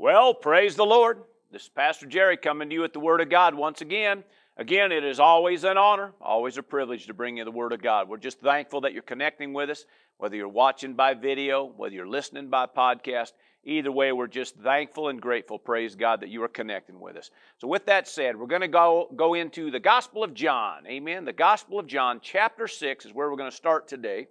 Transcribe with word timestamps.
Well, 0.00 0.32
praise 0.32 0.76
the 0.76 0.86
Lord. 0.86 1.24
This 1.50 1.62
is 1.62 1.68
Pastor 1.70 2.06
Jerry 2.06 2.36
coming 2.36 2.68
to 2.68 2.74
you 2.76 2.82
with 2.82 2.92
the 2.92 3.00
Word 3.00 3.20
of 3.20 3.30
God 3.30 3.56
once 3.56 3.80
again. 3.80 4.22
Again, 4.56 4.92
it 4.92 5.02
is 5.02 5.18
always 5.18 5.64
an 5.64 5.76
honor, 5.76 6.12
always 6.20 6.56
a 6.56 6.62
privilege 6.62 7.08
to 7.08 7.14
bring 7.14 7.38
you 7.38 7.44
the 7.44 7.50
Word 7.50 7.72
of 7.72 7.82
God. 7.82 8.08
We're 8.08 8.18
just 8.18 8.38
thankful 8.38 8.82
that 8.82 8.92
you're 8.92 9.02
connecting 9.02 9.52
with 9.52 9.70
us, 9.70 9.86
whether 10.18 10.36
you're 10.36 10.46
watching 10.46 10.94
by 10.94 11.14
video, 11.14 11.64
whether 11.64 11.96
you're 11.96 12.06
listening 12.06 12.48
by 12.48 12.66
podcast. 12.66 13.32
Either 13.64 13.90
way, 13.90 14.12
we're 14.12 14.28
just 14.28 14.54
thankful 14.58 15.08
and 15.08 15.20
grateful, 15.20 15.58
praise 15.58 15.96
God, 15.96 16.20
that 16.20 16.28
you 16.28 16.44
are 16.44 16.48
connecting 16.48 17.00
with 17.00 17.16
us. 17.16 17.32
So, 17.56 17.66
with 17.66 17.86
that 17.86 18.06
said, 18.06 18.36
we're 18.36 18.46
going 18.46 18.60
to 18.60 18.68
go, 18.68 19.08
go 19.16 19.34
into 19.34 19.72
the 19.72 19.80
Gospel 19.80 20.22
of 20.22 20.32
John. 20.32 20.86
Amen. 20.86 21.24
The 21.24 21.32
Gospel 21.32 21.80
of 21.80 21.88
John, 21.88 22.20
chapter 22.22 22.68
6, 22.68 23.06
is 23.06 23.12
where 23.12 23.28
we're 23.28 23.36
going 23.36 23.50
to 23.50 23.56
start 23.56 23.88
today. 23.88 24.28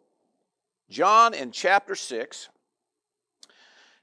John 0.90 1.34
in 1.34 1.52
chapter 1.52 1.94
6. 1.94 2.48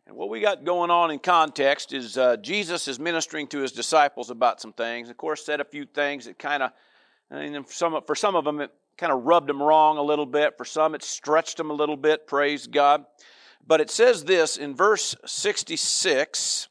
And 0.06 0.16
what 0.16 0.28
we 0.28 0.40
got 0.40 0.64
going 0.64 0.90
on 0.90 1.10
in 1.10 1.18
context 1.18 1.92
is 1.94 2.18
uh, 2.18 2.36
Jesus 2.36 2.88
is 2.88 2.98
ministering 2.98 3.46
to 3.48 3.60
his 3.60 3.72
disciples 3.72 4.30
about 4.30 4.60
some 4.60 4.72
things. 4.72 5.08
Of 5.08 5.16
course, 5.16 5.44
said 5.44 5.60
a 5.60 5.64
few 5.64 5.86
things 5.86 6.26
that 6.26 6.38
kind 6.38 6.62
of, 6.62 6.72
and 7.30 7.66
some, 7.68 7.98
for 8.06 8.14
some 8.14 8.36
of 8.36 8.44
them, 8.44 8.60
it 8.60 8.70
kind 8.98 9.12
of 9.12 9.24
rubbed 9.24 9.48
them 9.48 9.62
wrong 9.62 9.96
a 9.96 10.02
little 10.02 10.26
bit. 10.26 10.58
For 10.58 10.66
some, 10.66 10.94
it 10.94 11.02
stretched 11.02 11.56
them 11.56 11.70
a 11.70 11.74
little 11.74 11.96
bit. 11.96 12.26
Praise 12.26 12.66
God. 12.66 13.06
But 13.66 13.80
it 13.80 13.90
says 13.90 14.24
this 14.24 14.58
in 14.58 14.74
verse 14.74 15.16
66 15.24 16.68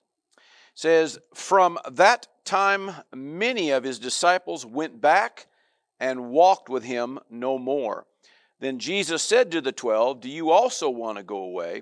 says, 0.75 1.19
From 1.33 1.79
that 1.91 2.27
time, 2.45 2.91
many 3.15 3.71
of 3.71 3.83
his 3.83 3.97
disciples 3.97 4.63
went 4.63 5.01
back 5.01 5.47
and 5.99 6.29
walked 6.29 6.69
with 6.69 6.83
him 6.83 7.19
no 7.31 7.57
more. 7.57 8.05
Then 8.59 8.77
Jesus 8.77 9.23
said 9.23 9.51
to 9.51 9.61
the 9.61 9.71
twelve, 9.71 10.21
Do 10.21 10.29
you 10.29 10.51
also 10.51 10.89
want 10.89 11.17
to 11.17 11.23
go 11.23 11.37
away? 11.37 11.81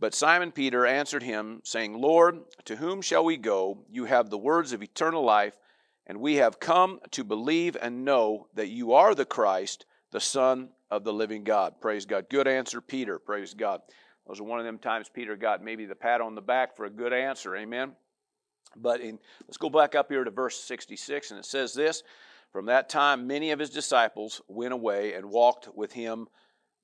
But 0.00 0.14
Simon 0.14 0.50
Peter 0.50 0.86
answered 0.86 1.22
him, 1.22 1.60
saying, 1.62 1.92
Lord, 1.92 2.40
to 2.64 2.76
whom 2.76 3.02
shall 3.02 3.22
we 3.22 3.36
go? 3.36 3.84
You 3.90 4.06
have 4.06 4.30
the 4.30 4.38
words 4.38 4.72
of 4.72 4.82
eternal 4.82 5.22
life, 5.22 5.58
and 6.06 6.20
we 6.20 6.36
have 6.36 6.58
come 6.58 7.00
to 7.10 7.22
believe 7.22 7.76
and 7.80 8.02
know 8.02 8.48
that 8.54 8.68
you 8.68 8.94
are 8.94 9.14
the 9.14 9.26
Christ, 9.26 9.84
the 10.10 10.20
Son 10.20 10.70
of 10.90 11.04
the 11.04 11.12
living 11.12 11.44
God. 11.44 11.74
Praise 11.82 12.06
God. 12.06 12.30
Good 12.30 12.48
answer, 12.48 12.80
Peter. 12.80 13.18
Praise 13.18 13.52
God. 13.52 13.82
Those 14.26 14.40
are 14.40 14.44
one 14.44 14.58
of 14.58 14.64
them 14.64 14.78
times 14.78 15.10
Peter 15.12 15.36
got 15.36 15.62
maybe 15.62 15.84
the 15.84 15.94
pat 15.94 16.22
on 16.22 16.34
the 16.34 16.40
back 16.40 16.76
for 16.76 16.86
a 16.86 16.90
good 16.90 17.12
answer. 17.12 17.54
Amen. 17.54 17.92
But 18.76 19.02
in, 19.02 19.18
let's 19.46 19.58
go 19.58 19.68
back 19.68 19.94
up 19.94 20.10
here 20.10 20.24
to 20.24 20.30
verse 20.30 20.56
66, 20.56 21.30
and 21.30 21.40
it 21.40 21.44
says 21.44 21.74
this 21.74 22.04
From 22.52 22.66
that 22.66 22.88
time, 22.88 23.26
many 23.26 23.50
of 23.50 23.58
his 23.58 23.70
disciples 23.70 24.40
went 24.48 24.72
away 24.72 25.12
and 25.12 25.30
walked 25.30 25.68
with 25.74 25.92
him 25.92 26.26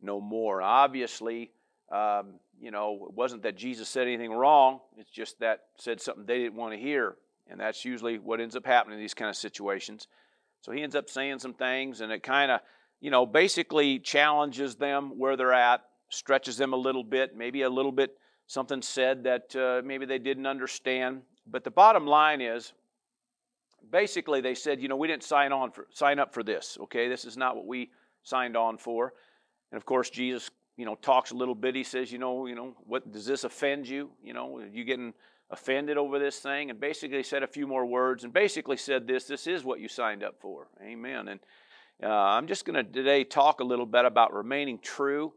no 0.03 0.20
more. 0.20 0.61
Obviously, 0.61 1.53
um, 1.91 2.34
you 2.61 2.70
know, 2.70 3.06
it 3.09 3.15
wasn't 3.15 3.42
that 3.42 3.56
Jesus 3.56 3.89
said 3.89 4.06
anything 4.06 4.33
wrong, 4.33 4.81
it's 4.98 5.11
just 5.11 5.39
that 5.41 5.65
said 5.77 6.01
something 6.01 6.25
they 6.27 6.39
didn't 6.39 6.56
want 6.56 6.73
to 6.73 6.79
hear. 6.79 7.17
And 7.48 7.61
that's 7.61 7.84
usually 7.84 8.19
what 8.19 8.41
ends 8.41 8.56
up 8.56 8.67
happening 8.67 8.98
in 8.98 9.01
these 9.01 9.15
kind 9.15 9.29
of 9.29 9.37
situations. 9.37 10.09
So 10.62 10.73
he 10.73 10.83
ends 10.83 10.97
up 10.97 11.09
saying 11.09 11.39
some 11.39 11.55
things, 11.55 12.01
and 12.01 12.11
it 12.11 12.23
kind 12.23 12.51
of, 12.51 12.61
you 13.01 13.11
know, 13.11 13.25
basically 13.25 14.01
challenges 14.01 14.75
them 14.75 15.19
where 15.19 15.37
they're 15.37 15.53
at, 15.53 15.83
stretches 16.09 16.57
them 16.57 16.73
a 16.73 16.77
little 16.77 17.05
bit, 17.05 17.37
maybe 17.37 17.62
a 17.62 17.70
little 17.70 17.92
bit 17.92 18.17
something 18.47 18.83
said 18.83 19.25
that 19.25 19.55
uh, 19.57 19.83
maybe 19.84 20.07
they 20.07 20.19
didn't 20.19 20.47
understand. 20.47 21.23
But 21.47 21.64
the 21.64 21.70
bottom 21.70 22.07
line 22.07 22.41
is, 22.41 22.73
basically, 23.91 24.41
they 24.41 24.55
said, 24.55 24.81
you 24.81 24.89
know, 24.89 24.97
we 24.97 25.09
didn't 25.09 25.25
sign 25.25 25.53
on 25.53 25.70
for 25.70 25.87
sign 25.92 26.19
up 26.19 26.33
for 26.33 26.42
this. 26.42 26.79
Okay, 26.83 27.09
this 27.09 27.25
is 27.25 27.37
not 27.37 27.57
what 27.57 27.67
we 27.67 27.91
signed 28.23 28.57
on 28.57 28.79
for. 28.79 29.12
And 29.70 29.77
of 29.77 29.84
course, 29.84 30.11
Jesus 30.11 30.51
you 30.77 30.84
know, 30.84 30.94
talks 30.94 31.30
a 31.30 31.34
little 31.34 31.55
bit. 31.55 31.74
He 31.74 31.84
says, 31.84 32.12
you 32.12 32.19
know, 32.19 32.46
you 32.46 32.55
know, 32.55 32.74
what 32.86 33.10
does 33.10 33.27
this 33.27 33.44
offend 33.44 33.88
you? 33.88 34.10
You 34.22 34.34
know, 34.34 34.60
you 34.72 34.84
getting 34.84 35.14
offended 35.50 35.96
over 35.96 36.18
this 36.18 36.38
thing? 36.38 36.70
And 36.70 36.78
basically 36.78 37.22
said 37.22 37.42
a 37.42 37.46
few 37.46 37.66
more 37.66 37.86
words 37.86 38.24
and 38.24 38.33
basically 38.33 38.77
said 38.77 39.06
this, 39.06 39.24
this 39.24 39.46
is 39.46 39.64
what 39.64 39.80
you 39.80 39.88
signed 39.88 40.22
up 40.22 40.36
for. 40.41 40.68
Amen. 40.83 41.28
And 41.28 41.41
uh, 42.02 42.08
I'm 42.08 42.46
just 42.46 42.64
going 42.64 42.77
to 42.77 42.84
today 42.84 43.24
talk 43.24 43.61
a 43.61 43.64
little 43.64 43.86
bit 43.86 44.05
about 44.05 44.34
remaining 44.34 44.78
true 44.78 45.33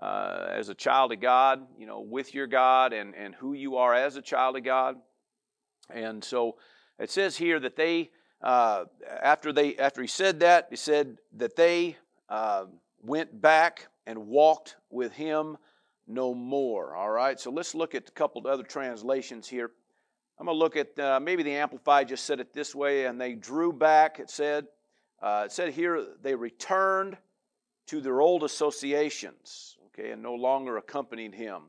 uh, 0.00 0.48
as 0.50 0.68
a 0.68 0.74
child 0.74 1.12
of 1.12 1.20
God, 1.20 1.62
you 1.78 1.86
know, 1.86 2.00
with 2.00 2.34
your 2.34 2.46
God 2.46 2.92
and, 2.92 3.14
and 3.14 3.34
who 3.34 3.54
you 3.54 3.76
are 3.76 3.94
as 3.94 4.16
a 4.16 4.22
child 4.22 4.56
of 4.56 4.64
God. 4.64 4.96
And 5.88 6.22
so 6.22 6.56
it 6.98 7.10
says 7.10 7.36
here 7.36 7.58
that 7.60 7.76
they, 7.76 8.10
uh, 8.42 8.84
after 9.22 9.50
they, 9.50 9.76
after 9.76 10.02
he 10.02 10.08
said 10.08 10.40
that, 10.40 10.66
he 10.68 10.76
said 10.76 11.16
that 11.36 11.56
they 11.56 11.96
uh, 12.28 12.64
went 13.02 13.40
back 13.40 13.88
and 14.06 14.26
walked 14.26 14.76
with 14.90 15.12
him 15.12 15.56
no 16.06 16.34
more. 16.34 16.94
All 16.94 17.10
right, 17.10 17.38
so 17.38 17.50
let's 17.50 17.74
look 17.74 17.94
at 17.94 18.08
a 18.08 18.12
couple 18.12 18.46
other 18.46 18.62
translations 18.62 19.48
here. 19.48 19.70
I'm 20.38 20.46
going 20.46 20.56
to 20.56 20.58
look 20.58 20.76
at 20.76 20.98
uh, 20.98 21.20
maybe 21.20 21.42
the 21.42 21.54
Amplified 21.54 22.08
just 22.08 22.24
said 22.24 22.40
it 22.40 22.52
this 22.52 22.74
way, 22.74 23.06
and 23.06 23.20
they 23.20 23.34
drew 23.34 23.72
back, 23.72 24.18
it 24.18 24.30
said. 24.30 24.66
Uh, 25.22 25.44
it 25.46 25.52
said 25.52 25.72
here 25.72 26.04
they 26.22 26.34
returned 26.34 27.16
to 27.86 28.00
their 28.00 28.20
old 28.20 28.42
associations, 28.42 29.76
okay, 29.86 30.10
and 30.10 30.22
no 30.22 30.34
longer 30.34 30.76
accompanied 30.76 31.34
him. 31.34 31.62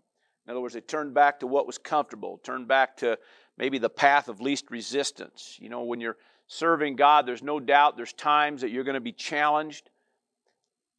In 0.46 0.52
other 0.52 0.62
words, 0.62 0.74
they 0.74 0.82
turned 0.82 1.14
back 1.14 1.40
to 1.40 1.48
what 1.48 1.68
was 1.68 1.78
comfortable, 1.78 2.40
turned 2.44 2.68
back 2.68 2.98
to 2.98 3.18
maybe 3.58 3.78
the 3.78 3.90
path 3.90 4.28
of 4.28 4.42
least 4.42 4.70
resistance. 4.70 5.58
You 5.62 5.70
know, 5.70 5.84
when 5.84 6.02
you're 6.02 6.18
serving 6.48 6.96
God, 6.96 7.26
there's 7.26 7.44
no 7.44 7.60
doubt 7.60 7.98
there's 7.98 8.14
times 8.14 8.62
that 8.62 8.72
you're 8.72 8.84
going 8.84 8.96
to 8.96 9.02
be 9.02 9.12
challenged 9.12 9.90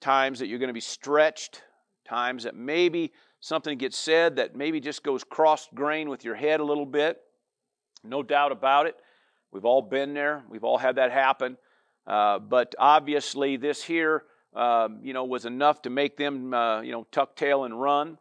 times 0.07 0.39
that 0.39 0.47
you're 0.47 0.61
going 0.61 0.69
to 0.69 0.73
be 0.73 0.79
stretched, 0.81 1.63
times 2.09 2.45
that 2.45 2.55
maybe 2.55 3.13
something 3.41 3.77
gets 3.77 3.99
said 3.99 4.37
that 4.37 4.55
maybe 4.55 4.79
just 4.79 5.03
goes 5.03 5.25
cross 5.25 5.69
grain 5.75 6.09
with 6.09 6.25
your 6.25 6.37
head 6.37 6.61
a 6.61 6.65
little 6.65 6.87
bit. 6.87 7.19
No 8.05 8.23
doubt 8.23 8.53
about 8.53 8.87
it. 8.87 8.95
We've 9.51 9.65
all 9.65 9.83
been 9.83 10.15
there, 10.15 10.45
we've 10.49 10.63
all 10.63 10.79
had 10.79 10.95
that 10.95 11.11
happen. 11.11 11.57
Uh, 12.07 12.39
but 12.39 12.73
obviously, 12.79 13.57
this 13.57 13.83
here, 13.83 14.23
uh, 14.55 14.89
you 15.03 15.13
know, 15.13 15.25
was 15.25 15.45
enough 15.45 15.83
to 15.83 15.91
make 15.91 16.17
them, 16.17 16.55
uh, 16.55 16.83
you 16.83 16.93
know, 16.93 17.05
tuck 17.11 17.35
tail 17.35 17.65
and 17.65 17.81
run. 17.81 18.17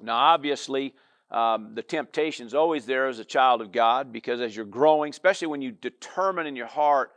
Now, 0.00 0.14
obviously, 0.14 0.94
um, 1.32 1.74
the 1.74 1.82
temptation 1.82 2.46
is 2.46 2.54
always 2.54 2.86
there 2.86 3.08
as 3.08 3.18
a 3.18 3.24
child 3.24 3.60
of 3.60 3.72
God 3.72 4.12
because 4.12 4.40
as 4.40 4.54
you're 4.54 4.64
growing, 4.64 5.10
especially 5.10 5.48
when 5.48 5.62
you 5.62 5.72
determine 5.72 6.46
in 6.46 6.54
your 6.54 6.68
heart 6.68 7.10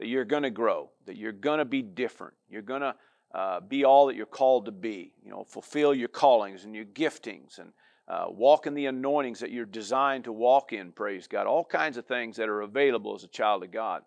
that 0.00 0.08
you're 0.08 0.24
going 0.24 0.42
to 0.42 0.50
grow, 0.50 0.90
that 1.06 1.16
you're 1.16 1.30
going 1.30 1.60
to 1.60 1.64
be 1.64 1.82
different, 1.82 2.34
you're 2.48 2.62
going 2.62 2.80
to 2.80 2.96
uh, 3.34 3.60
be 3.60 3.84
all 3.84 4.06
that 4.06 4.16
you're 4.16 4.26
called 4.26 4.66
to 4.66 4.72
be. 4.72 5.12
You 5.24 5.30
know, 5.30 5.44
fulfill 5.44 5.94
your 5.94 6.08
callings 6.08 6.64
and 6.64 6.74
your 6.74 6.84
giftings 6.84 7.58
and 7.58 7.72
uh, 8.08 8.26
walk 8.28 8.66
in 8.66 8.74
the 8.74 8.86
anointings 8.86 9.40
that 9.40 9.50
you're 9.50 9.64
designed 9.64 10.24
to 10.24 10.32
walk 10.32 10.72
in, 10.72 10.92
praise 10.92 11.26
God. 11.26 11.46
All 11.46 11.64
kinds 11.64 11.96
of 11.96 12.06
things 12.06 12.36
that 12.36 12.48
are 12.48 12.62
available 12.62 13.14
as 13.14 13.24
a 13.24 13.28
child 13.28 13.62
of 13.62 13.70
God. 13.70 14.02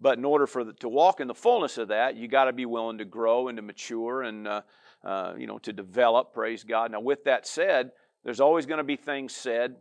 But 0.00 0.18
in 0.18 0.24
order 0.24 0.46
for 0.46 0.62
the, 0.62 0.72
to 0.74 0.88
walk 0.88 1.20
in 1.20 1.28
the 1.28 1.34
fullness 1.34 1.78
of 1.78 1.88
that, 1.88 2.16
you 2.16 2.28
got 2.28 2.44
to 2.44 2.52
be 2.52 2.66
willing 2.66 2.98
to 2.98 3.04
grow 3.04 3.48
and 3.48 3.56
to 3.56 3.62
mature 3.62 4.22
and 4.22 4.46
uh, 4.46 4.62
uh, 5.04 5.34
you 5.36 5.46
know 5.46 5.58
to 5.58 5.72
develop. 5.72 6.34
Praise 6.34 6.64
God. 6.64 6.92
Now, 6.92 7.00
with 7.00 7.24
that 7.24 7.46
said, 7.46 7.92
there's 8.24 8.40
always 8.40 8.66
going 8.66 8.78
to 8.78 8.84
be 8.84 8.96
things 8.96 9.34
said 9.34 9.76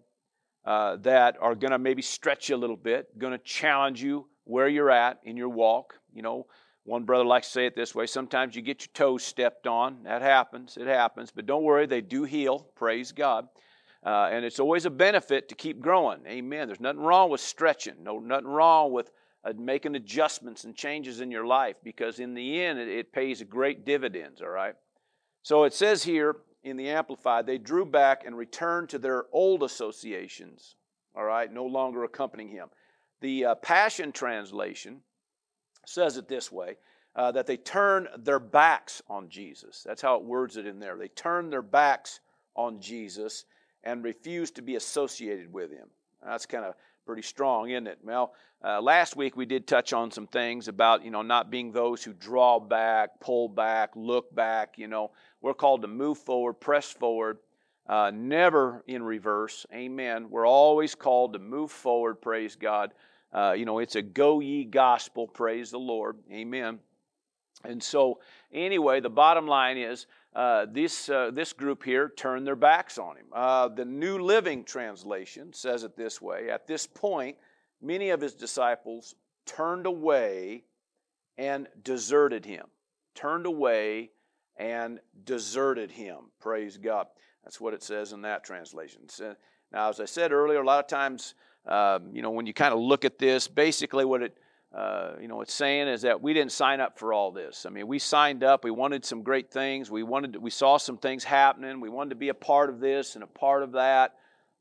uh, 0.66 0.97
that 0.97 1.38
are 1.42 1.56
going 1.56 1.72
to 1.72 1.80
maybe 1.80 2.02
stretch 2.02 2.50
you 2.50 2.56
a 2.56 2.57
little 2.57 2.78
bit, 2.78 3.18
going 3.18 3.34
to 3.34 3.40
challenge 3.40 4.02
you 4.02 4.28
where 4.46 4.68
you're 4.68 4.92
at 4.92 5.19
in 5.24 5.36
your 5.36 5.50
walk. 5.50 5.96
You 6.13 6.22
know, 6.22 6.47
one 6.85 7.03
brother 7.03 7.25
likes 7.25 7.47
to 7.47 7.53
say 7.53 7.66
it 7.66 7.75
this 7.75 7.96
way 7.96 8.06
sometimes 8.06 8.56
you 8.56 8.62
get 8.62 8.81
your 8.81 8.94
toes 8.94 9.23
stepped 9.23 9.68
on. 9.68 10.03
That 10.03 10.22
happens, 10.22 10.78
it 10.78 10.88
happens. 10.88 11.31
But 11.31 11.47
don't 11.47 11.63
worry, 11.63 11.88
they 11.88 12.01
do 12.01 12.23
heal. 12.23 12.68
Praise 12.75 13.12
God. 13.12 13.47
Uh, 14.06 14.29
and 14.31 14.46
it's 14.46 14.59
always 14.59 14.85
a 14.85 14.91
benefit 14.91 15.50
to 15.50 15.56
keep 15.56 15.81
growing. 15.81 16.19
Amen. 16.28 16.68
There's 16.68 16.79
nothing 16.79 17.01
wrong 17.01 17.31
with 17.31 17.41
stretching, 17.41 18.03
no, 18.03 18.19
nothing 18.19 18.47
wrong 18.47 18.91
with 18.91 19.09
uh, 19.44 19.53
making 19.57 19.95
adjustments 19.95 20.63
and 20.63 20.75
changes 20.75 21.22
in 21.22 21.31
your 21.31 21.47
life 21.47 21.75
because 21.84 22.19
in 22.19 22.35
the 22.35 22.62
end 22.62 22.78
it, 22.78 22.88
it 22.88 23.12
pays 23.12 23.41
great 23.41 23.84
dividends, 23.84 24.41
all 24.41 24.50
right? 24.50 24.75
So 25.41 25.63
it 25.63 25.74
says 25.74 26.03
here 26.03 26.35
in 26.63 26.78
the 26.78 26.90
Amplified, 26.90 27.47
they 27.47 27.57
drew 27.57 27.85
back 27.85 28.25
and 28.28 28.38
returned 28.38 28.90
to 28.90 29.00
their 29.00 29.25
old 29.31 29.63
associations, 29.63 30.75
all 31.16 31.24
right, 31.24 31.51
no 31.51 31.65
longer 31.65 32.04
accompanying 32.04 32.50
him. 32.50 32.68
The 33.21 33.45
uh, 33.45 33.56
Passion 33.56 34.12
Translation 34.12 35.01
says 35.85 36.17
it 36.17 36.27
this 36.27 36.51
way 36.51 36.77
uh, 37.15 37.31
that 37.31 37.47
they 37.47 37.57
turn 37.57 38.07
their 38.17 38.39
backs 38.39 39.01
on 39.07 39.29
Jesus. 39.29 39.83
That's 39.85 40.01
how 40.01 40.15
it 40.15 40.23
words 40.23 40.57
it 40.57 40.65
in 40.65 40.79
there. 40.79 40.97
They 40.97 41.07
turn 41.07 41.49
their 41.49 41.61
backs 41.61 42.19
on 42.55 42.79
Jesus 42.79 43.45
and 43.83 44.03
refuse 44.03 44.51
to 44.51 44.61
be 44.61 44.75
associated 44.75 45.51
with 45.51 45.71
him. 45.71 45.87
That's 46.23 46.45
kind 46.45 46.65
of 46.65 46.75
pretty 47.05 47.21
strong, 47.21 47.69
isn't 47.69 47.87
it? 47.87 47.99
Well, 48.03 48.33
uh, 48.63 48.81
last 48.81 49.15
week 49.15 49.37
we 49.37 49.45
did 49.45 49.67
touch 49.67 49.93
on 49.93 50.09
some 50.09 50.27
things 50.27 50.67
about 50.67 51.05
you 51.05 51.11
know 51.11 51.21
not 51.21 51.51
being 51.51 51.71
those 51.71 52.03
who 52.03 52.13
draw 52.13 52.59
back, 52.59 53.19
pull 53.19 53.47
back, 53.47 53.91
look 53.95 54.33
back. 54.33 54.77
You 54.77 54.87
know, 54.87 55.11
we're 55.41 55.53
called 55.53 55.83
to 55.83 55.87
move 55.87 56.17
forward, 56.17 56.53
press 56.53 56.91
forward, 56.91 57.37
uh, 57.87 58.11
never 58.13 58.83
in 58.87 59.03
reverse. 59.03 59.65
Amen. 59.73 60.29
We're 60.29 60.47
always 60.47 60.95
called 60.95 61.33
to 61.33 61.39
move 61.39 61.71
forward, 61.71 62.21
praise 62.21 62.55
God. 62.55 62.93
Uh, 63.35 63.51
you 63.51 63.65
know, 63.65 63.79
it's 63.79 63.95
a 63.95 64.01
go 64.01 64.39
ye 64.39 64.63
gospel, 64.63 65.27
praise 65.27 65.69
the 65.69 65.77
Lord. 65.77 66.17
Amen. 66.31 66.79
And 67.65 67.83
so, 67.83 68.19
anyway, 68.53 69.01
the 69.01 69.09
bottom 69.09 69.45
line 69.45 69.77
is 69.77 70.07
uh, 70.33 70.67
this, 70.71 71.09
uh, 71.09 71.31
this 71.33 71.51
group 71.51 71.83
here 71.83 72.13
turned 72.15 72.47
their 72.47 72.55
backs 72.55 72.97
on 72.97 73.17
him. 73.17 73.25
Uh, 73.33 73.67
the 73.67 73.83
New 73.83 74.19
Living 74.19 74.63
Translation 74.63 75.51
says 75.51 75.83
it 75.83 75.97
this 75.97 76.21
way 76.21 76.49
At 76.49 76.65
this 76.65 76.87
point, 76.87 77.35
many 77.81 78.09
of 78.11 78.21
his 78.21 78.33
disciples 78.33 79.15
turned 79.45 79.85
away 79.85 80.63
and 81.37 81.67
deserted 81.83 82.45
him. 82.45 82.67
Turned 83.15 83.45
away 83.45 84.11
and 84.55 84.99
deserted 85.25 85.91
him. 85.91 86.31
Praise 86.39 86.77
God. 86.77 87.07
That's 87.43 87.59
what 87.59 87.73
it 87.73 87.83
says 87.83 88.13
in 88.13 88.21
that 88.21 88.45
translation. 88.45 89.01
Now, 89.73 89.89
as 89.89 89.99
I 89.99 90.05
said 90.05 90.31
earlier, 90.31 90.61
a 90.61 90.65
lot 90.65 90.79
of 90.79 90.87
times, 90.87 91.35
um, 91.67 92.09
you 92.12 92.21
know, 92.21 92.31
when 92.31 92.45
you 92.45 92.53
kind 92.53 92.73
of 92.73 92.79
look 92.79 93.06
at 93.06 93.17
this, 93.17 93.47
basically 93.47 94.06
what 94.06 94.21
it 94.21 94.38
uh, 94.75 95.13
you 95.21 95.29
know, 95.29 95.39
it's 95.39 95.53
saying 95.53 95.88
is 95.88 96.01
that 96.01 96.21
we 96.21 96.33
didn't 96.33 96.51
sign 96.51 96.81
up 96.81 97.00
for 97.00 97.13
all 97.13 97.31
this. 97.31 97.65
I 97.65 97.69
mean, 97.69 97.88
we 97.88 97.97
signed 97.97 98.44
up. 98.44 98.65
We 98.65 98.71
wanted 98.71 99.06
some 99.06 99.23
great 99.23 99.50
things. 99.50 99.89
We 99.89 100.03
wanted, 100.03 100.33
to, 100.33 100.39
we 100.39 100.50
saw 100.50 100.75
some 100.75 100.97
things 100.97 101.23
happening. 101.23 101.79
We 101.79 101.88
wanted 101.88 102.09
to 102.09 102.15
be 102.17 102.27
a 102.27 102.33
part 102.33 102.69
of 102.69 102.81
this 102.81 103.15
and 103.15 103.23
a 103.23 103.27
part 103.27 103.63
of 103.63 103.71
that. 103.71 104.15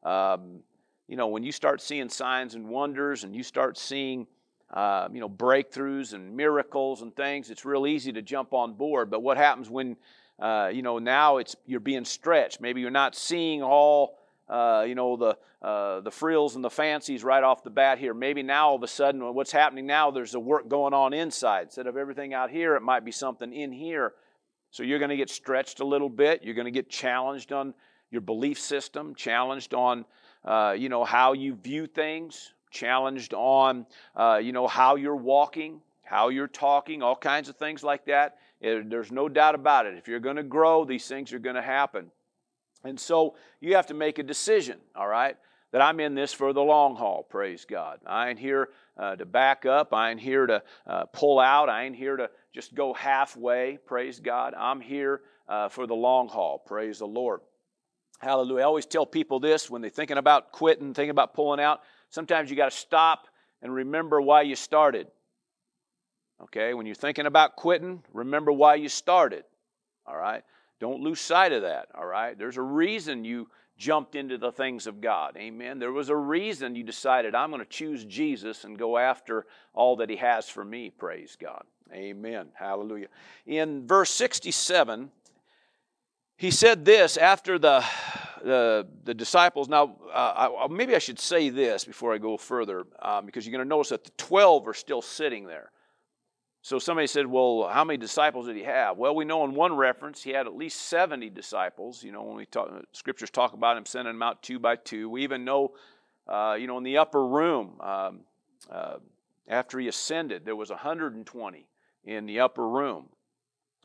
Um, 0.04 0.60
you 1.08 1.16
know, 1.16 1.26
when 1.26 1.42
you 1.42 1.50
start 1.50 1.82
seeing 1.82 2.08
signs 2.08 2.54
and 2.54 2.68
wonders, 2.68 3.24
and 3.24 3.34
you 3.34 3.42
start 3.42 3.76
seeing, 3.76 4.28
uh, 4.72 5.08
you 5.12 5.18
know, 5.18 5.28
breakthroughs 5.28 6.14
and 6.14 6.36
miracles 6.36 7.02
and 7.02 7.14
things, 7.16 7.50
it's 7.50 7.64
real 7.64 7.84
easy 7.84 8.12
to 8.12 8.22
jump 8.22 8.52
on 8.52 8.74
board. 8.74 9.10
But 9.10 9.20
what 9.20 9.36
happens 9.36 9.68
when, 9.68 9.96
uh, 10.38 10.70
you 10.72 10.82
know, 10.82 11.00
now 11.00 11.38
it's 11.38 11.56
you're 11.66 11.80
being 11.80 12.04
stretched? 12.04 12.60
Maybe 12.60 12.80
you're 12.80 12.90
not 12.92 13.16
seeing 13.16 13.64
all 13.64 14.16
uh, 14.48 14.84
you 14.86 14.94
know, 14.94 15.16
the, 15.16 15.38
uh, 15.66 16.00
the 16.00 16.10
frills 16.10 16.56
and 16.56 16.64
the 16.64 16.70
fancies 16.70 17.24
right 17.24 17.42
off 17.42 17.62
the 17.62 17.70
bat 17.70 17.98
here. 17.98 18.14
Maybe 18.14 18.42
now 18.42 18.68
all 18.68 18.76
of 18.76 18.82
a 18.82 18.88
sudden, 18.88 19.34
what's 19.34 19.52
happening 19.52 19.86
now, 19.86 20.10
there's 20.10 20.34
a 20.34 20.40
work 20.40 20.68
going 20.68 20.94
on 20.94 21.12
inside. 21.12 21.64
Instead 21.64 21.86
of 21.86 21.96
everything 21.96 22.34
out 22.34 22.50
here, 22.50 22.76
it 22.76 22.82
might 22.82 23.04
be 23.04 23.12
something 23.12 23.52
in 23.52 23.72
here. 23.72 24.12
So 24.70 24.82
you're 24.82 24.98
going 24.98 25.10
to 25.10 25.16
get 25.16 25.30
stretched 25.30 25.80
a 25.80 25.86
little 25.86 26.08
bit. 26.08 26.42
You're 26.42 26.54
going 26.54 26.66
to 26.66 26.70
get 26.70 26.90
challenged 26.90 27.52
on 27.52 27.74
your 28.10 28.20
belief 28.20 28.58
system, 28.60 29.14
challenged 29.14 29.72
on, 29.72 30.04
uh, 30.44 30.74
you 30.76 30.88
know, 30.88 31.04
how 31.04 31.32
you 31.32 31.54
view 31.54 31.86
things, 31.86 32.52
challenged 32.70 33.34
on, 33.34 33.86
uh, 34.16 34.40
you 34.42 34.52
know, 34.52 34.66
how 34.66 34.96
you're 34.96 35.16
walking, 35.16 35.80
how 36.02 36.28
you're 36.28 36.48
talking, 36.48 37.02
all 37.02 37.16
kinds 37.16 37.48
of 37.48 37.56
things 37.56 37.82
like 37.82 38.04
that. 38.06 38.36
It, 38.60 38.90
there's 38.90 39.12
no 39.12 39.28
doubt 39.28 39.54
about 39.54 39.86
it. 39.86 39.96
If 39.96 40.08
you're 40.08 40.20
going 40.20 40.36
to 40.36 40.42
grow, 40.42 40.84
these 40.84 41.06
things 41.06 41.32
are 41.32 41.38
going 41.38 41.56
to 41.56 41.62
happen. 41.62 42.10
And 42.84 43.00
so 43.00 43.34
you 43.60 43.76
have 43.76 43.86
to 43.86 43.94
make 43.94 44.18
a 44.18 44.22
decision, 44.22 44.78
all 44.94 45.08
right, 45.08 45.36
that 45.72 45.80
I'm 45.80 45.98
in 46.00 46.14
this 46.14 46.32
for 46.32 46.52
the 46.52 46.62
long 46.62 46.94
haul, 46.94 47.24
praise 47.24 47.64
God. 47.64 47.98
I 48.06 48.28
ain't 48.28 48.38
here 48.38 48.68
uh, 48.96 49.16
to 49.16 49.24
back 49.24 49.66
up. 49.66 49.92
I 49.92 50.10
ain't 50.10 50.20
here 50.20 50.46
to 50.46 50.62
uh, 50.86 51.06
pull 51.06 51.40
out. 51.40 51.68
I 51.68 51.84
ain't 51.84 51.96
here 51.96 52.16
to 52.16 52.30
just 52.54 52.74
go 52.74 52.94
halfway, 52.94 53.78
praise 53.84 54.20
God. 54.20 54.54
I'm 54.54 54.80
here 54.80 55.22
uh, 55.48 55.68
for 55.68 55.86
the 55.86 55.94
long 55.94 56.28
haul, 56.28 56.58
praise 56.58 56.98
the 57.00 57.06
Lord. 57.06 57.40
Hallelujah. 58.20 58.62
I 58.62 58.66
always 58.66 58.86
tell 58.86 59.04
people 59.04 59.40
this 59.40 59.68
when 59.68 59.82
they're 59.82 59.90
thinking 59.90 60.18
about 60.18 60.52
quitting, 60.52 60.94
thinking 60.94 61.10
about 61.10 61.34
pulling 61.34 61.60
out. 61.60 61.80
Sometimes 62.10 62.50
you 62.50 62.56
got 62.56 62.70
to 62.70 62.76
stop 62.76 63.26
and 63.60 63.74
remember 63.74 64.20
why 64.20 64.42
you 64.42 64.54
started. 64.54 65.08
Okay, 66.42 66.74
when 66.74 66.86
you're 66.86 66.94
thinking 66.94 67.26
about 67.26 67.56
quitting, 67.56 68.02
remember 68.12 68.52
why 68.52 68.76
you 68.76 68.88
started. 68.88 69.44
All 70.06 70.16
right. 70.16 70.42
Don't 70.80 71.02
lose 71.02 71.20
sight 71.20 71.52
of 71.52 71.62
that, 71.62 71.88
all 71.94 72.06
right? 72.06 72.36
There's 72.36 72.56
a 72.56 72.62
reason 72.62 73.24
you 73.24 73.48
jumped 73.76 74.14
into 74.14 74.38
the 74.38 74.52
things 74.52 74.86
of 74.86 75.00
God. 75.00 75.36
Amen. 75.36 75.78
There 75.78 75.92
was 75.92 76.08
a 76.08 76.16
reason 76.16 76.76
you 76.76 76.84
decided, 76.84 77.34
I'm 77.34 77.50
going 77.50 77.62
to 77.62 77.68
choose 77.68 78.04
Jesus 78.04 78.64
and 78.64 78.78
go 78.78 78.98
after 78.98 79.46
all 79.72 79.96
that 79.96 80.10
He 80.10 80.16
has 80.16 80.48
for 80.48 80.64
me. 80.64 80.90
Praise 80.90 81.36
God. 81.40 81.64
Amen. 81.92 82.48
Hallelujah. 82.54 83.08
In 83.46 83.86
verse 83.86 84.10
67, 84.10 85.10
he 86.36 86.50
said 86.50 86.84
this 86.84 87.16
after 87.16 87.58
the, 87.58 87.84
the, 88.42 88.86
the 89.04 89.14
disciples. 89.14 89.68
Now, 89.68 89.96
uh, 90.12 90.50
I, 90.60 90.66
maybe 90.68 90.94
I 90.96 90.98
should 90.98 91.20
say 91.20 91.50
this 91.50 91.84
before 91.84 92.12
I 92.12 92.18
go 92.18 92.36
further, 92.36 92.84
um, 93.00 93.26
because 93.26 93.46
you're 93.46 93.52
going 93.52 93.64
to 93.64 93.68
notice 93.68 93.90
that 93.90 94.04
the 94.04 94.10
12 94.16 94.66
are 94.66 94.74
still 94.74 95.02
sitting 95.02 95.46
there. 95.46 95.70
So 96.64 96.78
somebody 96.78 97.06
said, 97.06 97.26
Well, 97.26 97.68
how 97.70 97.84
many 97.84 97.98
disciples 97.98 98.46
did 98.46 98.56
he 98.56 98.62
have? 98.62 98.96
Well, 98.96 99.14
we 99.14 99.26
know 99.26 99.44
in 99.44 99.52
one 99.52 99.76
reference 99.76 100.22
he 100.22 100.30
had 100.30 100.46
at 100.46 100.56
least 100.56 100.80
70 100.88 101.28
disciples. 101.28 102.02
You 102.02 102.10
know, 102.10 102.22
when 102.22 102.36
we 102.36 102.46
talk, 102.46 102.70
scriptures 102.92 103.28
talk 103.28 103.52
about 103.52 103.76
him 103.76 103.84
sending 103.84 104.14
them 104.14 104.22
out 104.22 104.42
two 104.42 104.58
by 104.58 104.76
two. 104.76 105.10
We 105.10 105.24
even 105.24 105.44
know, 105.44 105.74
uh, 106.26 106.56
you 106.58 106.66
know, 106.66 106.78
in 106.78 106.84
the 106.84 106.96
upper 106.96 107.26
room, 107.26 107.78
um, 107.80 108.20
uh, 108.70 108.94
after 109.46 109.78
he 109.78 109.88
ascended, 109.88 110.46
there 110.46 110.56
was 110.56 110.70
120 110.70 111.68
in 112.04 112.24
the 112.24 112.40
upper 112.40 112.66
room. 112.66 113.10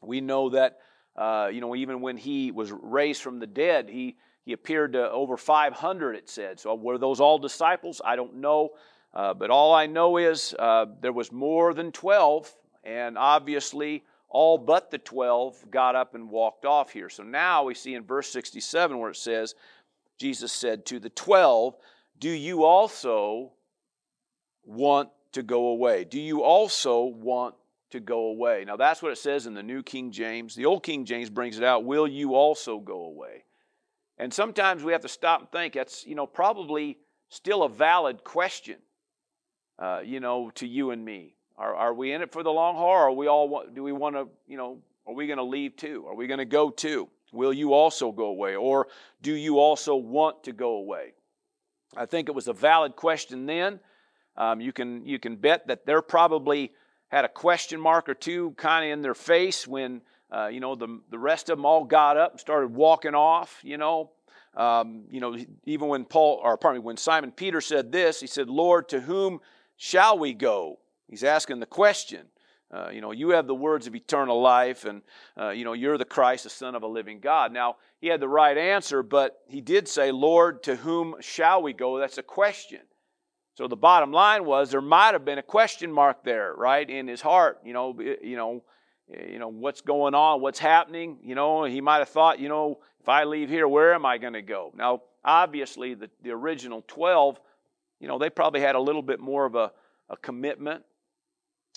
We 0.01 0.21
know 0.21 0.51
that, 0.51 0.77
uh, 1.17 1.49
you 1.51 1.59
know, 1.59 1.75
even 1.75 1.99
when 1.99 2.15
he 2.15 2.49
was 2.49 2.71
raised 2.71 3.21
from 3.21 3.39
the 3.39 3.47
dead, 3.47 3.89
he, 3.89 4.15
he 4.45 4.53
appeared 4.53 4.93
to 4.93 5.11
over 5.11 5.35
500, 5.35 6.15
it 6.15 6.29
said. 6.29 6.61
So 6.61 6.75
were 6.75 6.97
those 6.97 7.19
all 7.19 7.39
disciples? 7.39 8.01
I 8.05 8.15
don't 8.15 8.35
know. 8.35 8.69
Uh, 9.13 9.33
but 9.33 9.49
all 9.49 9.73
I 9.73 9.85
know 9.87 10.15
is 10.15 10.55
uh, 10.57 10.85
there 11.01 11.11
was 11.11 11.31
more 11.31 11.73
than 11.73 11.91
12 11.91 12.55
and 12.83 13.17
obviously, 13.17 14.03
all 14.29 14.57
but 14.57 14.91
the 14.91 14.97
12 14.97 15.71
got 15.71 15.95
up 15.95 16.15
and 16.15 16.29
walked 16.29 16.65
off 16.65 16.91
here. 16.91 17.09
So 17.09 17.23
now 17.23 17.63
we 17.63 17.73
see 17.73 17.95
in 17.95 18.03
verse 18.03 18.29
67 18.29 18.97
where 18.97 19.09
it 19.09 19.17
says, 19.17 19.55
Jesus 20.19 20.51
said 20.51 20.85
to 20.87 20.99
the 20.99 21.09
12, 21.09 21.75
Do 22.19 22.29
you 22.29 22.63
also 22.63 23.53
want 24.65 25.09
to 25.31 25.43
go 25.43 25.67
away? 25.67 26.03
Do 26.03 26.19
you 26.19 26.43
also 26.43 27.05
want 27.05 27.55
to 27.91 27.99
go 27.99 28.27
away? 28.27 28.65
Now 28.65 28.75
that's 28.75 29.01
what 29.01 29.11
it 29.11 29.17
says 29.17 29.47
in 29.47 29.55
the 29.55 29.63
New 29.63 29.81
King 29.81 30.11
James. 30.11 30.55
The 30.55 30.65
Old 30.65 30.83
King 30.83 31.05
James 31.05 31.29
brings 31.29 31.57
it 31.57 31.63
out, 31.63 31.85
Will 31.85 32.07
you 32.07 32.35
also 32.35 32.79
go 32.79 33.05
away? 33.05 33.45
And 34.19 34.33
sometimes 34.33 34.83
we 34.83 34.91
have 34.91 35.01
to 35.01 35.07
stop 35.07 35.39
and 35.39 35.51
think 35.51 35.73
that's, 35.73 36.05
you 36.05 36.13
know, 36.13 36.27
probably 36.27 36.97
still 37.29 37.63
a 37.63 37.69
valid 37.69 38.23
question, 38.25 38.77
uh, 39.79 40.01
you 40.03 40.19
know, 40.19 40.51
to 40.55 40.67
you 40.67 40.91
and 40.91 41.03
me. 41.03 41.35
Are, 41.59 41.75
are 41.75 41.93
we 41.93 42.13
in 42.13 42.21
it 42.21 42.31
for 42.31 42.41
the 42.41 42.51
long 42.51 42.75
haul? 42.75 42.87
Or 42.87 43.07
are 43.09 43.11
we 43.11 43.27
all 43.27 43.65
do 43.73 43.83
we 43.83 43.91
want 43.91 44.15
to, 44.15 44.29
you 44.47 44.57
know, 44.57 44.79
are 45.05 45.13
we 45.13 45.27
going 45.27 45.37
to 45.37 45.43
leave 45.43 45.75
too? 45.75 46.05
Are 46.07 46.15
we 46.15 46.25
going 46.25 46.39
to 46.39 46.45
go 46.45 46.69
too? 46.69 47.09
Will 47.33 47.53
you 47.53 47.73
also 47.73 48.11
go 48.11 48.25
away? 48.25 48.55
Or 48.55 48.87
do 49.21 49.33
you 49.33 49.59
also 49.59 49.95
want 49.95 50.43
to 50.45 50.53
go 50.53 50.75
away? 50.75 51.13
I 51.97 52.05
think 52.05 52.29
it 52.29 52.31
was 52.33 52.47
a 52.47 52.53
valid 52.53 52.95
question 52.95 53.45
then. 53.45 53.79
Um, 54.37 54.61
you, 54.61 54.71
can, 54.71 55.05
you 55.05 55.19
can 55.19 55.35
bet 55.35 55.67
that 55.67 55.85
they're 55.85 56.01
probably 56.01 56.71
had 57.09 57.25
a 57.25 57.29
question 57.29 57.79
mark 57.79 58.07
or 58.07 58.13
two 58.13 58.51
kind 58.51 58.85
of 58.85 58.91
in 58.91 59.01
their 59.01 59.13
face 59.13 59.67
when, 59.67 60.01
uh, 60.31 60.47
you 60.47 60.61
know, 60.61 60.75
the, 60.75 61.01
the 61.09 61.19
rest 61.19 61.49
of 61.49 61.57
them 61.57 61.65
all 61.65 61.83
got 61.83 62.15
up 62.15 62.31
and 62.31 62.39
started 62.39 62.73
walking 62.73 63.15
off, 63.15 63.59
you 63.63 63.77
know. 63.77 64.11
Um, 64.55 65.03
you 65.11 65.19
know, 65.19 65.37
even 65.65 65.89
when 65.89 66.05
Paul, 66.05 66.39
or 66.41 66.57
pardon 66.57 66.81
me, 66.81 66.85
when 66.85 66.97
Simon 66.97 67.31
Peter 67.31 67.61
said 67.61 67.91
this, 67.91 68.21
he 68.21 68.27
said, 68.27 68.49
Lord, 68.49 68.89
to 68.89 69.01
whom 69.01 69.41
shall 69.77 70.17
we 70.17 70.33
go? 70.33 70.79
He's 71.09 71.23
asking 71.23 71.59
the 71.59 71.65
question. 71.65 72.27
Uh, 72.71 72.89
you 72.93 73.01
know, 73.01 73.11
you 73.11 73.29
have 73.29 73.47
the 73.47 73.55
words 73.55 73.87
of 73.87 73.95
eternal 73.95 74.39
life, 74.39 74.85
and, 74.85 75.01
uh, 75.35 75.49
you 75.49 75.65
know, 75.65 75.73
you're 75.73 75.97
the 75.97 76.05
Christ, 76.05 76.43
the 76.43 76.51
Son 76.51 76.75
of 76.75 76.83
a 76.83 76.87
living 76.87 77.19
God. 77.19 77.51
Now, 77.51 77.77
he 77.99 78.07
had 78.07 78.19
the 78.19 78.27
right 78.27 78.55
answer, 78.55 79.01
but 79.01 79.39
he 79.47 79.59
did 79.59 79.87
say, 79.87 80.11
Lord, 80.11 80.61
to 80.63 80.75
whom 80.75 81.15
shall 81.19 81.63
we 81.63 81.73
go? 81.73 81.97
That's 81.97 82.19
a 82.19 82.23
question. 82.23 82.81
So 83.55 83.67
the 83.67 83.75
bottom 83.75 84.11
line 84.11 84.45
was 84.45 84.69
there 84.69 84.81
might 84.81 85.13
have 85.13 85.25
been 85.25 85.39
a 85.39 85.43
question 85.43 85.91
mark 85.91 86.23
there, 86.23 86.53
right, 86.55 86.87
in 86.87 87.07
his 87.07 87.21
heart. 87.21 87.59
You 87.65 87.73
know, 87.73 87.99
you 87.99 88.37
know, 88.37 88.63
you 89.09 89.39
know 89.39 89.49
what's 89.49 89.81
going 89.81 90.13
on, 90.13 90.39
what's 90.39 90.59
happening. 90.59 91.17
You 91.23 91.35
know, 91.35 91.63
he 91.63 91.81
might 91.81 91.97
have 91.97 92.09
thought, 92.09 92.39
you 92.39 92.47
know, 92.49 92.79
if 93.01 93.09
I 93.09 93.23
leave 93.23 93.49
here, 93.49 93.67
where 93.67 93.93
am 93.93 94.05
I 94.05 94.17
going 94.17 94.33
to 94.33 94.41
go? 94.41 94.71
Now, 94.77 95.01
obviously, 95.25 95.95
the, 95.95 96.09
the 96.21 96.29
original 96.31 96.83
12, 96.87 97.39
you 97.99 98.07
know, 98.07 98.19
they 98.19 98.29
probably 98.29 98.61
had 98.61 98.75
a 98.75 98.79
little 98.79 99.01
bit 99.01 99.19
more 99.19 99.45
of 99.45 99.55
a, 99.55 99.71
a 100.07 100.15
commitment 100.15 100.83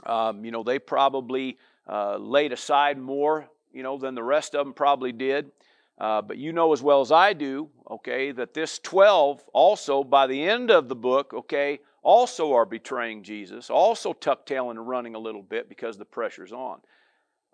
um, 0.05 0.45
you 0.45 0.51
know, 0.51 0.63
they 0.63 0.79
probably 0.79 1.59
uh, 1.89 2.17
laid 2.17 2.53
aside 2.53 2.99
more, 2.99 3.49
you 3.73 3.83
know, 3.83 3.99
than 3.99 4.15
the 4.15 4.23
rest 4.23 4.55
of 4.55 4.65
them 4.65 4.75
probably 4.75 5.13
did. 5.13 5.51
Uh, 5.99 6.23
but 6.23 6.39
you 6.39 6.53
know 6.53 6.73
as 6.73 6.83
well 6.83 7.01
as 7.01 7.13
I 7.13 7.33
do, 7.33 7.69
okay, 7.91 8.33
that 8.33 8.55
this 8.55 8.79
12 8.81 9.45
also, 9.53 10.03
by 10.03 10.27
the 10.27 10.43
end 10.43 10.71
of 10.71 10.89
the 10.89 10.97
book, 10.97 11.33
okay, 11.35 11.81
also 12.03 12.55
are 12.55 12.65
betraying 12.65 13.23
Jesus, 13.23 13.71
also 13.71 14.13
tuck 14.13 14.47
tailing 14.47 14.79
and 14.79 14.89
running 14.89 15.15
a 15.15 15.19
little 15.19 15.43
bit 15.43 15.69
because 15.69 15.97
the 15.97 16.05
pressure's 16.05 16.53
on. 16.53 16.81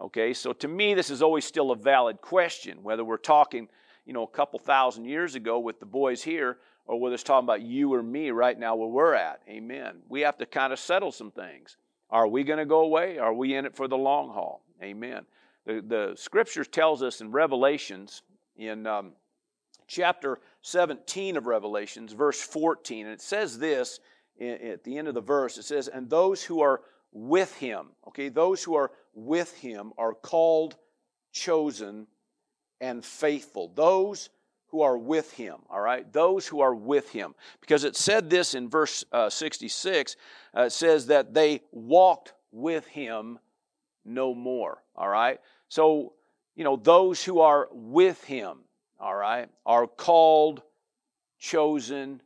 Okay, 0.01 0.33
so 0.33 0.53
to 0.53 0.69
me, 0.69 0.95
this 0.95 1.11
is 1.11 1.23
always 1.23 1.45
still 1.45 1.73
a 1.73 1.77
valid 1.77 2.21
question, 2.21 2.83
whether 2.83 3.05
we're 3.05 3.17
talking, 3.17 3.69
you 4.07 4.13
know, 4.13 4.23
a 4.23 4.29
couple 4.29 4.59
thousand 4.61 5.05
years 5.05 5.35
ago 5.35 5.59
with 5.59 5.81
the 5.81 5.87
boys 5.87 6.23
here, 6.23 6.59
or 6.87 6.99
whether 6.99 7.15
it's 7.15 7.25
talking 7.25 7.45
about 7.45 7.63
you 7.63 7.93
or 7.93 8.03
me 8.03 8.31
right 8.31 8.59
now 8.59 8.77
where 8.77 8.89
we're 8.89 9.15
at. 9.15 9.43
Amen. 9.49 9.97
We 10.09 10.23
have 10.23 10.39
to 10.39 10.47
kind 10.47 10.73
of 10.73 10.79
settle 10.79 11.13
some 11.13 11.33
things. 11.33 11.77
Are 12.11 12.27
we 12.27 12.45
going 12.45 12.59
to 12.59 12.67
go 12.67 12.81
away? 12.81 13.19
Are 13.19 13.35
we 13.35 13.55
in 13.55 13.67
it 13.67 13.77
for 13.77 13.89
the 13.89 13.97
long 13.97 14.29
haul? 14.29 14.63
Amen. 14.83 15.27
The, 15.67 15.83
the 15.87 16.13
scriptures 16.17 16.69
tells 16.69 17.03
us 17.03 17.21
in 17.21 17.31
Revelations, 17.31 18.23
in 18.57 18.87
um, 18.87 19.13
chapter 19.87 20.41
17 20.63 21.37
of 21.37 21.47
Revelations, 21.47 22.13
verse 22.13 22.41
14, 22.41 23.07
and 23.07 23.15
it 23.15 23.21
says 23.21 23.59
this 23.59 24.01
at 24.41 24.85
the 24.85 24.97
end 24.97 25.09
of 25.09 25.15
the 25.15 25.21
verse, 25.21 25.59
it 25.59 25.65
says, 25.65 25.89
and 25.89 26.09
those 26.09 26.43
who 26.45 26.61
are 26.61 26.83
with 27.13 27.55
him, 27.57 27.89
okay, 28.07 28.29
those 28.29 28.63
who 28.63 28.77
are 28.77 28.93
with 29.15 29.53
him 29.59 29.93
are 29.99 30.15
called, 30.15 30.77
chosen, 31.33 32.07
and 32.81 33.05
faithful. 33.05 33.73
Those 33.75 34.31
who 34.71 34.83
are 34.83 34.99
with 34.99 35.33
him, 35.33 35.57
all 35.71 35.81
right? 35.81 36.11
Those 36.13 36.47
who 36.47 36.61
are 36.61 36.75
with 36.75 37.11
him. 37.11 37.35
Because 37.61 37.85
it 37.85 37.97
said 37.97 38.29
this 38.29 38.55
in 38.55 38.69
verse 38.69 39.05
uh, 39.13 39.31
66, 39.31 40.17
uh, 40.57 40.63
it 40.63 40.73
says 40.73 41.07
that 41.07 41.35
they 41.35 41.63
walked 41.73 42.35
with 42.53 42.87
him 42.87 43.39
no 44.05 44.35
more, 44.35 44.83
all 44.97 45.09
right? 45.09 45.41
So, 45.69 46.13
you 46.55 46.65
know, 46.65 46.77
those 46.77 47.25
who 47.25 47.41
are 47.41 47.69
with 47.73 48.23
him, 48.25 48.59
all 49.01 49.15
right, 49.15 49.49
are 49.65 49.87
called, 49.87 50.63
chosen, 51.39 52.21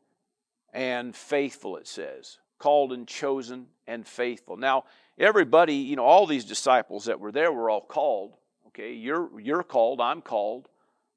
and 0.73 1.15
faithful, 1.15 1.77
it 1.77 1.87
says. 1.87 2.39
Called 2.59 2.93
and 2.93 3.07
chosen 3.07 3.67
and 3.87 4.07
faithful. 4.07 4.57
Now, 4.57 4.85
everybody, 5.19 5.75
you 5.75 5.97
know, 5.97 6.05
all 6.05 6.27
these 6.27 6.45
disciples 6.45 7.05
that 7.05 7.21
were 7.21 7.33
there 7.33 7.53
were 7.53 7.71
all 7.71 7.81
called. 7.81 8.37
Okay, 8.69 8.95
you're 8.95 9.39
you're 9.39 9.63
called, 9.63 10.01
I'm 10.01 10.23
called. 10.23 10.69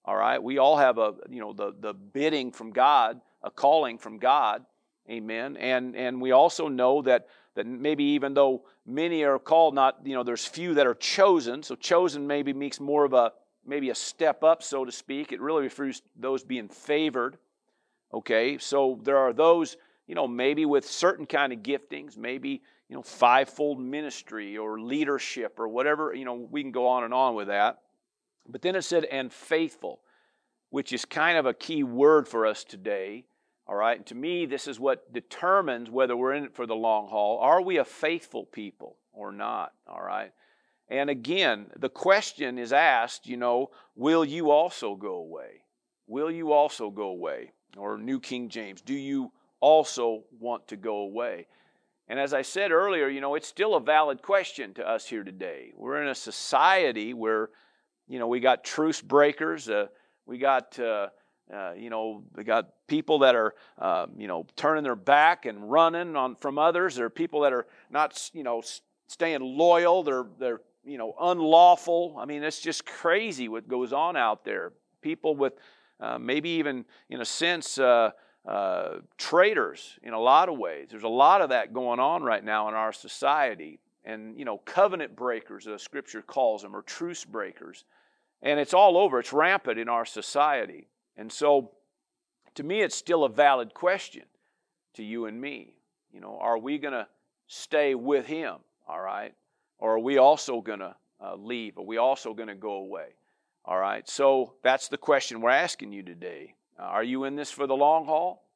All 0.05 0.15
right, 0.15 0.41
we 0.41 0.59
all 0.59 0.77
have 0.77 0.97
a 0.97 1.15
you 1.29 1.39
know 1.39 1.51
the 1.51 1.73
the 1.79 1.93
bidding 1.93 2.51
from 2.51 2.71
God, 2.71 3.19
a 3.41 3.49
calling 3.49 3.97
from 3.97 4.19
God. 4.19 4.65
Amen. 5.09 5.57
And 5.57 5.95
and 5.95 6.21
we 6.21 6.31
also 6.31 6.67
know 6.67 7.01
that 7.03 7.27
that 7.55 7.65
maybe 7.65 8.03
even 8.03 8.33
though 8.33 8.63
many 8.85 9.23
are 9.23 9.39
called, 9.39 9.73
not 9.73 9.99
you 10.05 10.13
know 10.13 10.23
there's 10.23 10.45
few 10.45 10.75
that 10.75 10.85
are 10.85 10.93
chosen. 10.93 11.63
So 11.63 11.75
chosen 11.75 12.27
maybe 12.27 12.53
makes 12.53 12.79
more 12.79 13.03
of 13.03 13.13
a 13.13 13.33
maybe 13.65 13.89
a 13.89 13.95
step 13.95 14.43
up, 14.43 14.61
so 14.61 14.85
to 14.85 14.91
speak. 14.91 15.31
It 15.31 15.41
really 15.41 15.63
refers 15.63 16.03
those 16.15 16.43
being 16.43 16.69
favored. 16.69 17.37
Okay, 18.13 18.59
so 18.59 18.99
there 19.03 19.17
are 19.17 19.33
those 19.33 19.75
you 20.05 20.13
know 20.13 20.27
maybe 20.27 20.65
with 20.65 20.87
certain 20.87 21.25
kind 21.25 21.51
of 21.51 21.59
giftings, 21.59 22.15
maybe 22.15 22.61
you 22.89 22.95
know, 22.95 23.01
fivefold 23.01 23.79
ministry 23.79 24.57
or 24.57 24.79
leadership 24.79 25.59
or 25.59 25.67
whatever, 25.67 26.13
you 26.13 26.25
know, 26.25 26.35
we 26.35 26.61
can 26.61 26.71
go 26.71 26.87
on 26.87 27.03
and 27.03 27.13
on 27.13 27.35
with 27.35 27.47
that. 27.47 27.79
But 28.47 28.61
then 28.61 28.75
it 28.75 28.83
said, 28.83 29.05
and 29.05 29.31
faithful, 29.31 30.01
which 30.69 30.93
is 30.93 31.05
kind 31.05 31.37
of 31.37 31.45
a 31.45 31.53
key 31.53 31.83
word 31.83 32.27
for 32.27 32.45
us 32.45 32.63
today. 32.63 33.25
All 33.67 33.75
right. 33.75 33.97
And 33.97 34.05
to 34.07 34.15
me, 34.15 34.45
this 34.45 34.67
is 34.67 34.79
what 34.79 35.11
determines 35.11 35.89
whether 35.89 36.15
we're 36.15 36.33
in 36.33 36.45
it 36.45 36.55
for 36.55 36.67
the 36.67 36.75
long 36.75 37.07
haul. 37.07 37.39
Are 37.39 37.61
we 37.61 37.77
a 37.77 37.85
faithful 37.85 38.45
people 38.45 38.97
or 39.11 39.31
not? 39.31 39.73
All 39.87 40.01
right. 40.01 40.31
And 40.87 41.09
again, 41.09 41.67
the 41.79 41.89
question 41.89 42.59
is 42.59 42.71
asked, 42.71 43.25
you 43.27 43.37
know, 43.37 43.71
will 43.95 44.23
you 44.23 44.51
also 44.51 44.95
go 44.95 45.15
away? 45.15 45.63
Will 46.07 46.29
you 46.29 46.51
also 46.51 46.91
go 46.91 47.07
away? 47.07 47.53
Or 47.75 47.97
New 47.97 48.19
King 48.19 48.49
James, 48.49 48.81
do 48.81 48.93
you 48.93 49.31
also 49.59 50.25
want 50.39 50.67
to 50.67 50.77
go 50.77 50.97
away? 50.97 51.47
And 52.07 52.19
as 52.19 52.33
I 52.33 52.43
said 52.43 52.71
earlier, 52.71 53.07
you 53.07 53.19
know, 53.19 53.33
it's 53.33 53.47
still 53.47 53.75
a 53.75 53.81
valid 53.81 54.21
question 54.21 54.75
to 54.75 54.87
us 54.87 55.07
here 55.07 55.23
today. 55.23 55.73
We're 55.75 56.03
in 56.03 56.07
a 56.07 56.15
society 56.15 57.15
where, 57.15 57.49
you 58.07 58.19
know, 58.19 58.27
we 58.27 58.39
got 58.39 58.63
truce 58.63 59.01
breakers, 59.01 59.69
uh, 59.69 59.87
we 60.25 60.37
got, 60.37 60.77
uh, 60.79 61.07
uh, 61.53 61.73
you 61.77 61.89
know, 61.89 62.23
we 62.35 62.43
got 62.43 62.69
people 62.87 63.19
that 63.19 63.35
are, 63.35 63.53
uh, 63.77 64.07
you 64.17 64.27
know, 64.27 64.45
turning 64.55 64.83
their 64.83 64.95
back 64.95 65.45
and 65.45 65.69
running 65.69 66.15
on 66.15 66.35
from 66.35 66.57
others. 66.57 66.95
There 66.95 67.05
are 67.05 67.11
people 67.11 67.41
that 67.41 67.53
are 67.53 67.67
not, 67.89 68.29
you 68.33 68.43
know, 68.43 68.63
staying 69.07 69.41
loyal. 69.41 70.03
They're, 70.03 70.25
they're, 70.39 70.61
you 70.83 70.97
know, 70.97 71.13
unlawful. 71.19 72.15
I 72.19 72.25
mean, 72.25 72.43
it's 72.43 72.59
just 72.59 72.85
crazy 72.85 73.47
what 73.47 73.67
goes 73.67 73.93
on 73.93 74.15
out 74.15 74.43
there. 74.45 74.73
People 75.01 75.35
with, 75.35 75.53
uh, 75.99 76.17
maybe 76.17 76.49
even, 76.49 76.85
in 77.09 77.21
a 77.21 77.25
sense, 77.25 77.77
uh, 77.77 78.11
uh, 78.47 78.99
traitors 79.17 79.97
in 80.03 80.13
a 80.13 80.19
lot 80.19 80.49
of 80.49 80.57
ways. 80.57 80.87
There's 80.91 81.03
a 81.03 81.07
lot 81.07 81.41
of 81.41 81.49
that 81.49 81.73
going 81.73 81.99
on 81.99 82.23
right 82.23 82.43
now 82.43 82.67
in 82.67 82.75
our 82.75 82.93
society. 82.93 83.79
And, 84.05 84.37
you 84.37 84.45
know, 84.45 84.57
covenant 84.59 85.15
breakers, 85.15 85.67
as 85.67 85.81
scripture 85.81 86.21
calls 86.21 86.61
them, 86.61 86.75
or 86.75 86.83
truce 86.83 87.25
breakers. 87.25 87.85
And 88.41 88.59
it's 88.59 88.73
all 88.73 88.97
over, 88.97 89.19
it's 89.19 89.33
rampant 89.33 89.79
in 89.79 89.89
our 89.89 90.05
society. 90.05 90.87
And 91.17 91.31
so, 91.31 91.71
to 92.53 92.63
me, 92.63 92.81
it's 92.81 92.95
still 92.95 93.23
a 93.23 93.29
valid 93.29 93.73
question 93.73 94.23
to 94.93 95.03
you 95.03 95.25
and 95.25 95.41
me. 95.41 95.73
You 96.13 96.21
know, 96.21 96.37
are 96.39 96.57
we 96.57 96.77
going 96.77 96.93
to 96.93 97.07
stay 97.47 97.95
with 97.95 98.27
Him, 98.27 98.57
all 98.87 99.01
right? 99.01 99.33
Or 99.79 99.95
are 99.95 99.99
we 99.99 100.17
also 100.17 100.61
going 100.61 100.79
to 100.79 100.95
uh, 101.19 101.35
leave? 101.35 101.77
Are 101.77 101.83
we 101.83 101.97
also 101.97 102.33
going 102.33 102.47
to 102.47 102.55
go 102.55 102.73
away? 102.73 103.15
All 103.65 103.79
right, 103.79 104.07
so 104.07 104.53
that's 104.63 104.89
the 104.89 104.97
question 104.97 105.41
we're 105.41 105.49
asking 105.49 105.91
you 105.91 106.03
today. 106.03 106.53
Uh, 106.79 106.83
are 106.83 107.03
you 107.03 107.23
in 107.23 107.35
this 107.35 107.49
for 107.49 107.65
the 107.65 107.75
long 107.75 108.05
haul? 108.05 108.47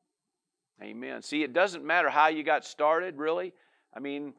Amen. 0.83 1.23
See, 1.23 1.41
it 1.41 1.51
doesn't 1.51 1.83
matter 1.83 2.09
how 2.09 2.27
you 2.27 2.43
got 2.43 2.63
started, 2.63 3.17
really. 3.17 3.53
I 3.93 3.99
mean, 3.99 4.33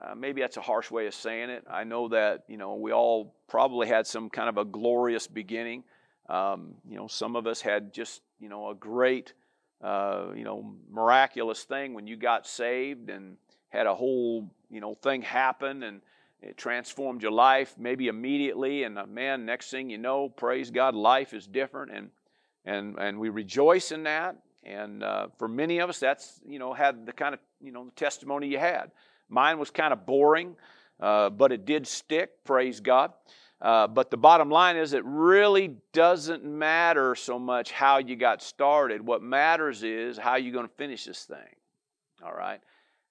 uh, 0.00 0.14
maybe 0.14 0.40
that's 0.40 0.56
a 0.56 0.62
harsh 0.62 0.90
way 0.90 1.06
of 1.06 1.14
saying 1.14 1.50
it. 1.50 1.64
I 1.70 1.84
know 1.84 2.08
that, 2.08 2.44
you 2.48 2.56
know, 2.56 2.74
we 2.74 2.92
all 2.92 3.34
probably 3.48 3.86
had 3.86 4.06
some 4.06 4.28
kind 4.28 4.48
of 4.48 4.58
a 4.58 4.64
glorious 4.64 5.26
beginning. 5.26 5.84
Um, 6.28 6.74
you 6.88 6.96
know, 6.96 7.06
some 7.06 7.36
of 7.36 7.46
us 7.46 7.60
had 7.60 7.92
just, 7.92 8.22
you 8.40 8.48
know, 8.48 8.70
a 8.70 8.74
great, 8.74 9.32
uh, 9.82 10.26
you 10.34 10.44
know, 10.44 10.74
miraculous 10.90 11.62
thing 11.64 11.94
when 11.94 12.06
you 12.06 12.16
got 12.16 12.46
saved 12.46 13.10
and 13.10 13.36
had 13.68 13.86
a 13.86 13.94
whole, 13.94 14.50
you 14.70 14.80
know, 14.80 14.94
thing 14.94 15.22
happen 15.22 15.82
and 15.82 16.00
it 16.42 16.56
transformed 16.58 17.22
your 17.22 17.32
life 17.32 17.74
maybe 17.78 18.08
immediately. 18.08 18.84
And 18.84 18.98
uh, 18.98 19.06
man, 19.06 19.46
next 19.46 19.70
thing 19.70 19.90
you 19.90 19.98
know, 19.98 20.28
praise 20.28 20.70
God, 20.70 20.94
life 20.94 21.32
is 21.32 21.46
different. 21.46 21.92
And 21.92 22.10
and 22.64 22.98
and 22.98 23.18
we 23.18 23.28
rejoice 23.28 23.92
in 23.92 24.04
that. 24.04 24.36
And 24.62 25.02
uh, 25.02 25.28
for 25.38 25.46
many 25.46 25.78
of 25.78 25.90
us, 25.90 25.98
that's 25.98 26.40
you 26.46 26.58
know 26.58 26.72
had 26.72 27.06
the 27.06 27.12
kind 27.12 27.34
of 27.34 27.40
you 27.60 27.72
know 27.72 27.90
testimony 27.96 28.48
you 28.48 28.58
had. 28.58 28.90
Mine 29.28 29.58
was 29.58 29.70
kind 29.70 29.92
of 29.92 30.06
boring, 30.06 30.56
uh, 31.00 31.30
but 31.30 31.52
it 31.52 31.64
did 31.64 31.86
stick. 31.86 32.44
Praise 32.44 32.80
God. 32.80 33.12
Uh, 33.60 33.86
but 33.86 34.10
the 34.10 34.16
bottom 34.16 34.50
line 34.50 34.76
is, 34.76 34.92
it 34.92 35.04
really 35.04 35.76
doesn't 35.92 36.44
matter 36.44 37.14
so 37.14 37.38
much 37.38 37.72
how 37.72 37.98
you 37.98 38.16
got 38.16 38.42
started. 38.42 39.04
What 39.04 39.22
matters 39.22 39.82
is 39.82 40.18
how 40.18 40.36
you're 40.36 40.52
going 40.52 40.68
to 40.68 40.74
finish 40.74 41.04
this 41.04 41.24
thing. 41.24 41.38
All 42.22 42.34
right. 42.34 42.60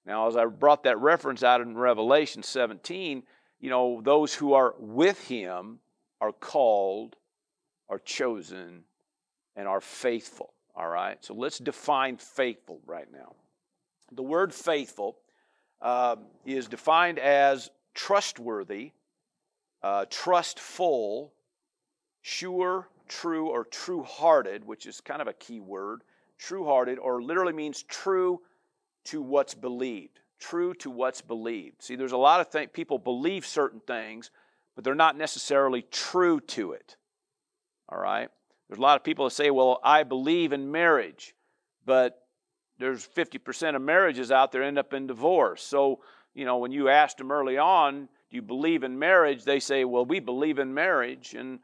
Now, 0.06 0.28
as 0.28 0.36
I 0.36 0.44
brought 0.44 0.84
that 0.84 1.00
reference 1.00 1.42
out 1.42 1.60
in 1.60 1.76
Revelation 1.76 2.42
17, 2.42 3.22
you 3.60 3.70
know, 3.70 4.00
those 4.02 4.34
who 4.34 4.52
are 4.52 4.74
with 4.78 5.18
him 5.26 5.78
are 6.20 6.32
called, 6.32 7.16
are 7.88 7.98
chosen, 7.98 8.84
and 9.56 9.66
are 9.66 9.80
faithful. 9.80 10.52
All 10.76 10.88
right, 10.88 11.24
so 11.24 11.34
let's 11.34 11.58
define 11.58 12.16
faithful 12.16 12.80
right 12.84 13.10
now. 13.10 13.34
The 14.12 14.22
word 14.22 14.52
faithful 14.52 15.16
uh, 15.80 16.16
is 16.44 16.66
defined 16.66 17.18
as 17.18 17.70
trustworthy, 17.94 18.92
uh, 19.82 20.06
trustful, 20.10 21.32
sure, 22.22 22.88
true, 23.08 23.48
or 23.48 23.64
true 23.64 24.02
hearted, 24.02 24.64
which 24.64 24.86
is 24.86 25.00
kind 25.00 25.20
of 25.20 25.28
a 25.28 25.32
key 25.32 25.60
word. 25.60 26.02
True 26.38 26.64
hearted, 26.64 26.98
or 26.98 27.22
literally 27.22 27.52
means 27.52 27.82
true 27.82 28.40
to 29.04 29.22
what's 29.22 29.54
believed. 29.54 30.20
True 30.40 30.74
to 30.74 30.90
what's 30.90 31.20
believed. 31.20 31.82
See, 31.82 31.96
there's 31.96 32.12
a 32.12 32.16
lot 32.16 32.40
of 32.40 32.50
th- 32.50 32.72
people 32.72 32.98
believe 32.98 33.46
certain 33.46 33.80
things, 33.80 34.30
but 34.74 34.84
they're 34.84 34.94
not 34.94 35.16
necessarily 35.16 35.82
true 35.82 36.40
to 36.40 36.72
it. 36.72 36.96
All 37.88 37.98
right? 37.98 38.28
There's 38.68 38.78
a 38.78 38.82
lot 38.82 38.96
of 38.96 39.04
people 39.04 39.26
that 39.26 39.30
say, 39.30 39.50
well, 39.50 39.80
I 39.84 40.02
believe 40.02 40.52
in 40.52 40.72
marriage, 40.72 41.34
but 41.86 42.23
there's 42.84 43.08
50% 43.08 43.76
of 43.76 43.80
marriages 43.80 44.30
out 44.30 44.52
there 44.52 44.62
end 44.62 44.78
up 44.78 44.92
in 44.92 45.06
divorce. 45.06 45.62
So, 45.62 46.00
you 46.34 46.44
know, 46.44 46.58
when 46.58 46.70
you 46.70 46.90
asked 46.90 47.16
them 47.16 47.32
early 47.32 47.56
on, 47.56 48.10
do 48.30 48.36
you 48.36 48.42
believe 48.42 48.84
in 48.84 48.98
marriage? 48.98 49.42
They 49.42 49.58
say, 49.58 49.86
well, 49.86 50.04
we 50.04 50.20
believe 50.20 50.58
in 50.58 50.74
marriage. 50.74 51.32
And 51.32 51.60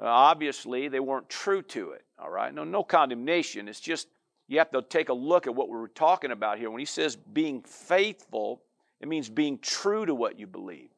uh, 0.00 0.06
obviously, 0.06 0.88
they 0.88 0.98
weren't 0.98 1.28
true 1.28 1.62
to 1.62 1.92
it. 1.92 2.04
All 2.18 2.28
right? 2.28 2.52
No, 2.52 2.64
no 2.64 2.82
condemnation. 2.82 3.68
It's 3.68 3.78
just 3.78 4.08
you 4.48 4.58
have 4.58 4.72
to 4.72 4.82
take 4.82 5.10
a 5.10 5.14
look 5.14 5.46
at 5.46 5.54
what 5.54 5.68
we're 5.68 5.86
talking 5.86 6.32
about 6.32 6.58
here. 6.58 6.70
When 6.70 6.80
he 6.80 6.86
says 6.86 7.14
being 7.14 7.62
faithful, 7.62 8.60
it 9.00 9.06
means 9.06 9.28
being 9.28 9.60
true 9.60 10.04
to 10.04 10.14
what 10.14 10.40
you 10.40 10.48
believe. 10.48 10.88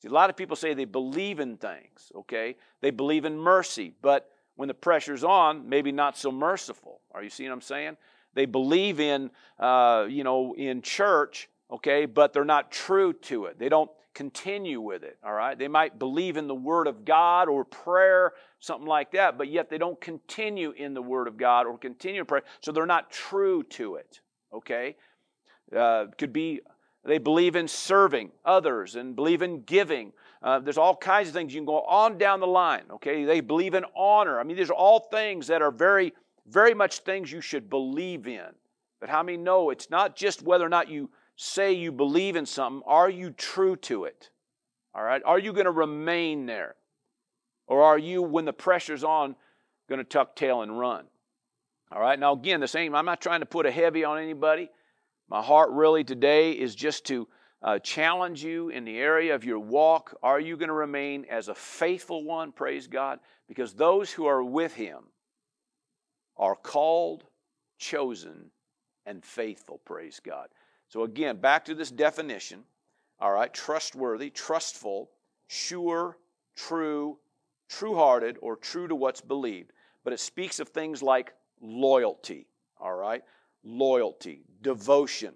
See, 0.00 0.06
a 0.06 0.12
lot 0.12 0.30
of 0.30 0.36
people 0.36 0.54
say 0.54 0.74
they 0.74 0.84
believe 0.84 1.40
in 1.40 1.56
things, 1.56 2.12
okay? 2.14 2.54
They 2.82 2.92
believe 2.92 3.24
in 3.24 3.36
mercy, 3.36 3.94
but 4.00 4.30
when 4.54 4.68
the 4.68 4.74
pressure's 4.74 5.24
on, 5.24 5.68
maybe 5.68 5.90
not 5.90 6.16
so 6.16 6.30
merciful. 6.30 7.00
Are 7.12 7.24
you 7.24 7.30
seeing 7.30 7.50
what 7.50 7.56
I'm 7.56 7.62
saying? 7.62 7.96
They 8.34 8.46
believe 8.46 9.00
in, 9.00 9.30
uh, 9.58 10.06
you 10.08 10.24
know, 10.24 10.54
in 10.54 10.82
church, 10.82 11.48
okay, 11.70 12.06
but 12.06 12.32
they're 12.32 12.44
not 12.44 12.70
true 12.70 13.12
to 13.12 13.46
it. 13.46 13.58
They 13.58 13.68
don't 13.68 13.90
continue 14.14 14.80
with 14.80 15.02
it, 15.02 15.18
all 15.24 15.32
right? 15.32 15.58
They 15.58 15.68
might 15.68 15.98
believe 15.98 16.36
in 16.36 16.46
the 16.46 16.54
Word 16.54 16.86
of 16.86 17.04
God 17.04 17.48
or 17.48 17.64
prayer, 17.64 18.32
something 18.60 18.86
like 18.86 19.12
that, 19.12 19.36
but 19.36 19.48
yet 19.48 19.70
they 19.70 19.78
don't 19.78 20.00
continue 20.00 20.70
in 20.70 20.94
the 20.94 21.02
Word 21.02 21.26
of 21.26 21.36
God 21.36 21.66
or 21.66 21.76
continue 21.78 22.20
to 22.20 22.24
pray, 22.24 22.40
so 22.60 22.70
they're 22.70 22.86
not 22.86 23.10
true 23.10 23.62
to 23.64 23.96
it, 23.96 24.20
okay? 24.52 24.96
Uh, 25.74 26.06
could 26.18 26.32
be 26.32 26.60
they 27.06 27.18
believe 27.18 27.54
in 27.54 27.68
serving 27.68 28.30
others 28.46 28.94
and 28.94 29.14
believe 29.14 29.42
in 29.42 29.62
giving 29.64 30.12
uh, 30.44 30.58
there's 30.58 30.76
all 30.76 30.94
kinds 30.94 31.28
of 31.28 31.34
things 31.34 31.54
you 31.54 31.58
can 31.60 31.64
go 31.64 31.80
on 31.80 32.18
down 32.18 32.38
the 32.38 32.46
line. 32.46 32.82
Okay, 32.90 33.24
they 33.24 33.40
believe 33.40 33.72
in 33.72 33.84
honor. 33.96 34.38
I 34.38 34.42
mean, 34.42 34.58
these 34.58 34.68
are 34.68 34.74
all 34.74 35.00
things 35.00 35.46
that 35.46 35.62
are 35.62 35.70
very, 35.70 36.12
very 36.46 36.74
much 36.74 37.00
things 37.00 37.32
you 37.32 37.40
should 37.40 37.70
believe 37.70 38.26
in. 38.26 38.48
But 39.00 39.08
how 39.08 39.22
many 39.22 39.38
know 39.38 39.70
it's 39.70 39.90
not 39.90 40.16
just 40.16 40.42
whether 40.42 40.64
or 40.64 40.68
not 40.68 40.88
you 40.88 41.10
say 41.36 41.72
you 41.72 41.92
believe 41.92 42.36
in 42.36 42.46
something, 42.46 42.82
are 42.86 43.10
you 43.10 43.30
true 43.30 43.76
to 43.76 44.04
it? 44.04 44.30
All 44.94 45.02
right, 45.02 45.22
are 45.24 45.38
you 45.38 45.52
going 45.52 45.64
to 45.64 45.72
remain 45.72 46.46
there? 46.46 46.76
Or 47.66 47.82
are 47.82 47.98
you, 47.98 48.22
when 48.22 48.44
the 48.44 48.52
pressure's 48.52 49.04
on, 49.04 49.34
going 49.88 49.98
to 49.98 50.04
tuck 50.04 50.36
tail 50.36 50.62
and 50.62 50.78
run? 50.78 51.06
All 51.90 52.00
right, 52.00 52.18
now 52.18 52.32
again, 52.32 52.60
the 52.60 52.68
same, 52.68 52.94
I'm 52.94 53.04
not 53.04 53.20
trying 53.20 53.40
to 53.40 53.46
put 53.46 53.66
a 53.66 53.70
heavy 53.70 54.04
on 54.04 54.18
anybody. 54.18 54.70
My 55.28 55.42
heart 55.42 55.70
really 55.70 56.04
today 56.04 56.52
is 56.52 56.74
just 56.74 57.06
to 57.06 57.26
uh, 57.62 57.78
challenge 57.78 58.44
you 58.44 58.68
in 58.68 58.84
the 58.84 58.98
area 58.98 59.34
of 59.34 59.44
your 59.44 59.58
walk. 59.58 60.16
Are 60.22 60.38
you 60.38 60.56
going 60.56 60.68
to 60.68 60.74
remain 60.74 61.24
as 61.30 61.48
a 61.48 61.54
faithful 61.54 62.24
one? 62.24 62.52
Praise 62.52 62.86
God. 62.86 63.20
Because 63.48 63.74
those 63.74 64.10
who 64.10 64.26
are 64.26 64.44
with 64.44 64.74
Him 64.74 64.98
are 66.36 66.56
called, 66.56 67.24
chosen, 67.78 68.50
and 69.06 69.24
faithful. 69.24 69.78
Praise 69.84 70.20
God. 70.24 70.48
So 70.88 71.02
again, 71.02 71.36
back 71.38 71.64
to 71.66 71.74
this 71.74 71.90
definition. 71.90 72.64
All 73.20 73.32
right, 73.32 73.52
trustworthy, 73.52 74.30
trustful, 74.30 75.10
sure, 75.46 76.18
true, 76.56 77.18
true 77.68 77.94
hearted, 77.94 78.38
or 78.42 78.56
true 78.56 78.88
to 78.88 78.94
what's 78.94 79.20
believed. 79.20 79.72
But 80.02 80.12
it 80.12 80.20
speaks 80.20 80.60
of 80.60 80.68
things 80.68 81.02
like 81.02 81.32
loyalty. 81.60 82.46
All 82.80 82.94
right, 82.94 83.22
loyalty, 83.62 84.42
devotion, 84.62 85.34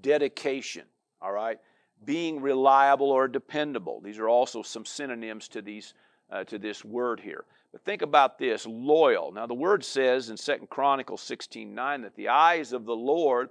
dedication, 0.00 0.84
all 1.20 1.32
right, 1.32 1.58
being 2.04 2.40
reliable 2.40 3.10
or 3.10 3.28
dependable. 3.28 4.00
These 4.00 4.18
are 4.18 4.28
also 4.28 4.62
some 4.62 4.84
synonyms 4.84 5.48
to 5.48 5.62
these 5.62 5.94
uh, 6.30 6.44
to 6.44 6.58
this 6.58 6.84
word 6.84 7.20
here. 7.20 7.44
Think 7.84 8.02
about 8.02 8.38
this, 8.38 8.66
loyal. 8.66 9.32
Now 9.32 9.46
the 9.46 9.54
word 9.54 9.84
says 9.84 10.30
in 10.30 10.36
Second 10.36 10.70
Chronicles 10.70 11.22
16:9 11.22 12.02
that 12.02 12.16
the 12.16 12.28
eyes 12.28 12.72
of 12.72 12.84
the 12.84 12.96
Lord 12.96 13.50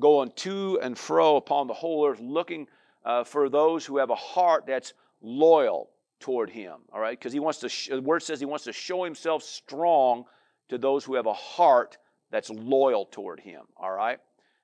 go 0.00 0.18
on 0.18 0.30
to 0.32 0.78
and 0.80 0.96
fro 0.96 1.36
upon 1.36 1.66
the 1.66 1.74
whole 1.74 2.06
earth 2.06 2.20
looking 2.20 2.68
uh, 3.04 3.24
for 3.24 3.48
those 3.48 3.84
who 3.84 3.98
have 3.98 4.10
a 4.10 4.14
heart 4.14 4.66
that's 4.66 4.94
loyal 5.20 5.90
toward 6.20 6.50
him, 6.50 6.80
all 6.92 7.00
right? 7.00 7.18
Because 7.18 7.32
he 7.32 7.40
wants 7.40 7.60
to 7.60 7.68
sh- 7.68 7.88
the 7.88 8.00
word 8.00 8.22
says 8.22 8.40
he 8.40 8.46
wants 8.46 8.64
to 8.64 8.72
show 8.72 9.04
himself 9.04 9.42
strong 9.42 10.24
to 10.68 10.78
those 10.78 11.04
who 11.04 11.14
have 11.14 11.26
a 11.26 11.32
heart 11.32 11.96
that's 12.30 12.50
loyal 12.50 13.06
toward 13.06 13.40
him, 13.40 13.62
all 13.76 13.90
right? 13.90 14.18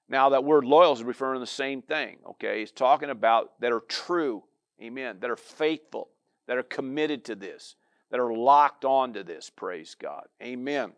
Now, 0.09 0.29
that 0.31 0.45
word 0.45 0.65
loyal 0.65 0.93
is 0.93 1.03
referring 1.03 1.37
to 1.37 1.41
the 1.41 1.47
same 1.47 1.81
thing, 1.81 2.19
okay? 2.31 2.61
He's 2.61 2.73
talking 2.73 3.11
about 3.11 3.59
that 3.61 3.73
are 3.73 3.81
true, 3.81 4.45
amen, 4.83 5.19
that 5.21 5.31
are 5.31 5.37
faithful, 5.37 6.11
that 6.47 6.59
are 6.59 6.63
committed 6.63 7.25
to 7.27 7.35
this, 7.35 7.77
that 8.11 8.21
are 8.21 8.33
locked 8.33 8.85
onto 8.85 9.23
this, 9.23 9.51
praise 9.51 9.95
God, 9.99 10.27
amen. 10.43 10.93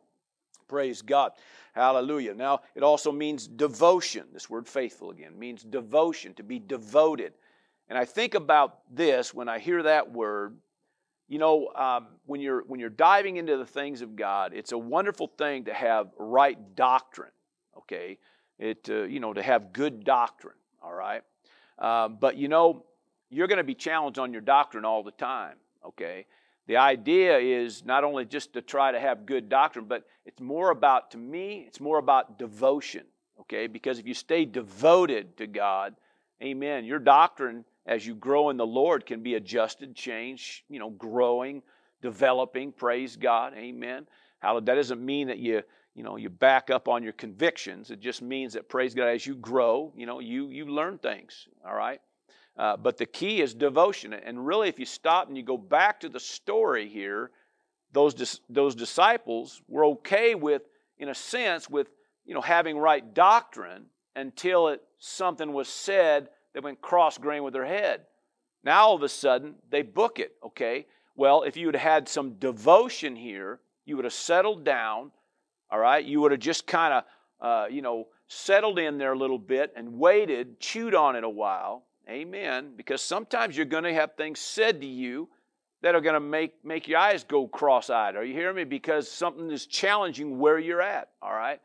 Praise 0.68 1.00
God. 1.00 1.30
Hallelujah. 1.74 2.34
Now, 2.34 2.62
it 2.74 2.82
also 2.82 3.12
means 3.12 3.46
devotion. 3.46 4.24
This 4.32 4.50
word 4.50 4.66
faithful 4.66 5.10
again 5.10 5.38
means 5.38 5.62
devotion, 5.62 6.34
to 6.34 6.42
be 6.42 6.58
devoted. 6.58 7.34
And 7.88 7.96
I 7.96 8.04
think 8.04 8.34
about 8.34 8.78
this 8.90 9.32
when 9.32 9.48
I 9.48 9.60
hear 9.60 9.84
that 9.84 10.10
word 10.10 10.56
you 11.28 11.38
know, 11.38 11.68
um, 11.74 12.06
when 12.26 12.40
you're 12.40 12.62
when 12.66 12.78
you're 12.78 12.88
diving 12.88 13.36
into 13.36 13.56
the 13.56 13.66
things 13.66 14.00
of 14.00 14.14
God, 14.14 14.52
it's 14.54 14.72
a 14.72 14.78
wonderful 14.78 15.26
thing 15.26 15.64
to 15.64 15.74
have 15.74 16.08
right 16.18 16.58
doctrine. 16.76 17.32
Okay, 17.76 18.18
it 18.58 18.88
uh, 18.88 19.02
you 19.02 19.18
know 19.18 19.32
to 19.32 19.42
have 19.42 19.72
good 19.72 20.04
doctrine. 20.04 20.54
All 20.82 20.92
right, 20.92 21.22
um, 21.78 22.18
but 22.20 22.36
you 22.36 22.48
know 22.48 22.84
you're 23.28 23.48
going 23.48 23.58
to 23.58 23.64
be 23.64 23.74
challenged 23.74 24.20
on 24.20 24.32
your 24.32 24.40
doctrine 24.40 24.84
all 24.84 25.02
the 25.02 25.10
time. 25.10 25.56
Okay, 25.84 26.26
the 26.66 26.76
idea 26.76 27.38
is 27.38 27.84
not 27.84 28.04
only 28.04 28.24
just 28.24 28.52
to 28.54 28.62
try 28.62 28.92
to 28.92 29.00
have 29.00 29.26
good 29.26 29.48
doctrine, 29.48 29.86
but 29.86 30.04
it's 30.24 30.40
more 30.40 30.70
about 30.70 31.12
to 31.12 31.18
me. 31.18 31.64
It's 31.66 31.80
more 31.80 31.98
about 31.98 32.38
devotion. 32.38 33.04
Okay, 33.40 33.66
because 33.66 33.98
if 33.98 34.06
you 34.06 34.14
stay 34.14 34.44
devoted 34.44 35.36
to 35.36 35.46
God, 35.46 35.94
Amen. 36.42 36.84
Your 36.84 36.98
doctrine 36.98 37.64
as 37.86 38.06
you 38.06 38.14
grow 38.14 38.50
in 38.50 38.56
the 38.56 38.66
Lord 38.66 39.06
can 39.06 39.22
be 39.22 39.34
adjusted, 39.34 39.94
changed, 39.94 40.62
you 40.68 40.78
know, 40.78 40.90
growing, 40.90 41.62
developing. 42.02 42.72
Praise 42.72 43.16
God. 43.16 43.54
Amen. 43.56 44.06
How 44.40 44.60
that 44.60 44.74
doesn't 44.74 45.04
mean 45.04 45.28
that 45.28 45.38
you, 45.38 45.62
you 45.94 46.02
know, 46.02 46.16
you 46.16 46.28
back 46.28 46.68
up 46.68 46.88
on 46.88 47.02
your 47.02 47.14
convictions. 47.14 47.90
It 47.90 48.00
just 48.00 48.20
means 48.20 48.52
that 48.52 48.68
praise 48.68 48.94
God 48.94 49.06
as 49.06 49.26
you 49.26 49.34
grow, 49.34 49.92
you 49.96 50.04
know, 50.04 50.20
you 50.20 50.50
you 50.50 50.66
learn 50.66 50.98
things. 50.98 51.48
All 51.66 51.74
right. 51.74 52.00
Uh, 52.56 52.76
but 52.76 52.96
the 52.96 53.06
key 53.06 53.42
is 53.42 53.54
devotion. 53.54 54.14
And 54.14 54.46
really, 54.46 54.68
if 54.68 54.78
you 54.78 54.86
stop 54.86 55.28
and 55.28 55.36
you 55.36 55.42
go 55.42 55.58
back 55.58 56.00
to 56.00 56.08
the 56.08 56.20
story 56.20 56.88
here, 56.88 57.30
those 57.92 58.40
those 58.48 58.74
disciples 58.74 59.62
were 59.68 59.84
okay 59.84 60.34
with, 60.34 60.62
in 60.98 61.08
a 61.08 61.14
sense, 61.14 61.68
with 61.68 61.88
you 62.24 62.34
know 62.34 62.40
having 62.40 62.78
right 62.78 63.14
doctrine 63.14 63.86
until 64.14 64.68
it 64.68 64.82
something 64.98 65.52
was 65.52 65.68
said 65.68 66.28
that 66.54 66.64
went 66.64 66.80
cross 66.80 67.18
grain 67.18 67.42
with 67.42 67.52
their 67.52 67.66
head. 67.66 68.02
Now 68.64 68.86
all 68.86 68.94
of 68.94 69.02
a 69.02 69.08
sudden, 69.08 69.54
they 69.70 69.82
book 69.82 70.18
it, 70.18 70.32
okay? 70.44 70.86
Well, 71.14 71.42
if 71.42 71.56
you 71.56 71.66
had 71.66 71.76
had 71.76 72.08
some 72.08 72.34
devotion 72.34 73.14
here, 73.14 73.60
you 73.84 73.96
would 73.96 74.04
have 74.04 74.12
settled 74.12 74.64
down, 74.64 75.12
all 75.70 75.78
right? 75.78 76.04
You 76.04 76.20
would 76.20 76.32
have 76.32 76.40
just 76.40 76.66
kind 76.66 76.94
of, 76.94 77.04
uh, 77.40 77.66
you 77.70 77.80
know, 77.80 78.08
settled 78.28 78.78
in 78.78 78.98
there 78.98 79.12
a 79.12 79.18
little 79.18 79.38
bit 79.38 79.72
and 79.76 79.98
waited, 79.98 80.58
chewed 80.60 80.94
on 80.94 81.14
it 81.16 81.24
a 81.24 81.28
while. 81.28 81.85
Amen. 82.08 82.72
Because 82.76 83.02
sometimes 83.02 83.56
you're 83.56 83.66
going 83.66 83.84
to 83.84 83.94
have 83.94 84.14
things 84.14 84.38
said 84.38 84.80
to 84.80 84.86
you 84.86 85.28
that 85.82 85.94
are 85.94 86.00
going 86.00 86.14
to 86.14 86.20
make, 86.20 86.64
make 86.64 86.88
your 86.88 86.98
eyes 86.98 87.24
go 87.24 87.46
cross 87.46 87.90
eyed. 87.90 88.16
Are 88.16 88.24
you 88.24 88.34
hearing 88.34 88.56
me? 88.56 88.64
Because 88.64 89.10
something 89.10 89.50
is 89.50 89.66
challenging 89.66 90.38
where 90.38 90.58
you're 90.58 90.82
at, 90.82 91.10
all 91.20 91.32
right? 91.32 91.60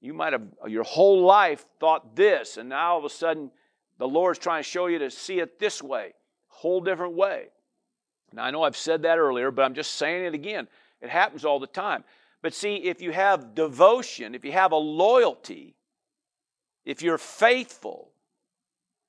You 0.00 0.12
might 0.12 0.32
have 0.32 0.42
your 0.68 0.84
whole 0.84 1.24
life 1.24 1.64
thought 1.80 2.14
this, 2.14 2.56
and 2.56 2.68
now 2.68 2.92
all 2.92 2.98
of 2.98 3.04
a 3.04 3.10
sudden 3.10 3.50
the 3.98 4.06
Lord's 4.06 4.38
trying 4.38 4.62
to 4.62 4.68
show 4.68 4.86
you 4.86 4.98
to 4.98 5.10
see 5.10 5.40
it 5.40 5.58
this 5.58 5.82
way, 5.82 6.12
whole 6.48 6.80
different 6.80 7.14
way. 7.14 7.46
Now, 8.32 8.44
I 8.44 8.50
know 8.50 8.64
I've 8.64 8.76
said 8.76 9.02
that 9.02 9.18
earlier, 9.18 9.50
but 9.50 9.62
I'm 9.62 9.74
just 9.74 9.94
saying 9.94 10.24
it 10.24 10.34
again. 10.34 10.66
It 11.00 11.08
happens 11.08 11.44
all 11.44 11.60
the 11.60 11.66
time. 11.66 12.04
But 12.42 12.52
see, 12.52 12.76
if 12.76 13.00
you 13.00 13.12
have 13.12 13.54
devotion, 13.54 14.34
if 14.34 14.44
you 14.44 14.52
have 14.52 14.72
a 14.72 14.76
loyalty, 14.76 15.74
if 16.84 17.00
you're 17.00 17.16
faithful, 17.16 18.10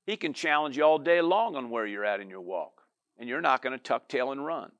He 0.05 0.17
can 0.17 0.33
challenge 0.33 0.77
you 0.77 0.83
all 0.83 0.99
day 0.99 1.21
long 1.21 1.55
on 1.55 1.69
where 1.69 1.85
you're 1.85 2.05
at 2.05 2.19
in 2.19 2.29
your 2.29 2.41
walk. 2.41 2.81
And 3.17 3.29
you're 3.29 3.41
not 3.41 3.61
going 3.61 3.73
to 3.73 3.81
tuck 3.81 4.07
tail 4.07 4.31
and 4.31 4.45
run. 4.45 4.71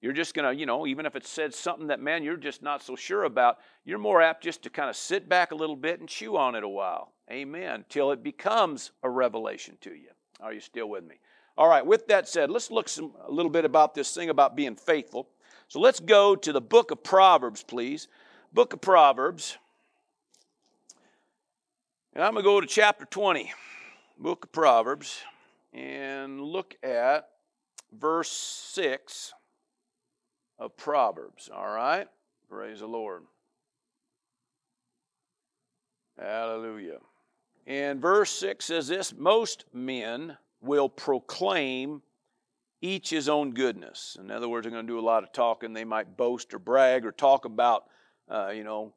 You're 0.00 0.12
just 0.12 0.34
going 0.34 0.48
to, 0.48 0.58
you 0.58 0.66
know, 0.66 0.86
even 0.86 1.06
if 1.06 1.16
it 1.16 1.26
said 1.26 1.54
something 1.54 1.88
that, 1.88 2.00
man, 2.00 2.22
you're 2.22 2.36
just 2.36 2.62
not 2.62 2.82
so 2.82 2.96
sure 2.96 3.24
about, 3.24 3.58
you're 3.84 3.98
more 3.98 4.22
apt 4.22 4.42
just 4.42 4.62
to 4.62 4.70
kind 4.70 4.90
of 4.90 4.96
sit 4.96 5.28
back 5.28 5.52
a 5.52 5.54
little 5.54 5.76
bit 5.76 6.00
and 6.00 6.08
chew 6.08 6.36
on 6.36 6.54
it 6.54 6.64
a 6.64 6.68
while. 6.68 7.12
Amen. 7.30 7.84
Till 7.88 8.12
it 8.12 8.22
becomes 8.22 8.92
a 9.02 9.10
revelation 9.10 9.76
to 9.82 9.90
you. 9.90 10.08
Are 10.40 10.52
you 10.52 10.60
still 10.60 10.88
with 10.88 11.04
me? 11.04 11.16
All 11.58 11.68
right, 11.68 11.84
with 11.84 12.06
that 12.08 12.28
said, 12.28 12.50
let's 12.50 12.70
look 12.70 12.88
some, 12.88 13.12
a 13.26 13.32
little 13.32 13.50
bit 13.50 13.64
about 13.64 13.94
this 13.94 14.12
thing 14.12 14.28
about 14.28 14.54
being 14.54 14.76
faithful. 14.76 15.28
So 15.68 15.80
let's 15.80 16.00
go 16.00 16.36
to 16.36 16.52
the 16.52 16.60
book 16.60 16.90
of 16.90 17.02
Proverbs, 17.02 17.62
please. 17.62 18.08
Book 18.52 18.74
of 18.74 18.80
Proverbs. 18.80 19.56
And 22.14 22.22
I'm 22.22 22.34
going 22.34 22.44
to 22.44 22.48
go 22.48 22.60
to 22.60 22.66
chapter 22.66 23.06
20, 23.06 23.52
book 24.18 24.44
of 24.44 24.52
Proverbs, 24.52 25.22
and 25.72 26.40
look 26.40 26.76
at 26.82 27.28
verse 27.92 28.30
6 28.30 29.32
of 30.58 30.76
Proverbs. 30.76 31.50
All 31.54 31.68
right? 31.68 32.08
Praise 32.48 32.80
the 32.80 32.86
Lord. 32.86 33.22
Hallelujah. 36.18 36.98
And 37.66 38.00
verse 38.00 38.30
6 38.30 38.64
says 38.64 38.88
this 38.88 39.12
Most 39.14 39.64
men 39.72 40.38
will 40.60 40.88
proclaim 40.88 42.02
each 42.80 43.10
his 43.10 43.28
own 43.28 43.52
goodness. 43.52 44.16
In 44.18 44.30
other 44.30 44.48
words, 44.48 44.64
they're 44.64 44.72
going 44.72 44.86
to 44.86 44.92
do 44.92 44.98
a 44.98 45.00
lot 45.00 45.24
of 45.24 45.32
talking. 45.32 45.72
They 45.72 45.84
might 45.84 46.16
boast 46.16 46.54
or 46.54 46.58
brag 46.58 47.04
or 47.04 47.12
talk 47.12 47.44
about, 47.44 47.84
uh, 48.30 48.50
you 48.50 48.64
know, 48.64 48.92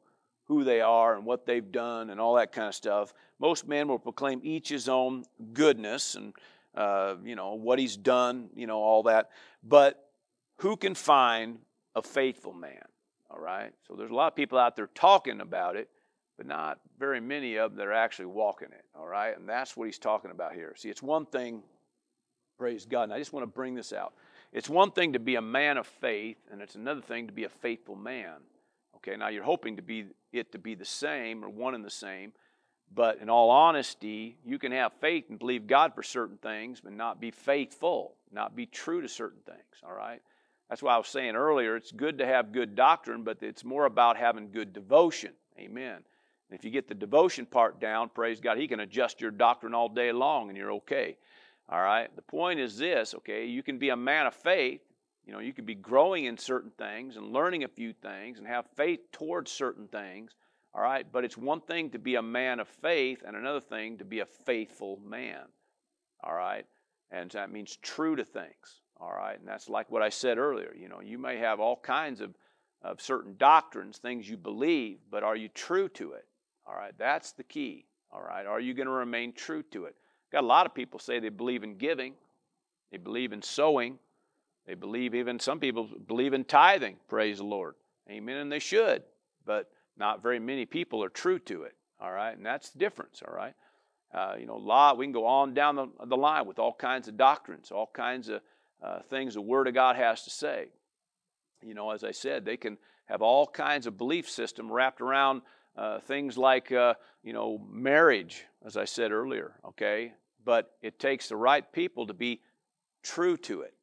who 0.50 0.64
they 0.64 0.80
are 0.80 1.14
and 1.14 1.24
what 1.24 1.46
they've 1.46 1.70
done 1.70 2.10
and 2.10 2.20
all 2.20 2.34
that 2.34 2.50
kind 2.50 2.66
of 2.66 2.74
stuff. 2.74 3.14
Most 3.38 3.68
men 3.68 3.86
will 3.86 4.00
proclaim 4.00 4.40
each 4.42 4.68
his 4.68 4.88
own 4.88 5.22
goodness 5.52 6.16
and, 6.16 6.34
uh, 6.74 7.14
you 7.22 7.36
know, 7.36 7.54
what 7.54 7.78
he's 7.78 7.96
done, 7.96 8.50
you 8.56 8.66
know, 8.66 8.78
all 8.78 9.04
that. 9.04 9.30
But 9.62 10.04
who 10.56 10.76
can 10.76 10.96
find 10.96 11.60
a 11.94 12.02
faithful 12.02 12.52
man? 12.52 12.82
All 13.30 13.38
right? 13.38 13.70
So 13.86 13.94
there's 13.94 14.10
a 14.10 14.14
lot 14.14 14.26
of 14.26 14.34
people 14.34 14.58
out 14.58 14.74
there 14.74 14.88
talking 14.92 15.40
about 15.40 15.76
it, 15.76 15.88
but 16.36 16.46
not 16.46 16.80
very 16.98 17.20
many 17.20 17.54
of 17.54 17.70
them 17.70 17.78
that 17.78 17.86
are 17.86 17.92
actually 17.92 18.26
walking 18.26 18.72
it, 18.72 18.84
all 18.98 19.06
right? 19.06 19.38
And 19.38 19.48
that's 19.48 19.76
what 19.76 19.84
he's 19.84 20.00
talking 20.00 20.32
about 20.32 20.52
here. 20.52 20.74
See, 20.76 20.88
it's 20.88 21.00
one 21.00 21.26
thing, 21.26 21.62
praise 22.58 22.86
God, 22.86 23.04
and 23.04 23.12
I 23.12 23.20
just 23.20 23.32
want 23.32 23.44
to 23.44 23.54
bring 23.54 23.76
this 23.76 23.92
out. 23.92 24.14
It's 24.52 24.68
one 24.68 24.90
thing 24.90 25.12
to 25.12 25.20
be 25.20 25.36
a 25.36 25.42
man 25.42 25.78
of 25.78 25.86
faith, 25.86 26.38
and 26.50 26.60
it's 26.60 26.74
another 26.74 27.02
thing 27.02 27.28
to 27.28 27.32
be 27.32 27.44
a 27.44 27.48
faithful 27.48 27.94
man. 27.94 28.32
Okay, 29.02 29.16
now 29.16 29.28
you're 29.28 29.44
hoping 29.44 29.76
to 29.76 29.82
be 29.82 30.06
it 30.32 30.52
to 30.52 30.58
be 30.58 30.74
the 30.74 30.84
same 30.84 31.44
or 31.44 31.48
one 31.48 31.74
and 31.74 31.84
the 31.84 31.90
same, 31.90 32.32
but 32.94 33.18
in 33.20 33.28
all 33.28 33.50
honesty, 33.50 34.36
you 34.44 34.58
can 34.58 34.72
have 34.72 34.92
faith 35.00 35.24
and 35.28 35.38
believe 35.38 35.66
God 35.66 35.94
for 35.94 36.02
certain 36.02 36.36
things, 36.36 36.80
but 36.80 36.92
not 36.92 37.20
be 37.20 37.30
faithful, 37.30 38.14
not 38.32 38.54
be 38.54 38.66
true 38.66 39.00
to 39.00 39.08
certain 39.08 39.40
things, 39.44 39.82
all 39.82 39.94
right? 39.94 40.20
That's 40.68 40.82
why 40.82 40.94
I 40.94 40.98
was 40.98 41.08
saying 41.08 41.34
earlier, 41.34 41.76
it's 41.76 41.90
good 41.90 42.18
to 42.18 42.26
have 42.26 42.52
good 42.52 42.76
doctrine, 42.76 43.24
but 43.24 43.42
it's 43.42 43.64
more 43.64 43.86
about 43.86 44.16
having 44.16 44.52
good 44.52 44.72
devotion. 44.72 45.32
Amen. 45.58 46.04
If 46.52 46.64
you 46.64 46.70
get 46.70 46.88
the 46.88 46.94
devotion 46.94 47.46
part 47.46 47.80
down, 47.80 48.08
praise 48.08 48.40
God, 48.40 48.58
He 48.58 48.68
can 48.68 48.80
adjust 48.80 49.20
your 49.20 49.30
doctrine 49.30 49.74
all 49.74 49.88
day 49.88 50.12
long 50.12 50.48
and 50.48 50.56
you're 50.56 50.72
okay. 50.72 51.16
All 51.68 51.80
right? 51.80 52.14
The 52.14 52.22
point 52.22 52.60
is 52.60 52.76
this, 52.76 53.14
okay? 53.14 53.46
You 53.46 53.62
can 53.62 53.78
be 53.78 53.90
a 53.90 53.96
man 53.96 54.26
of 54.26 54.34
faith, 54.34 54.80
You 55.30 55.36
know, 55.36 55.42
you 55.42 55.52
could 55.52 55.64
be 55.64 55.76
growing 55.76 56.24
in 56.24 56.36
certain 56.36 56.72
things 56.76 57.16
and 57.16 57.32
learning 57.32 57.62
a 57.62 57.68
few 57.68 57.92
things 57.92 58.38
and 58.38 58.48
have 58.48 58.66
faith 58.74 59.12
towards 59.12 59.52
certain 59.52 59.86
things. 59.86 60.34
All 60.74 60.82
right, 60.82 61.06
but 61.12 61.24
it's 61.24 61.36
one 61.36 61.60
thing 61.60 61.90
to 61.90 62.00
be 62.00 62.16
a 62.16 62.22
man 62.22 62.58
of 62.58 62.66
faith 62.66 63.22
and 63.24 63.36
another 63.36 63.60
thing 63.60 63.96
to 63.98 64.04
be 64.04 64.18
a 64.18 64.26
faithful 64.26 64.98
man. 65.06 65.42
All 66.24 66.34
right, 66.34 66.66
and 67.12 67.30
that 67.30 67.52
means 67.52 67.76
true 67.76 68.16
to 68.16 68.24
things. 68.24 68.80
All 69.00 69.12
right, 69.12 69.38
and 69.38 69.46
that's 69.46 69.68
like 69.68 69.88
what 69.88 70.02
I 70.02 70.08
said 70.08 70.36
earlier. 70.36 70.74
You 70.76 70.88
know, 70.88 71.00
you 71.00 71.16
may 71.16 71.36
have 71.36 71.60
all 71.60 71.76
kinds 71.76 72.20
of, 72.20 72.34
of 72.82 73.00
certain 73.00 73.36
doctrines, 73.38 73.98
things 73.98 74.28
you 74.28 74.36
believe, 74.36 74.98
but 75.12 75.22
are 75.22 75.36
you 75.36 75.46
true 75.46 75.88
to 75.90 76.14
it? 76.14 76.26
All 76.66 76.74
right, 76.74 76.94
that's 76.98 77.30
the 77.30 77.44
key. 77.44 77.86
All 78.10 78.20
right, 78.20 78.46
are 78.46 78.58
you 78.58 78.74
going 78.74 78.88
to 78.88 78.92
remain 78.92 79.32
true 79.32 79.62
to 79.70 79.84
it? 79.84 79.94
Got 80.32 80.42
a 80.42 80.48
lot 80.48 80.66
of 80.66 80.74
people 80.74 80.98
say 80.98 81.20
they 81.20 81.28
believe 81.28 81.62
in 81.62 81.76
giving, 81.76 82.14
they 82.90 82.98
believe 82.98 83.32
in 83.32 83.42
sowing, 83.42 84.00
they 84.70 84.76
believe 84.76 85.16
even 85.16 85.40
some 85.40 85.58
people 85.58 85.88
believe 86.06 86.32
in 86.32 86.44
tithing. 86.44 86.94
Praise 87.08 87.38
the 87.38 87.44
Lord, 87.44 87.74
Amen, 88.08 88.36
and 88.36 88.52
they 88.52 88.60
should, 88.60 89.02
but 89.44 89.68
not 89.96 90.22
very 90.22 90.38
many 90.38 90.64
people 90.64 91.02
are 91.02 91.08
true 91.08 91.40
to 91.40 91.64
it. 91.64 91.74
All 92.00 92.12
right, 92.12 92.36
and 92.36 92.46
that's 92.46 92.70
the 92.70 92.78
difference. 92.78 93.20
All 93.26 93.34
right, 93.34 93.54
uh, 94.14 94.36
you 94.38 94.46
know, 94.46 94.54
lot. 94.54 94.96
We 94.96 95.06
can 95.06 95.12
go 95.12 95.26
on 95.26 95.54
down 95.54 95.74
the, 95.74 95.88
the 96.06 96.16
line 96.16 96.46
with 96.46 96.60
all 96.60 96.72
kinds 96.72 97.08
of 97.08 97.16
doctrines, 97.16 97.72
all 97.72 97.90
kinds 97.92 98.28
of 98.28 98.42
uh, 98.80 99.00
things 99.10 99.34
the 99.34 99.40
Word 99.40 99.66
of 99.66 99.74
God 99.74 99.96
has 99.96 100.22
to 100.22 100.30
say. 100.30 100.68
You 101.64 101.74
know, 101.74 101.90
as 101.90 102.04
I 102.04 102.12
said, 102.12 102.44
they 102.44 102.56
can 102.56 102.78
have 103.06 103.22
all 103.22 103.48
kinds 103.48 103.88
of 103.88 103.98
belief 103.98 104.30
system 104.30 104.70
wrapped 104.70 105.00
around 105.00 105.42
uh, 105.76 105.98
things 105.98 106.38
like, 106.38 106.70
uh, 106.70 106.94
you 107.24 107.32
know, 107.32 107.60
marriage, 107.68 108.44
as 108.64 108.76
I 108.76 108.84
said 108.84 109.10
earlier, 109.10 109.56
okay? 109.66 110.12
But 110.44 110.70
it 110.80 111.00
takes 111.00 111.28
the 111.28 111.34
right 111.34 111.70
people 111.72 112.06
to 112.06 112.14
be 112.14 112.40
true 113.02 113.36
to 113.38 113.62
it, 113.62 113.74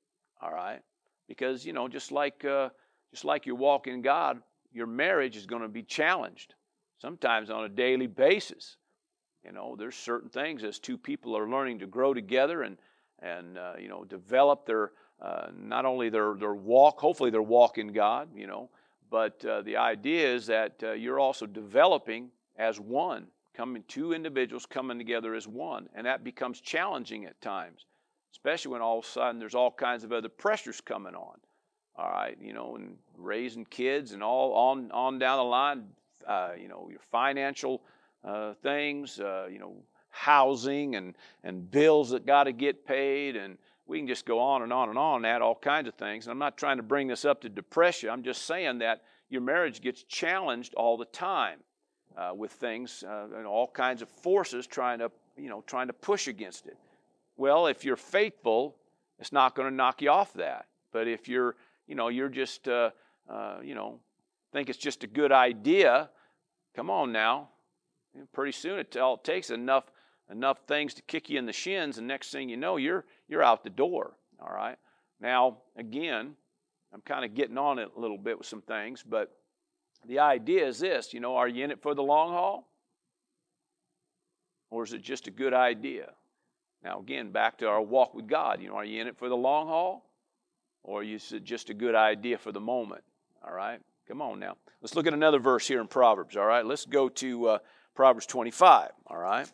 all 0.48 0.54
right? 0.54 0.80
Because, 1.28 1.66
you 1.66 1.74
know, 1.74 1.88
just 1.88 2.12
like, 2.12 2.46
uh, 2.46 2.70
just 3.12 3.26
like 3.26 3.46
you 3.46 3.56
walk 3.56 3.88
in 3.88 4.02
God, 4.02 4.42
your 4.72 4.88
marriage 4.88 5.36
is 5.36 5.46
going 5.46 5.62
to 5.62 5.68
be 5.68 5.84
challenged, 5.84 6.56
sometimes 7.00 7.50
on 7.50 7.66
a 7.66 7.70
daily 7.70 8.08
basis. 8.08 8.78
You 9.44 9.52
know, 9.52 9.76
there's 9.78 9.96
certain 9.96 10.30
things 10.30 10.64
as 10.64 10.80
two 10.80 10.98
people 10.98 11.38
are 11.38 11.50
learning 11.50 11.80
to 11.80 11.88
grow 11.88 12.14
together 12.14 12.64
and, 12.64 12.78
and 13.20 13.58
uh, 13.58 13.74
you 13.80 13.90
know, 13.90 14.04
develop 14.04 14.66
their, 14.66 14.92
uh, 15.22 15.48
not 15.56 15.86
only 15.86 16.10
their, 16.10 16.36
their 16.36 16.54
walk, 16.54 17.00
hopefully 17.00 17.30
their 17.30 17.42
walk 17.42 17.78
in 17.78 17.94
God, 17.94 18.30
you 18.36 18.48
know, 18.48 18.70
but 19.10 19.44
uh, 19.46 19.62
the 19.62 19.78
idea 19.78 20.34
is 20.34 20.48
that 20.48 20.76
uh, 20.84 20.92
you're 20.92 21.20
also 21.20 21.46
developing 21.46 22.30
as 22.58 22.80
one, 22.80 23.28
coming 23.54 23.84
two 23.88 24.14
individuals 24.14 24.66
coming 24.66 24.98
together 24.98 25.34
as 25.34 25.48
one, 25.48 25.88
and 25.94 26.06
that 26.06 26.24
becomes 26.24 26.62
challenging 26.62 27.26
at 27.26 27.40
times, 27.42 27.86
especially 28.38 28.71
when 28.71 28.82
all 28.82 29.00
of 29.00 29.06
a 29.06 29.08
sudden 29.08 29.39
there's 29.39 29.56
all 29.56 29.71
kinds 29.71 30.04
of 30.04 30.12
other 30.12 30.30
pressures 30.30 30.80
coming 30.80 31.15
on. 31.15 31.38
All 31.95 32.10
right, 32.10 32.38
you 32.39 32.54
know, 32.54 32.76
and 32.76 32.95
raising 33.17 33.65
kids 33.65 34.12
and 34.12 34.21
all 34.21 34.54
on 34.54 34.91
on 34.91 35.17
down 35.17 35.39
the 35.39 35.43
line, 35.43 35.86
uh, 36.28 36.52
you 36.60 36.67
know, 36.67 36.88
your 36.91 37.00
financial 37.12 37.82
uh, 38.23 38.54
things, 38.62 39.19
uh, 39.19 39.47
you 39.52 39.58
know, 39.58 39.76
housing 40.10 40.95
and 40.95 41.15
and 41.43 41.71
bills 41.71 42.12
that 42.12 42.28
got 42.28 42.43
to 42.43 42.52
get 42.52 42.86
paid 42.86 43.36
and 43.36 43.58
we 43.88 43.97
can 43.97 44.08
just 44.08 44.26
go 44.26 44.39
on 44.39 44.62
and 44.62 44.71
on 44.71 44.89
and 44.89 44.97
on 45.00 45.26
add 45.26 45.41
all 45.41 45.56
kinds 45.56 45.88
of 45.88 45.95
things. 45.95 46.26
And 46.28 46.32
I'm 46.32 46.38
not 46.38 46.58
trying 46.58 46.78
to 46.78 46.84
bring 46.84 47.08
this 47.08 47.26
up 47.26 47.41
to 47.41 47.50
depress 47.50 48.04
you. 48.04 48.12
I'm 48.12 48.21
just 48.21 48.45
saying 48.45 48.80
that 48.80 49.02
your 49.30 49.41
marriage 49.41 49.82
gets 49.82 50.04
challenged 50.04 50.76
all 50.76 50.97
the 50.97 51.06
time 51.06 51.60
uh, 52.15 52.34
with 52.36 52.52
things 52.52 53.04
uh, 53.08 53.28
and 53.36 53.47
all 53.47 53.67
kinds 53.67 54.04
of 54.04 54.10
forces 54.10 54.67
trying 54.67 55.00
to, 55.00 55.10
you 55.38 55.50
know, 55.50 55.63
trying 55.65 55.88
to 55.88 55.93
push 55.93 56.28
against 56.28 56.67
it. 56.67 56.78
Well, 57.38 57.67
if 57.67 57.86
you're 57.86 57.95
faithful, 57.95 58.76
it's 59.19 59.32
not 59.32 59.56
going 59.56 59.69
to 59.69 59.73
knock 59.73 60.02
you 60.02 60.10
off 60.10 60.34
that. 60.34 60.65
But 60.91 61.08
if 61.08 61.28
you're, 61.28 61.56
you 61.88 61.95
know, 61.95 62.10
you're 62.10 62.30
just, 62.30 62.67
uh, 62.67 62.89
uh, 63.30 63.58
you 63.63 63.76
know, 63.76 64.00
think 64.58 64.69
it's 64.69 64.80
just 64.80 65.04
a 65.04 65.08
good 65.08 65.32
idea, 65.32 66.10
come 66.76 66.89
on 66.89 67.12
now. 67.12 67.50
Pretty 68.34 68.52
soon 68.52 68.80
it 68.80 68.97
all 68.97 69.17
takes 69.17 69.52
enough 69.52 69.84
enough 70.32 70.58
things 70.67 70.93
to 70.95 71.02
kick 71.04 71.30
you 71.30 71.38
in 71.38 71.45
the 71.45 71.54
shins, 71.54 72.00
and 72.00 72.08
next 72.08 72.32
thing 72.32 72.50
you 72.50 72.58
know, 72.58 72.78
you're 72.78 73.06
you're 73.28 73.43
out 73.43 73.63
the 73.63 73.69
door. 73.69 74.17
All 74.39 74.54
right. 74.54 74.78
Now, 75.21 75.60
again, 75.78 76.36
I'm 76.91 77.02
kind 77.02 77.23
of 77.23 77.36
getting 77.36 77.58
on 77.58 77.78
it 77.78 77.89
a 77.95 78.00
little 78.00 78.17
bit 78.17 78.38
with 78.38 78.47
some 78.47 78.63
things, 78.63 79.04
but 79.08 79.32
the 80.08 80.19
idea 80.19 80.67
is 80.67 80.80
this 80.80 81.13
you 81.13 81.19
know, 81.19 81.36
are 81.36 81.47
you 81.47 81.63
in 81.63 81.69
it 81.69 81.84
for 81.84 81.93
the 81.93 82.02
long 82.02 82.32
haul? 82.32 82.67
Or 84.71 84.84
is 84.84 84.93
it 84.93 85.04
just 85.04 85.28
a 85.28 85.32
good 85.32 85.54
idea? 85.54 86.10
Now, 86.84 87.00
again, 87.00 87.32
back 87.32 87.58
to 87.60 87.68
our 87.68 87.82
walk 87.82 88.13
with 88.13 88.28
God. 88.28 88.62
You 88.62 88.70
know, 88.70 88.76
are 88.76 88.86
you 88.86 89.02
in 89.02 89.08
it 89.08 89.18
for 89.18 89.30
the 89.30 89.38
long 89.38 89.68
haul? 89.68 90.06
Or 90.84 91.04
is 91.04 91.32
it 91.32 91.44
just 91.44 91.70
a 91.70 91.74
good 91.74 91.96
idea 91.96 92.38
for 92.38 92.52
the 92.52 92.62
moment? 92.62 93.04
All 93.46 93.54
right? 93.54 93.82
Come 94.08 94.22
on 94.22 94.40
now. 94.40 94.56
Let's 94.82 94.96
look 94.96 95.08
at 95.08 95.13
another 95.13 95.40
verse 95.40 95.68
here 95.68 95.82
in 95.82 95.88
Proverbs. 95.88 96.38
All 96.38 96.46
right? 96.46 96.66
Let's 96.66 96.86
go 96.86 97.10
to 97.10 97.48
uh, 97.48 97.58
Proverbs 97.94 98.26
25. 98.26 98.92
All 99.08 99.18
right? 99.18 99.52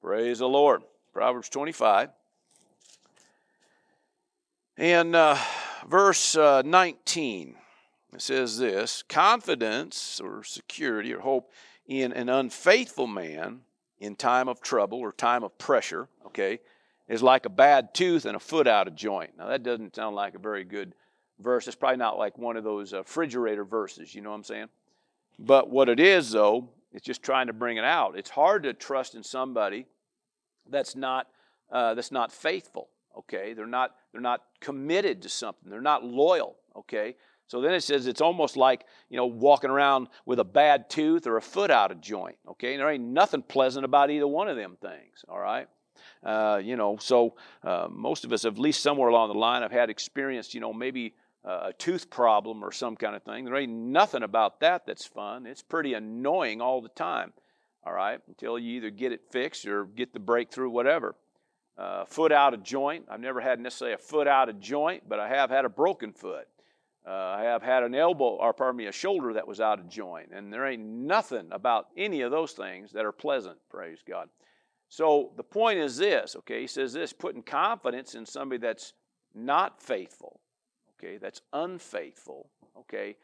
Praise 0.00 0.38
the 0.38 0.48
Lord. 0.48 0.82
Proverbs 1.12 1.48
25. 1.48 2.08
And 4.76 5.14
uh, 5.14 5.36
verse 5.86 6.34
uh, 6.34 6.62
19, 6.64 7.54
it 8.12 8.22
says 8.22 8.58
this 8.58 9.04
confidence 9.08 10.20
or 10.20 10.42
security 10.42 11.12
or 11.12 11.20
hope 11.20 11.52
in 11.86 12.12
an 12.12 12.28
unfaithful 12.28 13.06
man 13.06 13.60
in 14.04 14.16
time 14.16 14.48
of 14.48 14.60
trouble 14.60 14.98
or 14.98 15.12
time 15.12 15.42
of 15.42 15.56
pressure, 15.58 16.08
okay, 16.26 16.60
is 17.08 17.22
like 17.22 17.46
a 17.46 17.50
bad 17.50 17.94
tooth 17.94 18.24
and 18.24 18.36
a 18.36 18.40
foot 18.40 18.66
out 18.66 18.88
of 18.88 18.94
joint. 18.94 19.30
Now, 19.36 19.48
that 19.48 19.62
doesn't 19.62 19.96
sound 19.96 20.16
like 20.16 20.34
a 20.34 20.38
very 20.38 20.64
good 20.64 20.94
verse. 21.38 21.66
It's 21.66 21.76
probably 21.76 21.98
not 21.98 22.18
like 22.18 22.38
one 22.38 22.56
of 22.56 22.64
those 22.64 22.92
uh, 22.92 22.98
refrigerator 22.98 23.64
verses, 23.64 24.14
you 24.14 24.20
know 24.20 24.30
what 24.30 24.36
I'm 24.36 24.44
saying? 24.44 24.68
But 25.38 25.70
what 25.70 25.88
it 25.88 26.00
is, 26.00 26.30
though, 26.30 26.68
it's 26.92 27.04
just 27.04 27.22
trying 27.22 27.48
to 27.48 27.52
bring 27.52 27.76
it 27.76 27.84
out. 27.84 28.16
It's 28.16 28.30
hard 28.30 28.62
to 28.64 28.72
trust 28.72 29.14
in 29.14 29.22
somebody 29.22 29.86
that's 30.68 30.94
not, 30.94 31.28
uh, 31.70 31.94
that's 31.94 32.12
not 32.12 32.32
faithful 32.32 32.88
okay 33.16 33.52
they're 33.54 33.66
not 33.66 33.94
they're 34.12 34.20
not 34.20 34.42
committed 34.60 35.22
to 35.22 35.28
something 35.28 35.70
they're 35.70 35.80
not 35.80 36.04
loyal 36.04 36.56
okay 36.76 37.14
so 37.46 37.60
then 37.60 37.74
it 37.74 37.82
says 37.82 38.06
it's 38.06 38.20
almost 38.20 38.56
like 38.56 38.84
you 39.08 39.16
know 39.16 39.26
walking 39.26 39.70
around 39.70 40.08
with 40.26 40.38
a 40.38 40.44
bad 40.44 40.88
tooth 40.90 41.26
or 41.26 41.36
a 41.36 41.42
foot 41.42 41.70
out 41.70 41.90
of 41.90 42.00
joint 42.00 42.36
okay? 42.48 42.76
There 42.76 42.90
ain't 42.90 43.04
nothing 43.04 43.42
pleasant 43.42 43.84
about 43.84 44.10
either 44.10 44.28
one 44.28 44.48
of 44.48 44.56
them 44.56 44.76
things 44.80 45.24
all 45.28 45.38
right? 45.38 45.68
Uh, 46.22 46.60
you 46.62 46.76
know 46.76 46.96
so 46.98 47.34
uh, 47.62 47.88
most 47.90 48.24
of 48.24 48.32
us 48.32 48.44
at 48.44 48.58
least 48.58 48.82
somewhere 48.82 49.08
along 49.08 49.28
the 49.28 49.38
line 49.38 49.62
have 49.62 49.72
had 49.72 49.90
experienced 49.90 50.54
you 50.54 50.60
know 50.60 50.72
maybe 50.72 51.14
a 51.46 51.74
tooth 51.74 52.08
problem 52.08 52.64
or 52.64 52.72
some 52.72 52.96
kind 52.96 53.14
of 53.14 53.22
thing. 53.22 53.44
There 53.44 53.54
ain't 53.54 53.70
nothing 53.70 54.22
about 54.22 54.60
that 54.60 54.86
that's 54.86 55.04
fun. 55.04 55.44
It's 55.44 55.62
pretty 55.62 55.92
annoying 55.92 56.62
all 56.62 56.80
the 56.80 56.88
time 56.88 57.34
all 57.86 57.92
right 57.92 58.20
until 58.28 58.58
you 58.58 58.76
either 58.76 58.90
get 58.90 59.12
it 59.12 59.22
fixed 59.30 59.66
or 59.66 59.84
get 59.84 60.12
the 60.12 60.20
breakthrough 60.20 60.70
whatever. 60.70 61.14
Uh, 61.76 62.04
foot 62.04 62.32
out 62.32 62.54
of 62.54 62.62
joint. 62.62 63.04
I've 63.10 63.20
never 63.20 63.40
had 63.40 63.58
necessarily 63.58 63.94
a 63.94 63.98
foot 63.98 64.28
out 64.28 64.48
of 64.48 64.60
joint, 64.60 65.08
but 65.08 65.18
I 65.18 65.28
have 65.28 65.50
had 65.50 65.64
a 65.64 65.68
broken 65.68 66.12
foot. 66.12 66.46
Uh, 67.06 67.10
I 67.38 67.42
have 67.42 67.62
had 67.62 67.82
an 67.82 67.94
elbow, 67.94 68.36
or 68.36 68.54
pardon 68.54 68.78
me, 68.78 68.86
a 68.86 68.92
shoulder 68.92 69.34
that 69.34 69.46
was 69.46 69.60
out 69.60 69.78
of 69.78 69.88
joint. 69.88 70.30
And 70.32 70.52
there 70.52 70.66
ain't 70.66 70.82
nothing 70.82 71.48
about 71.50 71.88
any 71.96 72.22
of 72.22 72.30
those 72.30 72.52
things 72.52 72.92
that 72.92 73.04
are 73.04 73.12
pleasant, 73.12 73.58
praise 73.70 73.98
God. 74.06 74.28
So 74.88 75.32
the 75.36 75.42
point 75.42 75.78
is 75.78 75.96
this, 75.96 76.34
okay? 76.36 76.62
He 76.62 76.66
says 76.66 76.92
this 76.92 77.12
putting 77.12 77.42
confidence 77.42 78.14
in 78.14 78.24
somebody 78.24 78.58
that's 78.58 78.94
not 79.34 79.82
faithful, 79.82 80.40
okay, 80.96 81.18
that's 81.18 81.42
unfaithful, 81.52 82.48
okay, 82.78 83.16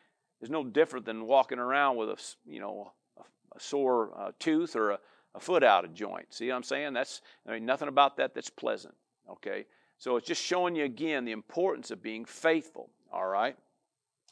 is 0.42 0.50
no 0.50 0.64
different 0.64 1.06
than 1.06 1.26
walking 1.26 1.58
around 1.58 1.96
with 1.96 2.10
a, 2.10 2.16
you 2.44 2.60
know, 2.60 2.92
a, 3.16 3.22
a 3.56 3.60
sore 3.60 4.12
uh, 4.18 4.32
tooth 4.38 4.74
or 4.74 4.90
a, 4.90 4.98
a 5.34 5.40
foot 5.40 5.62
out 5.62 5.84
of 5.84 5.94
joint. 5.94 6.26
See 6.30 6.48
what 6.48 6.56
I'm 6.56 6.62
saying? 6.62 6.92
That's 6.92 7.22
I 7.46 7.52
mean 7.52 7.64
nothing 7.64 7.88
about 7.88 8.16
that 8.16 8.34
that's 8.34 8.50
pleasant. 8.50 8.94
Okay? 9.30 9.66
So 9.96 10.16
it's 10.16 10.26
just 10.26 10.42
showing 10.42 10.74
you 10.74 10.84
again 10.84 11.24
the 11.24 11.32
importance 11.32 11.90
of 11.90 12.02
being 12.02 12.24
faithful. 12.24 12.90
All 13.12 13.26
right? 13.26 13.56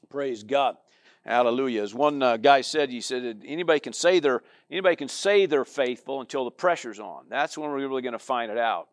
Praise 0.09 0.43
God. 0.43 0.77
Hallelujah. 1.25 1.83
As 1.83 1.95
one 1.95 2.23
uh, 2.23 2.39
guy 2.39 2.63
said, 2.63 2.89
he 2.89 3.01
said 3.01 3.43
anybody 3.45 3.81
can 3.81 3.93
say 3.93 4.19
they're 4.19 4.43
anybody 4.71 4.97
can 4.97 5.09
say 5.09 5.45
they're 5.45 5.65
faithful 5.65 6.21
until 6.21 6.45
the 6.45 6.51
pressure's 6.51 7.01
on. 7.01 7.25
That's 7.29 7.59
when 7.59 7.69
we're 7.69 7.87
really 7.87 8.03
going 8.03 8.13
to 8.13 8.19
find 8.19 8.51
it 8.51 8.57
out. 8.57 8.89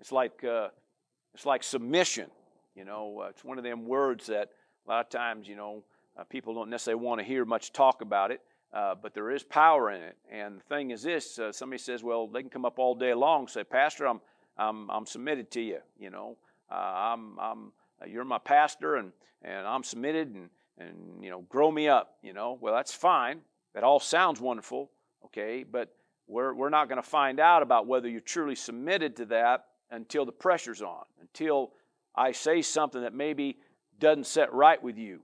It's 0.00 0.10
like 0.10 0.42
uh, 0.44 0.68
it's 1.34 1.44
like 1.44 1.62
submission. 1.62 2.30
You 2.74 2.84
know, 2.84 3.20
uh, 3.24 3.28
it's 3.28 3.44
one 3.44 3.58
of 3.58 3.64
them 3.64 3.84
words 3.84 4.26
that 4.28 4.50
a 4.86 4.90
lot 4.90 5.04
of 5.04 5.10
times 5.10 5.46
you 5.46 5.56
know 5.56 5.84
uh, 6.18 6.24
people 6.24 6.54
don't 6.54 6.70
necessarily 6.70 7.04
want 7.04 7.20
to 7.20 7.24
hear 7.24 7.44
much 7.44 7.72
talk 7.72 8.00
about 8.00 8.30
it. 8.30 8.40
Uh, 8.72 8.94
but 8.94 9.14
there 9.14 9.30
is 9.30 9.44
power 9.44 9.90
in 9.90 10.02
it. 10.02 10.16
And 10.32 10.58
the 10.58 10.64
thing 10.64 10.90
is 10.90 11.02
this 11.02 11.38
uh, 11.38 11.52
somebody 11.52 11.78
says, 11.78 12.02
well, 12.02 12.26
they 12.26 12.40
can 12.40 12.50
come 12.50 12.64
up 12.64 12.78
all 12.78 12.96
day 12.96 13.14
long 13.14 13.42
and 13.42 13.50
say, 13.50 13.62
Pastor, 13.62 14.08
I'm, 14.08 14.20
I'm, 14.58 14.90
I'm 14.90 15.06
submitted 15.06 15.50
to 15.52 15.60
you. 15.60 15.78
You 15.96 16.10
know, 16.10 16.36
I'm, 16.68 17.38
I'm, 17.38 17.72
you're 18.10 18.24
my 18.24 18.38
pastor 18.38 18.96
and, 18.96 19.12
and 19.42 19.66
I'm 19.66 19.84
submitted 19.84 20.34
and, 20.34 20.50
and, 20.78 21.22
you 21.22 21.30
know, 21.30 21.42
grow 21.48 21.70
me 21.70 21.88
up. 21.88 22.16
You 22.22 22.32
know, 22.32 22.58
well, 22.60 22.74
that's 22.74 22.92
fine. 22.92 23.40
That 23.74 23.84
all 23.84 24.00
sounds 24.00 24.40
wonderful, 24.40 24.90
okay? 25.26 25.64
But 25.64 25.94
we're, 26.26 26.54
we're 26.54 26.70
not 26.70 26.88
going 26.88 27.02
to 27.02 27.08
find 27.08 27.40
out 27.40 27.62
about 27.62 27.86
whether 27.86 28.08
you're 28.08 28.20
truly 28.20 28.54
submitted 28.54 29.16
to 29.16 29.26
that 29.26 29.66
until 29.90 30.24
the 30.24 30.32
pressure's 30.32 30.82
on, 30.82 31.04
until 31.20 31.72
I 32.14 32.32
say 32.32 32.62
something 32.62 33.02
that 33.02 33.14
maybe 33.14 33.58
doesn't 33.98 34.26
set 34.26 34.52
right 34.52 34.82
with 34.82 34.96
you, 34.96 35.20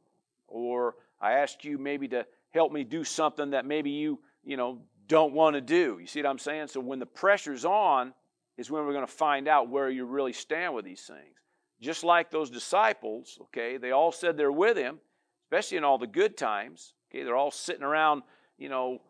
or 0.49 0.97
I 1.21 1.33
ask 1.33 1.65
you 1.65 1.79
maybe 1.79 2.09
to 2.09 2.27
help 2.51 2.73
me 2.73 2.85
do 2.85 3.05
something 3.05 3.51
that 3.51 3.65
maybe 3.65 3.91
you, 3.91 4.19
you 4.45 4.57
know, 4.57 4.79
don't 5.07 5.33
want 5.33 5.55
to 5.55 5.61
do. 5.61 5.99
You 6.01 6.07
see 6.07 6.23
what 6.23 6.29
I'm 6.29 6.39
saying? 6.39 6.69
So 6.69 6.81
when 6.81 6.99
the 6.99 7.07
pressure's 7.07 7.65
on, 7.65 8.13
is 8.57 8.71
when 8.71 8.85
we're 8.85 8.93
going 8.93 9.07
to 9.07 9.13
find 9.13 9.49
out 9.49 9.71
where 9.71 9.89
you 9.89 10.05
really 10.05 10.35
stand 10.35 10.75
with 10.75 10.85
these 10.85 11.03
things. 11.03 11.37
Just 11.81 12.05
like 12.05 12.31
those 12.31 12.51
disciples, 12.51 13.39
okay, 13.43 13.77
they 13.79 13.91
all 13.91 14.13
said 14.13 14.37
they're 14.37 14.53
with 14.53 14.77
him, 14.77 14.99
especially 15.47 15.79
in 15.79 15.85
all 15.85 15.99
the 15.99 16.07
good 16.07 16.37
times. 16.37 16.95
Okay, 17.11 17.25
they're 17.25 17.37
all 17.37 17.51
sitting 17.51 17.83
around, 17.83 18.23
you 18.59 18.69
know, 18.69 19.01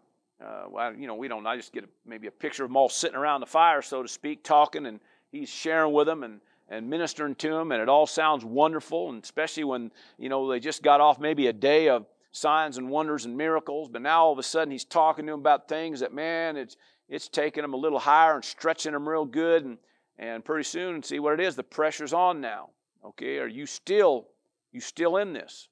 uh, 0.44 0.64
well, 0.70 0.94
you 0.94 1.06
know, 1.06 1.16
we 1.16 1.28
don't. 1.28 1.46
I 1.46 1.56
just 1.56 1.72
get 1.72 1.84
a, 1.84 1.88
maybe 2.06 2.26
a 2.26 2.30
picture 2.30 2.64
of 2.64 2.70
them 2.70 2.76
all 2.76 2.88
sitting 2.88 3.16
around 3.16 3.40
the 3.40 3.46
fire, 3.46 3.82
so 3.82 4.02
to 4.02 4.08
speak, 4.08 4.42
talking, 4.42 4.86
and 4.86 5.00
he's 5.30 5.48
sharing 5.48 5.92
with 5.92 6.06
them 6.06 6.22
and 6.22 6.40
and 6.70 6.88
ministering 6.88 7.34
to 7.34 7.50
them, 7.50 7.72
and 7.72 7.82
it 7.82 7.88
all 7.88 8.06
sounds 8.06 8.44
wonderful. 8.44 9.10
And 9.10 9.22
especially 9.22 9.64
when 9.64 9.90
you 10.18 10.28
know 10.28 10.48
they 10.48 10.60
just 10.60 10.82
got 10.82 11.00
off 11.00 11.18
maybe 11.18 11.48
a 11.48 11.52
day 11.52 11.88
of 11.88 12.06
signs 12.32 12.78
and 12.78 12.88
wonders 12.88 13.26
and 13.26 13.36
miracles, 13.36 13.88
but 13.88 14.02
now 14.02 14.24
all 14.24 14.32
of 14.32 14.38
a 14.38 14.42
sudden 14.42 14.70
he's 14.70 14.84
talking 14.84 15.26
to 15.26 15.32
them 15.32 15.40
about 15.40 15.68
things 15.68 16.00
that 16.00 16.14
man, 16.14 16.56
it's 16.56 16.76
it's 17.08 17.28
taking 17.28 17.62
them 17.62 17.74
a 17.74 17.76
little 17.76 17.98
higher 17.98 18.36
and 18.36 18.44
stretching 18.44 18.92
them 18.92 19.08
real 19.08 19.24
good, 19.24 19.64
and 19.64 19.78
and 20.20 20.44
pretty 20.44 20.64
soon 20.64 21.02
see 21.02 21.18
what 21.18 21.32
it 21.32 21.40
is. 21.40 21.56
The 21.56 21.64
pressure's 21.64 22.12
on 22.12 22.40
now. 22.40 22.68
Okay, 23.04 23.38
are 23.38 23.48
you 23.48 23.66
still 23.66 24.28
you 24.70 24.80
still 24.80 25.16
in 25.16 25.32
this? 25.32 25.68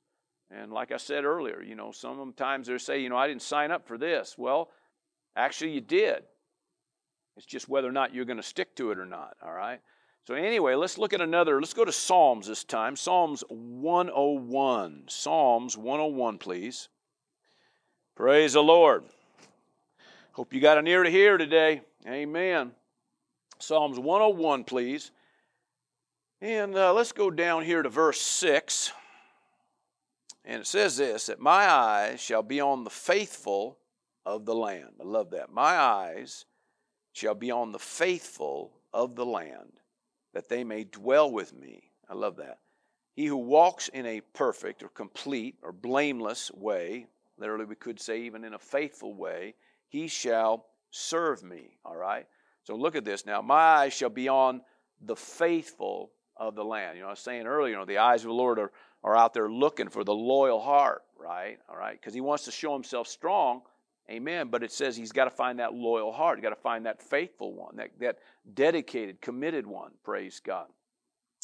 And 0.51 0.73
like 0.73 0.91
I 0.91 0.97
said 0.97 1.25
earlier, 1.25 1.63
you 1.63 1.75
know, 1.75 1.93
sometimes 1.93 2.67
they 2.67 2.79
say, 2.79 3.01
you 3.01 3.11
know, 3.11 3.19
I 3.19 3.29
didn't 3.29 3.43
sign 3.43 3.71
up 3.71 3.87
for 3.87 3.99
this. 3.99 4.37
Well, 4.39 4.71
actually, 5.37 5.73
you 5.73 5.83
did. 5.83 6.23
It's 7.37 7.45
just 7.45 7.69
whether 7.69 7.87
or 7.87 7.93
not 7.93 8.15
you're 8.15 8.25
going 8.25 8.39
to 8.39 8.43
stick 8.43 8.75
to 8.77 8.91
it 8.91 8.99
or 8.99 9.05
not, 9.05 9.37
all 9.45 9.53
right? 9.53 9.81
So, 10.27 10.35
anyway, 10.35 10.75
let's 10.75 10.97
look 10.97 11.13
at 11.13 11.21
another. 11.21 11.61
Let's 11.61 11.75
go 11.75 11.85
to 11.85 11.93
Psalms 11.93 12.49
this 12.49 12.65
time. 12.65 12.97
Psalms 12.97 13.45
101. 13.49 15.05
Psalms 15.09 15.77
101, 15.77 16.39
please. 16.39 16.89
Praise 18.17 18.55
the 18.55 18.63
Lord. 18.63 19.05
Hope 20.33 20.55
you 20.55 20.61
got 20.61 20.79
an 20.79 20.87
ear 20.87 21.03
to 21.03 21.11
hear 21.11 21.37
today. 21.37 21.83
Amen. 22.07 22.73
Psalms 23.59 23.99
101, 23.99 24.65
please. 24.65 25.11
And 26.41 26.77
uh, 26.77 26.93
let's 26.93 27.13
go 27.13 27.31
down 27.31 27.65
here 27.65 27.83
to 27.83 27.89
verse 27.89 28.21
6. 28.21 28.93
And 30.45 30.61
it 30.63 30.67
says 30.67 30.97
this 30.97 31.27
that 31.27 31.41
my 31.41 31.69
eyes 31.69 32.21
shall 32.21 32.43
be 32.43 32.61
on 32.61 32.85
the 32.85 32.91
faithful 32.91 33.79
of 34.25 34.47
the 34.47 34.55
land. 34.55 34.91
I 35.01 35.05
love 35.05 35.31
that. 35.31 35.53
My 35.53 35.77
eyes 35.77 36.45
shall 37.13 37.35
be 37.35 37.51
on 37.51 37.73
the 37.73 37.79
faithful 37.79 38.73
of 38.93 39.17
the 39.17 39.27
land, 39.27 39.81
that 40.33 40.49
they 40.49 40.65
may 40.65 40.85
dwell 40.85 41.31
with 41.31 41.53
me. 41.53 41.91
I 42.09 42.15
love 42.15 42.37
that. 42.37 42.61
He 43.15 43.27
who 43.27 43.37
walks 43.37 43.89
in 43.89 44.07
a 44.07 44.21
perfect 44.21 44.83
or 44.83 44.89
complete 44.89 45.57
or 45.63 45.73
blameless 45.73 46.53
way, 46.53 47.09
literally, 47.37 47.65
we 47.65 47.75
could 47.75 48.01
say 48.01 48.21
even 48.23 48.45
in 48.45 48.55
a 48.55 48.59
faithful 48.59 49.13
way, 49.13 49.55
he 49.89 50.07
shall 50.07 50.67
serve 50.91 51.43
me. 51.43 51.79
All 51.85 51.97
right? 51.97 52.27
So 52.69 52.77
look 52.77 52.97
at 52.97 53.05
this 53.07 53.25
now. 53.25 53.41
My 53.41 53.55
eyes 53.55 53.95
shall 53.95 54.11
be 54.11 54.29
on 54.29 54.61
the 55.01 55.17
faithful 55.17 56.11
of 56.37 56.55
the 56.55 56.63
land. 56.63 56.97
You 56.97 57.01
know, 57.01 57.07
I 57.07 57.13
was 57.13 57.19
saying 57.19 57.47
earlier, 57.47 57.73
you 57.73 57.79
know, 57.79 57.87
the 57.87 57.97
eyes 57.97 58.21
of 58.21 58.29
the 58.29 58.35
Lord 58.35 58.59
are 58.59 58.71
are 59.03 59.17
out 59.17 59.33
there 59.33 59.49
looking 59.49 59.89
for 59.89 60.05
the 60.05 60.13
loyal 60.13 60.61
heart, 60.61 61.03
right? 61.19 61.59
All 61.71 61.79
right, 61.79 61.99
because 61.99 62.13
he 62.13 62.21
wants 62.21 62.45
to 62.45 62.51
show 62.51 62.75
himself 62.75 63.09
strong, 63.09 63.63
amen. 64.11 64.49
But 64.49 64.63
it 64.63 64.71
says 64.71 64.99
he's 64.99 65.13
got 65.13 65.25
to 65.25 65.31
find 65.31 65.61
that 65.61 65.73
loyal 65.73 66.13
heart. 66.13 66.37
He's 66.37 66.43
got 66.43 66.51
to 66.51 66.57
find 66.57 66.85
that 66.85 67.01
faithful 67.01 67.55
one, 67.55 67.77
that, 67.77 67.89
that 68.01 68.19
dedicated, 68.53 69.23
committed 69.23 69.67
one. 69.67 69.93
Praise 70.05 70.39
God. 70.45 70.67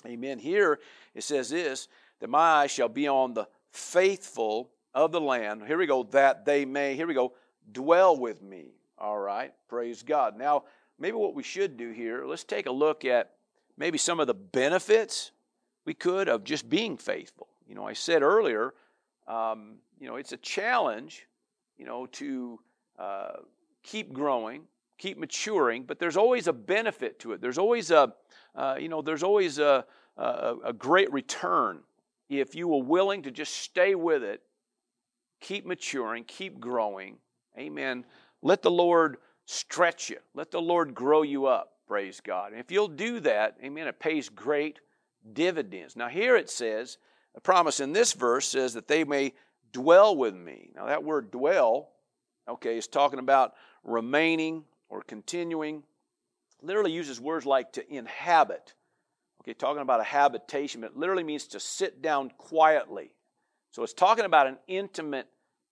Amen. 0.04 0.38
Here 0.38 0.78
it 1.14 1.22
says 1.22 1.48
this 1.48 1.88
that 2.20 2.28
my 2.28 2.38
eyes 2.38 2.70
shall 2.70 2.90
be 2.90 3.08
on 3.08 3.32
the 3.32 3.48
faithful 3.70 4.72
of 4.92 5.10
the 5.10 5.22
land. 5.22 5.62
Here 5.66 5.78
we 5.78 5.86
go, 5.86 6.02
that 6.10 6.44
they 6.44 6.66
may, 6.66 6.94
here 6.96 7.06
we 7.06 7.14
go, 7.14 7.32
dwell 7.72 8.14
with 8.14 8.42
me. 8.42 8.74
All 8.98 9.18
right, 9.18 9.54
praise 9.68 10.02
God. 10.02 10.36
Now, 10.36 10.64
maybe 10.98 11.16
what 11.16 11.34
we 11.34 11.42
should 11.42 11.76
do 11.76 11.90
here, 11.90 12.24
let's 12.26 12.44
take 12.44 12.66
a 12.66 12.72
look 12.72 13.04
at 13.04 13.32
maybe 13.76 13.98
some 13.98 14.20
of 14.20 14.26
the 14.26 14.34
benefits 14.34 15.32
we 15.84 15.94
could 15.94 16.28
of 16.28 16.44
just 16.44 16.68
being 16.68 16.96
faithful. 16.96 17.48
You 17.66 17.74
know, 17.74 17.84
I 17.86 17.92
said 17.92 18.22
earlier, 18.22 18.74
um, 19.26 19.76
you 19.98 20.06
know, 20.06 20.16
it's 20.16 20.32
a 20.32 20.36
challenge, 20.36 21.26
you 21.76 21.86
know, 21.86 22.06
to 22.06 22.60
uh, 22.98 23.36
keep 23.82 24.12
growing, 24.12 24.62
keep 24.98 25.18
maturing, 25.18 25.84
but 25.84 25.98
there's 25.98 26.16
always 26.16 26.46
a 26.46 26.52
benefit 26.52 27.18
to 27.20 27.32
it. 27.32 27.40
There's 27.40 27.58
always 27.58 27.90
a, 27.90 28.12
uh, 28.54 28.76
you 28.78 28.88
know, 28.88 29.02
there's 29.02 29.22
always 29.22 29.58
a, 29.58 29.84
a, 30.16 30.54
a 30.66 30.72
great 30.72 31.12
return 31.12 31.80
if 32.28 32.54
you 32.54 32.72
are 32.74 32.82
willing 32.82 33.22
to 33.22 33.30
just 33.30 33.54
stay 33.54 33.94
with 33.94 34.22
it, 34.22 34.42
keep 35.40 35.66
maturing, 35.66 36.24
keep 36.24 36.58
growing. 36.58 37.16
Amen. 37.58 38.04
Let 38.42 38.62
the 38.62 38.70
Lord 38.70 39.18
stretch 39.46 40.10
you. 40.10 40.18
Let 40.34 40.50
the 40.50 40.60
Lord 40.60 40.94
grow 40.94 41.22
you 41.22 41.46
up. 41.46 41.72
Praise 41.86 42.20
God. 42.20 42.52
And 42.52 42.60
if 42.60 42.70
you'll 42.70 42.88
do 42.88 43.20
that, 43.20 43.56
amen, 43.62 43.86
it 43.86 44.00
pays 44.00 44.28
great 44.28 44.80
dividends. 45.32 45.96
Now, 45.96 46.08
here 46.08 46.36
it 46.36 46.48
says, 46.48 46.98
a 47.34 47.40
promise 47.40 47.80
in 47.80 47.92
this 47.92 48.12
verse 48.12 48.46
says 48.46 48.74
that 48.74 48.88
they 48.88 49.04
may 49.04 49.34
dwell 49.72 50.16
with 50.16 50.34
me. 50.34 50.70
Now, 50.74 50.86
that 50.86 51.04
word 51.04 51.30
dwell, 51.30 51.90
okay, 52.48 52.78
is 52.78 52.86
talking 52.86 53.18
about 53.18 53.54
remaining 53.82 54.64
or 54.88 55.02
continuing. 55.02 55.82
Literally 56.62 56.92
uses 56.92 57.20
words 57.20 57.44
like 57.44 57.72
to 57.72 57.92
inhabit. 57.92 58.74
Okay, 59.42 59.52
talking 59.52 59.82
about 59.82 60.00
a 60.00 60.04
habitation, 60.04 60.80
but 60.80 60.92
it 60.92 60.96
literally 60.96 61.24
means 61.24 61.46
to 61.48 61.60
sit 61.60 62.00
down 62.00 62.30
quietly. 62.38 63.12
So 63.72 63.82
it's 63.82 63.92
talking 63.92 64.24
about 64.24 64.46
an 64.46 64.56
intimate 64.68 65.26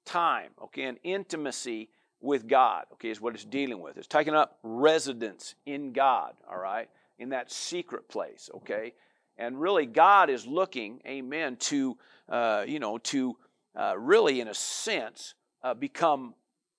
time, 0.04 0.50
okay, 0.64 0.82
an 0.82 0.98
intimacy 1.04 1.88
with 2.22 2.48
God, 2.48 2.84
okay, 2.94 3.10
is 3.10 3.20
what 3.20 3.34
it's 3.34 3.44
dealing 3.44 3.80
with. 3.80 3.98
It's 3.98 4.06
taking 4.06 4.34
up 4.34 4.58
residence 4.62 5.54
in 5.66 5.92
God, 5.92 6.34
all 6.50 6.58
right, 6.58 6.88
in 7.18 7.30
that 7.30 7.50
secret 7.50 8.08
place, 8.08 8.48
okay. 8.54 8.94
And 9.36 9.60
really, 9.60 9.86
God 9.86 10.30
is 10.30 10.46
looking, 10.46 11.00
amen, 11.06 11.56
to, 11.56 11.98
uh, 12.28 12.64
you 12.66 12.78
know, 12.78 12.98
to 12.98 13.36
uh, 13.74 13.94
really, 13.98 14.40
in 14.40 14.48
a 14.48 14.54
sense, 14.54 15.34
uh, 15.62 15.74
become 15.74 16.34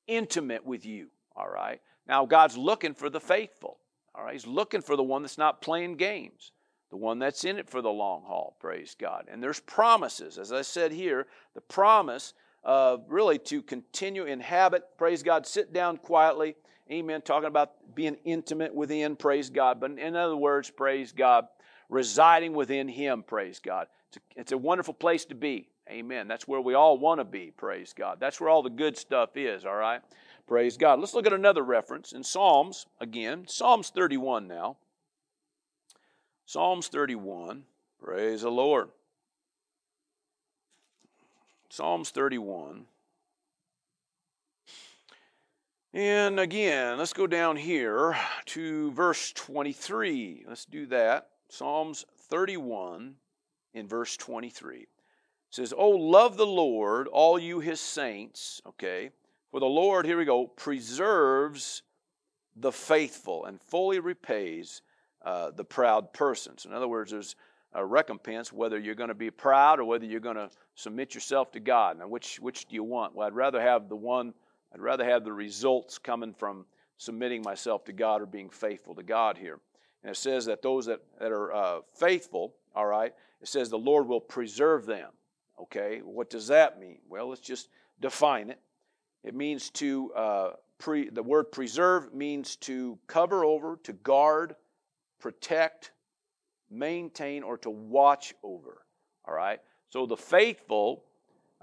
intimate 0.08 0.66
with 0.66 0.86
you, 0.86 1.08
all 1.36 1.50
right? 1.50 1.82
Now, 2.08 2.26
God's 2.26 2.58
looking 2.58 2.94
for 2.94 3.10
the 3.10 3.20
faithful, 3.20 3.78
all 4.16 4.24
right? 4.24 4.34
He's 4.34 4.48
looking 4.48 4.82
for 4.82 4.96
the 4.96 5.04
one 5.04 5.24
that's 5.24 5.38
not 5.38 5.62
playing 5.62 5.98
games, 5.98 6.52
the 6.90 6.98
one 6.98 7.20
that's 7.20 7.44
in 7.44 7.58
it 7.58 7.70
for 7.70 7.82
the 7.82 7.90
long 7.90 8.24
haul, 8.24 8.56
praise 8.60 8.96
God. 9.00 9.26
And 9.32 9.42
there's 9.42 9.60
promises, 9.60 10.38
as 10.38 10.52
I 10.52 10.62
said 10.62 10.92
here, 10.92 11.28
the 11.56 11.62
promise 11.62 12.34
of 12.64 13.04
really 13.08 13.38
to 13.38 13.62
continue 13.62 14.26
inhabit, 14.26 14.84
praise 14.98 15.24
God, 15.24 15.46
sit 15.46 15.74
down 15.74 15.98
quietly, 15.98 16.56
amen, 16.92 17.22
talking 17.22 17.48
about 17.48 17.96
being 17.96 18.18
intimate 18.24 18.74
within, 18.74 19.16
praise 19.16 19.50
God. 19.50 19.80
But 19.80 20.00
in 20.00 20.16
other 20.16 20.38
words, 20.38 20.70
praise 20.70 21.12
God, 21.12 21.48
residing 21.90 22.54
within 22.54 22.88
Him, 22.88 23.24
praise 23.24 23.60
God. 23.60 23.88
It's 24.08 24.18
a, 24.18 24.40
it's 24.40 24.52
a 24.52 24.58
wonderful 24.58 24.94
place 24.94 25.26
to 25.26 25.36
be. 25.36 25.70
Amen. 25.90 26.30
That's 26.30 26.48
where 26.48 26.62
we 26.62 26.76
all 26.76 26.98
want 26.98 27.20
to 27.20 27.26
be, 27.26 27.52
praise 27.56 27.94
God. 27.94 28.18
That's 28.20 28.40
where 28.40 28.50
all 28.50 28.64
the 28.64 28.70
good 28.70 28.98
stuff 28.98 29.36
is, 29.36 29.66
all 29.66 29.76
right? 29.76 30.02
Praise 30.48 30.78
God. 30.78 31.00
Let's 31.00 31.14
look 31.14 31.26
at 31.26 31.34
another 31.34 31.64
reference 31.64 32.14
in 32.14 32.24
Psalms, 32.24 32.86
again, 33.02 33.46
Psalms 33.48 33.90
31 33.90 34.48
now. 34.48 34.78
Psalms 36.46 36.88
31. 36.88 37.64
Praise 38.00 38.42
the 38.42 38.52
Lord. 38.52 38.90
Psalms 41.74 42.12
31. 42.12 42.86
And 45.92 46.40
again, 46.40 47.00
let's 47.00 47.14
go 47.14 47.26
down 47.26 47.56
here 47.56 48.16
to 48.46 48.92
verse 48.92 49.32
23. 49.34 50.46
Let's 50.48 50.66
do 50.66 50.86
that. 50.86 51.30
Psalms 51.50 52.06
31 52.30 53.16
in 53.74 53.88
verse 53.88 54.16
23. 54.18 54.82
It 54.82 54.88
says, 55.50 55.74
Oh, 55.76 55.90
love 55.90 56.38
the 56.38 56.46
Lord, 56.46 57.08
all 57.08 57.40
you 57.40 57.60
his 57.60 57.80
saints. 57.80 58.62
Okay. 58.68 59.10
For 59.50 59.60
the 59.60 59.66
Lord, 59.66 60.06
here 60.06 60.20
we 60.20 60.26
go, 60.26 60.46
preserves 60.46 61.82
the 62.56 62.72
faithful 62.72 63.46
and 63.46 63.60
fully 63.60 64.00
repays 64.00 64.84
uh, 65.26 65.50
the 65.50 65.66
proud 65.66 66.14
persons. 66.14 66.66
In 66.66 66.74
other 66.74 66.88
words, 66.88 67.10
there's 67.10 67.36
a 67.76 67.86
recompense 67.86 68.54
whether 68.54 68.78
you're 68.78 68.96
going 68.96 69.10
to 69.10 69.16
be 69.16 69.32
proud 69.32 69.80
or 69.80 69.86
whether 69.86 70.06
you're 70.06 70.20
going 70.20 70.36
to 70.36 70.50
submit 70.76 71.14
yourself 71.14 71.52
to 71.52 71.60
God. 71.60 72.00
Now, 72.00 72.08
which, 72.08 72.40
which 72.40 72.66
do 72.66 72.76
you 72.76 72.84
want? 72.84 73.16
Well, 73.16 73.28
I'd 73.28 73.34
rather 73.34 73.62
have 73.62 73.90
the 73.90 73.96
one, 73.96 74.34
I'd 74.74 74.82
rather 74.82 75.06
have 75.06 75.24
the 75.24 75.34
results 75.34 75.98
coming 75.98 76.34
from 76.34 76.66
submitting 76.98 77.42
myself 77.42 77.84
to 77.86 77.94
God 77.94 78.22
or 78.22 78.26
being 78.26 78.50
faithful 78.50 78.96
to 78.96 79.04
God 79.04 79.38
here. 79.38 79.60
And 80.04 80.12
it 80.12 80.18
says 80.18 80.46
that 80.46 80.62
those 80.62 80.86
that, 80.86 81.02
that 81.20 81.32
are 81.32 81.54
uh, 81.54 81.80
faithful, 81.94 82.54
all 82.76 82.86
right, 82.86 83.14
it 83.42 83.48
says 83.48 83.70
the 83.70 83.78
Lord 83.78 84.08
will 84.08 84.22
preserve 84.22 84.86
them. 84.86 85.10
Okay, 85.60 86.00
what 86.04 86.30
does 86.30 86.48
that 86.48 86.80
mean? 86.80 87.00
Well, 87.08 87.28
let's 87.28 87.42
just 87.42 87.70
define 88.02 88.50
it. 88.50 88.60
It 89.24 89.36
means 89.36 89.70
to, 89.72 90.12
uh, 90.14 90.52
pre, 90.80 91.10
the 91.10 91.24
word 91.24 91.52
preserve 91.52 92.14
means 92.14 92.56
to 92.58 92.98
cover 93.08 93.46
over, 93.46 93.80
to 93.84 93.94
guard, 93.94 94.56
protect, 95.20 95.92
maintain, 96.74 97.44
or 97.44 97.58
to 97.60 97.70
watch 97.70 98.34
over. 98.44 98.86
All 99.26 99.34
right? 99.34 99.60
So 99.90 100.06
the 100.06 100.18
faithful, 100.18 101.04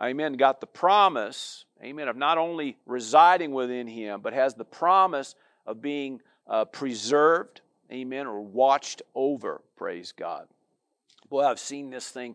amen, 0.01 0.35
got 0.35 0.61
the 0.61 0.67
promise, 0.67 1.65
amen, 1.83 2.09
of 2.09 2.17
not 2.17 2.39
only 2.39 2.77
residing 2.87 3.53
within 3.53 3.87
him, 3.87 4.21
but 4.21 4.33
has 4.33 4.55
the 4.55 4.65
promise 4.65 5.35
of 5.67 5.83
being 5.83 6.21
uh, 6.47 6.65
preserved, 6.65 7.61
amen, 7.93 8.27
or 8.27 8.41
watched 8.41 9.03
over, 9.15 9.63
praise 9.77 10.13
God. 10.13 10.47
Boy, 11.29 11.45
I've 11.45 11.61
seen 11.61 11.91
this 11.91 12.09
thing 12.09 12.35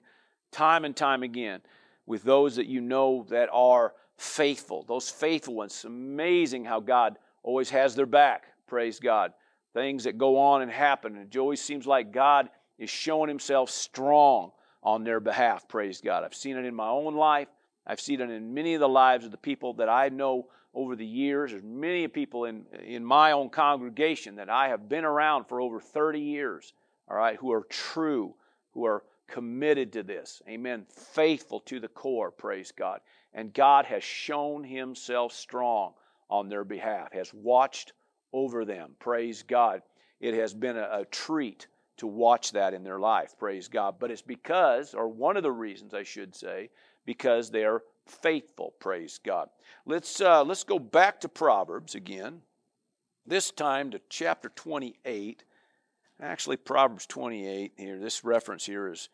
time 0.52 0.86
and 0.86 0.96
time 0.96 1.24
again 1.24 1.62
with 2.06 2.24
those 2.24 2.56
that 2.56 2.68
you 2.68 2.82
know 2.82 3.26
that 3.30 3.50
are 3.52 3.94
faithful. 4.18 4.84
Those 4.88 5.10
faithful 5.10 5.56
ones. 5.56 5.84
Amazing 5.86 6.66
how 6.66 6.80
God 6.80 7.18
always 7.44 7.70
has 7.70 7.96
their 7.96 8.06
back, 8.06 8.46
praise 8.68 9.00
God. 9.00 9.34
Things 9.74 10.06
that 10.06 10.18
go 10.18 10.38
on 10.38 10.62
and 10.62 10.72
happen, 10.72 11.18
it 11.18 11.38
always 11.38 11.62
seems 11.62 11.86
like 11.86 12.14
God 12.14 12.50
is 12.78 12.90
showing 12.90 13.30
Himself 13.30 13.70
strong 13.70 14.52
on 14.84 15.04
their 15.04 15.20
behalf, 15.20 15.68
praise 15.68 16.00
God. 16.00 16.24
I've 16.24 16.36
seen 16.36 16.58
it 16.58 16.66
in 16.66 16.76
my 16.76 16.88
own 16.88 17.16
life. 17.16 17.48
I've 17.88 18.00
seen 18.00 18.22
it 18.22 18.30
in 18.30 18.54
many 18.54 18.76
of 18.76 18.80
the 18.80 18.90
lives 18.90 19.26
of 19.26 19.32
the 19.32 19.38
people 19.38 19.74
that 19.76 19.90
I 19.90 20.10
know 20.10 20.48
over 20.76 20.96
the 20.96 21.06
years. 21.06 21.52
There's 21.52 21.64
many 21.64 22.08
people 22.08 22.46
in, 22.46 22.66
in 22.84 23.04
my 23.04 23.32
own 23.32 23.50
congregation 23.50 24.36
that 24.36 24.50
I 24.50 24.70
have 24.70 24.90
been 24.90 25.06
around 25.06 25.46
for 25.46 25.62
over 25.62 25.80
30 25.80 26.20
years, 26.20 26.74
all 27.10 27.18
right, 27.18 27.38
who 27.38 27.52
are 27.52 27.64
true, 27.70 28.36
who 28.74 28.86
are 28.86 29.04
committed 29.28 29.94
to 29.94 30.04
this. 30.04 30.42
Amen. 30.48 30.86
Faithful 30.90 31.62
to 31.62 31.80
the 31.80 31.88
core, 31.88 32.32
praise 32.32 32.72
God. 32.72 33.00
And 33.34 33.54
God 33.54 33.86
has 33.86 34.04
shown 34.04 34.64
Himself 34.64 35.34
strong 35.34 35.94
on 36.30 36.50
their 36.50 36.64
behalf, 36.64 37.12
has 37.14 37.34
watched 37.34 37.94
over 38.34 38.66
them, 38.66 38.92
praise 39.00 39.44
God. 39.44 39.82
It 40.20 40.34
has 40.34 40.54
been 40.54 40.78
a, 40.78 40.90
a 40.92 41.06
treat 41.06 41.68
to 41.98 42.08
watch 42.08 42.52
that 42.52 42.74
in 42.74 42.84
their 42.84 43.00
life, 43.00 43.36
praise 43.38 43.68
God. 43.68 43.96
But 44.00 44.12
it's 44.12 44.22
because, 44.22 44.94
or 44.94 45.08
one 45.08 45.38
of 45.38 45.44
the 45.44 45.52
reasons 45.52 45.94
I 45.94 46.04
should 46.04 46.36
say, 46.36 46.70
because 47.06 47.50
they 47.50 47.64
are 47.64 47.84
faithful, 48.06 48.74
praise 48.80 49.20
God. 49.24 49.50
Let's, 49.86 50.20
uh, 50.22 50.44
let's 50.44 50.64
go 50.64 50.80
back 50.80 51.22
to 51.22 51.30
Proverbs 51.30 51.96
again, 51.96 52.42
this 53.26 53.52
time 53.52 53.92
to 53.92 54.02
chapter 54.10 54.50
28. 54.50 55.44
Actually, 56.22 56.58
Proverbs 56.58 57.06
28 57.06 57.74
here, 57.78 58.00
this 58.00 58.24
reference 58.24 58.66
here 58.66 58.92
is, 58.92 59.10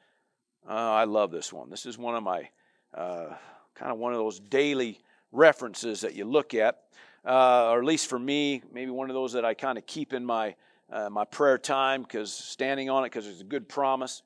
uh, 0.67 0.73
I 0.73 1.05
love 1.05 1.31
this 1.31 1.51
one. 1.51 1.69
This 1.69 1.85
is 1.85 1.97
one 1.97 2.15
of 2.15 2.23
my, 2.23 2.49
uh, 2.93 3.35
kind 3.75 3.91
of 3.91 3.97
one 3.97 4.13
of 4.13 4.19
those 4.19 4.39
daily 4.39 4.99
references 5.31 6.01
that 6.01 6.13
you 6.13 6.25
look 6.25 6.53
at, 6.53 6.81
uh, 7.25 7.69
or 7.69 7.79
at 7.79 7.85
least 7.85 8.07
for 8.07 8.19
me, 8.19 8.61
maybe 8.71 8.91
one 8.91 9.09
of 9.09 9.13
those 9.13 9.33
that 9.33 9.45
I 9.45 9.53
kind 9.53 9.77
of 9.77 9.85
keep 9.85 10.13
in 10.13 10.25
my, 10.25 10.55
uh, 10.91 11.09
my 11.09 11.25
prayer 11.25 11.57
time 11.57 12.03
because 12.03 12.33
standing 12.33 12.89
on 12.89 13.03
it 13.03 13.07
because 13.07 13.27
it's 13.27 13.41
a 13.41 13.45
good 13.45 13.69
promise. 13.69 14.21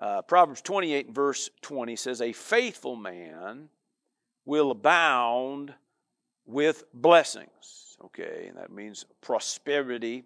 Uh, 0.00 0.22
Proverbs 0.22 0.60
28 0.62 1.10
verse 1.10 1.50
20 1.60 1.96
says, 1.96 2.20
A 2.20 2.32
faithful 2.32 2.96
man 2.96 3.68
will 4.44 4.70
abound 4.70 5.74
with 6.44 6.84
blessings. 6.92 7.96
Okay, 8.04 8.46
and 8.48 8.56
that 8.56 8.72
means 8.72 9.04
prosperity 9.20 10.24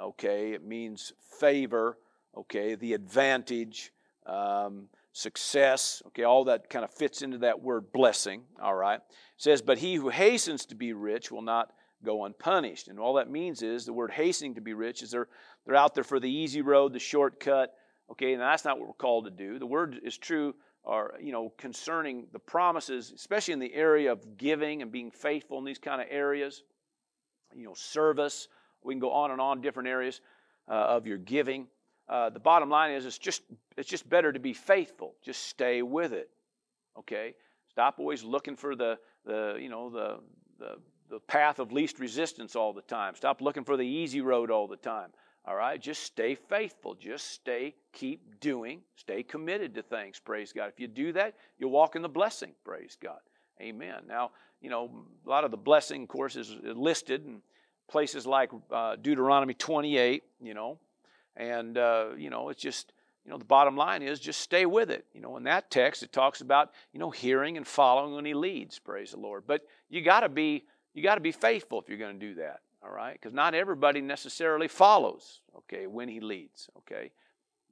okay? 0.00 0.52
It 0.52 0.64
means 0.64 1.12
favor, 1.38 1.98
okay? 2.36 2.74
The 2.74 2.94
advantage, 2.94 3.92
um, 4.26 4.88
success, 5.12 6.02
okay? 6.08 6.24
All 6.24 6.44
that 6.44 6.70
kind 6.70 6.84
of 6.84 6.90
fits 6.90 7.22
into 7.22 7.38
that 7.38 7.62
word 7.62 7.92
blessing, 7.92 8.42
all 8.60 8.74
right? 8.74 8.98
It 8.98 9.02
says, 9.36 9.62
But 9.62 9.78
he 9.78 9.94
who 9.94 10.08
hastens 10.08 10.66
to 10.66 10.74
be 10.74 10.92
rich 10.92 11.30
will 11.30 11.42
not 11.42 11.72
go 12.04 12.24
unpunished. 12.24 12.88
And 12.88 12.98
all 12.98 13.14
that 13.14 13.30
means 13.30 13.62
is 13.62 13.84
the 13.84 13.92
word 13.92 14.10
hastening 14.10 14.54
to 14.54 14.60
be 14.60 14.74
rich 14.74 15.02
is 15.02 15.10
they're, 15.10 15.28
they're 15.66 15.76
out 15.76 15.94
there 15.94 16.04
for 16.04 16.20
the 16.20 16.30
easy 16.30 16.62
road, 16.62 16.92
the 16.92 16.98
shortcut, 16.98 17.74
okay? 18.10 18.32
And 18.32 18.42
that's 18.42 18.64
not 18.64 18.78
what 18.78 18.88
we're 18.88 18.94
called 18.94 19.24
to 19.24 19.30
do. 19.30 19.58
The 19.58 19.66
word 19.66 20.00
is 20.02 20.16
true 20.16 20.54
or 20.82 21.14
you 21.18 21.32
know 21.32 21.50
concerning 21.56 22.26
the 22.34 22.38
promises 22.38 23.10
especially 23.16 23.54
in 23.54 23.58
the 23.58 23.72
area 23.72 24.12
of 24.12 24.36
giving 24.36 24.82
and 24.82 24.92
being 24.92 25.10
faithful 25.10 25.56
in 25.56 25.64
these 25.64 25.78
kind 25.78 25.98
of 25.98 26.06
areas 26.10 26.62
you 27.54 27.64
know 27.64 27.72
service 27.72 28.48
we 28.84 28.92
can 28.92 29.00
go 29.00 29.10
on 29.10 29.30
and 29.30 29.40
on 29.40 29.60
different 29.60 29.88
areas 29.88 30.20
uh, 30.68 30.74
of 30.74 31.06
your 31.06 31.18
giving. 31.18 31.66
Uh, 32.08 32.30
the 32.30 32.38
bottom 32.38 32.68
line 32.68 32.92
is 32.92 33.06
it's 33.06 33.18
just 33.18 33.42
it's 33.76 33.88
just 33.88 34.08
better 34.08 34.30
to 34.30 34.38
be 34.38 34.52
faithful. 34.52 35.14
Just 35.24 35.48
stay 35.48 35.82
with 35.82 36.12
it. 36.12 36.28
Okay? 36.98 37.34
Stop 37.70 37.98
always 37.98 38.22
looking 38.22 38.56
for 38.56 38.76
the 38.76 38.98
the 39.24 39.56
you 39.58 39.70
know 39.70 39.90
the 39.90 40.18
the 40.58 40.76
the 41.10 41.20
path 41.20 41.58
of 41.58 41.72
least 41.72 42.00
resistance 42.00 42.56
all 42.56 42.72
the 42.72 42.82
time. 42.82 43.14
Stop 43.14 43.40
looking 43.40 43.64
for 43.64 43.76
the 43.76 43.86
easy 43.86 44.20
road 44.20 44.50
all 44.50 44.66
the 44.66 44.76
time. 44.76 45.10
All 45.46 45.54
right? 45.54 45.80
Just 45.80 46.02
stay 46.02 46.34
faithful. 46.34 46.94
Just 46.94 47.30
stay, 47.30 47.74
keep 47.92 48.40
doing, 48.40 48.80
stay 48.96 49.22
committed 49.22 49.74
to 49.74 49.82
things. 49.82 50.18
Praise 50.18 50.52
God. 50.52 50.68
If 50.68 50.80
you 50.80 50.88
do 50.88 51.12
that, 51.12 51.34
you'll 51.58 51.70
walk 51.70 51.96
in 51.96 52.02
the 52.02 52.08
blessing. 52.08 52.52
Praise 52.64 52.96
God. 53.00 53.18
Amen. 53.60 54.02
Now, 54.08 54.30
you 54.60 54.70
know, 54.70 54.90
a 55.26 55.28
lot 55.28 55.44
of 55.44 55.50
the 55.50 55.56
blessing, 55.56 56.02
of 56.02 56.08
course, 56.08 56.36
is 56.36 56.56
listed, 56.64 57.24
and 57.24 57.42
places 57.88 58.26
like 58.26 58.50
uh, 58.72 58.96
Deuteronomy 58.96 59.54
28, 59.54 60.22
you 60.42 60.54
know, 60.54 60.78
and, 61.36 61.76
uh, 61.76 62.08
you 62.16 62.30
know, 62.30 62.48
it's 62.48 62.62
just, 62.62 62.92
you 63.24 63.30
know, 63.30 63.38
the 63.38 63.44
bottom 63.44 63.76
line 63.76 64.02
is 64.02 64.20
just 64.20 64.40
stay 64.40 64.66
with 64.66 64.90
it. 64.90 65.04
You 65.12 65.20
know, 65.20 65.36
in 65.36 65.44
that 65.44 65.70
text, 65.70 66.02
it 66.02 66.12
talks 66.12 66.40
about, 66.40 66.70
you 66.92 67.00
know, 67.00 67.10
hearing 67.10 67.56
and 67.56 67.66
following 67.66 68.14
when 68.14 68.24
he 68.24 68.34
leads, 68.34 68.78
praise 68.78 69.10
the 69.10 69.18
Lord. 69.18 69.44
But 69.46 69.62
you 69.88 70.02
got 70.02 70.20
to 70.20 70.28
be, 70.28 70.64
you 70.94 71.02
got 71.02 71.16
to 71.16 71.20
be 71.20 71.32
faithful 71.32 71.80
if 71.80 71.88
you're 71.88 71.98
going 71.98 72.18
to 72.18 72.26
do 72.26 72.34
that, 72.36 72.60
all 72.82 72.90
right? 72.90 73.14
Because 73.14 73.34
not 73.34 73.54
everybody 73.54 74.00
necessarily 74.00 74.68
follows, 74.68 75.40
okay, 75.56 75.86
when 75.86 76.08
he 76.08 76.20
leads, 76.20 76.68
okay? 76.78 77.10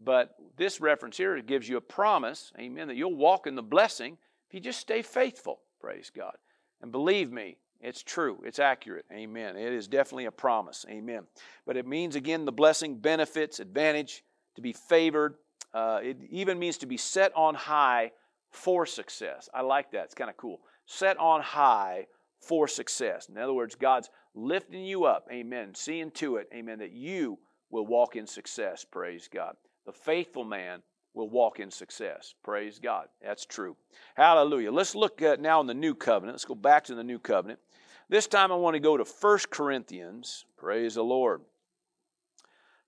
But 0.05 0.35
this 0.57 0.81
reference 0.81 1.17
here 1.17 1.41
gives 1.41 1.69
you 1.69 1.77
a 1.77 1.81
promise, 1.81 2.53
amen, 2.59 2.89
that 2.89 2.97
you'll 2.97 3.15
walk 3.15 3.47
in 3.47 3.55
the 3.55 3.63
blessing 3.63 4.19
if 4.53 4.57
you 4.57 4.61
just 4.61 4.81
stay 4.81 5.01
faithful, 5.01 5.61
praise 5.81 6.11
God. 6.15 6.35
And 6.83 6.93
believe 6.93 7.33
me, 7.33 7.57
it's 7.81 8.03
true. 8.03 8.43
It's 8.45 8.59
accurate. 8.59 9.07
Amen. 9.11 9.57
It 9.57 9.73
is 9.73 9.89
definitely 9.89 10.27
a 10.27 10.31
promise. 10.31 10.85
Amen. 10.91 11.23
But 11.65 11.79
it 11.79 11.87
means, 11.87 12.17
again, 12.17 12.45
the 12.45 12.53
blessing, 12.53 12.99
benefits, 12.99 13.61
advantage, 13.61 14.25
to 14.57 14.61
be 14.61 14.75
favored. 14.75 15.37
Uh, 15.73 16.01
it 16.03 16.19
even 16.29 16.59
means 16.59 16.77
to 16.79 16.87
be 16.87 16.99
set 16.99 17.33
on 17.35 17.55
high 17.55 18.13
for 18.51 18.85
success. 18.85 19.49
I 19.55 19.63
like 19.63 19.91
that. 19.93 20.05
It's 20.05 20.15
kind 20.15 20.29
of 20.29 20.37
cool. 20.37 20.61
Set 20.85 21.17
on 21.17 21.41
high 21.41 22.07
for 22.43 22.69
success. 22.69 23.29
In 23.29 23.39
other 23.39 23.53
words, 23.53 23.75
God's 23.75 24.11
lifting 24.35 24.85
you 24.85 25.05
up. 25.05 25.29
Amen. 25.31 25.75
Seeing 25.75 26.11
to 26.13 26.37
it. 26.37 26.49
Amen. 26.55 26.79
That 26.79 26.93
you 26.93 27.39
will 27.71 27.87
walk 27.87 28.17
in 28.17 28.27
success. 28.27 28.85
Praise 28.85 29.29
God. 29.33 29.55
The 29.87 29.93
faithful 29.93 30.45
man 30.45 30.83
will 31.15 31.29
walk 31.29 31.61
in 31.61 31.71
success. 31.71 32.35
Praise 32.43 32.79
God. 32.79 33.07
That's 33.23 33.45
true. 33.45 33.77
Hallelujah. 34.15 34.73
Let's 34.73 34.95
look 34.95 35.23
at 35.23 35.41
now 35.41 35.61
in 35.61 35.67
the 35.67 35.75
new 35.75 35.95
covenant. 35.95 36.35
Let's 36.35 36.45
go 36.45 36.55
back 36.55 36.85
to 36.85 36.95
the 36.95 37.05
new 37.05 37.19
covenant. 37.19 37.61
This 38.09 38.27
time 38.27 38.53
I 38.53 38.57
want 38.57 38.75
to 38.75 38.81
go 38.81 38.97
to 38.97 39.05
1 39.05 39.39
Corinthians. 39.51 40.45
Praise 40.57 40.95
the 40.95 41.05
Lord. 41.05 41.43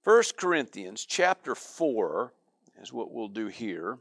1 0.04 0.22
Corinthians 0.36 1.06
chapter 1.06 1.54
4 1.54 2.32
is 2.82 2.92
what 2.92 3.10
we'll 3.10 3.28
do 3.28 3.46
here. 3.46 3.98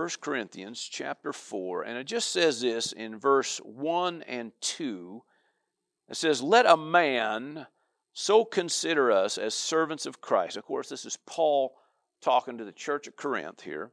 1 0.00 0.08
Corinthians 0.22 0.80
chapter 0.90 1.30
4, 1.30 1.82
and 1.82 1.98
it 1.98 2.04
just 2.04 2.32
says 2.32 2.62
this 2.62 2.92
in 2.92 3.18
verse 3.18 3.58
1 3.58 4.22
and 4.22 4.50
2. 4.62 5.22
It 6.08 6.16
says, 6.16 6.42
Let 6.42 6.64
a 6.64 6.78
man 6.78 7.66
so 8.14 8.46
consider 8.46 9.12
us 9.12 9.36
as 9.36 9.52
servants 9.52 10.06
of 10.06 10.22
Christ. 10.22 10.56
Of 10.56 10.64
course, 10.64 10.88
this 10.88 11.04
is 11.04 11.18
Paul 11.26 11.76
talking 12.22 12.56
to 12.56 12.64
the 12.64 12.72
church 12.72 13.08
at 13.08 13.16
Corinth 13.16 13.60
here. 13.60 13.92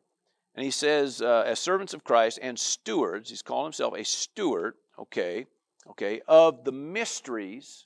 And 0.56 0.64
he 0.64 0.72
says, 0.72 1.22
uh, 1.22 1.44
as 1.46 1.60
servants 1.60 1.94
of 1.94 2.06
Christ 2.06 2.40
and 2.42 2.58
stewards, 2.58 3.30
he's 3.30 3.42
calling 3.42 3.66
himself 3.66 3.94
a 3.94 4.06
steward, 4.06 4.76
okay, 4.98 5.46
okay, 5.90 6.22
of 6.26 6.64
the 6.64 6.72
mysteries, 6.72 7.86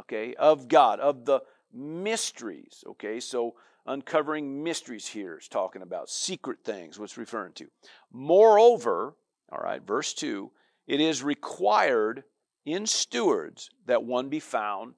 okay, 0.00 0.34
of 0.34 0.68
God, 0.68 1.00
of 1.00 1.24
the 1.24 1.40
mysteries, 1.72 2.84
okay. 2.86 3.20
So 3.20 3.54
uncovering 3.86 4.62
mysteries 4.62 5.06
here 5.06 5.38
is 5.38 5.48
talking 5.48 5.82
about 5.82 6.08
secret 6.08 6.58
things, 6.64 6.98
what's 6.98 7.18
referring 7.18 7.52
to. 7.54 7.66
Moreover, 8.12 9.14
all 9.52 9.58
right, 9.58 9.82
verse 9.82 10.14
2, 10.14 10.50
it 10.86 11.00
is 11.00 11.22
required 11.22 12.24
in 12.64 12.86
stewards 12.86 13.70
that 13.86 14.04
one 14.04 14.28
be 14.28 14.40
found 14.40 14.94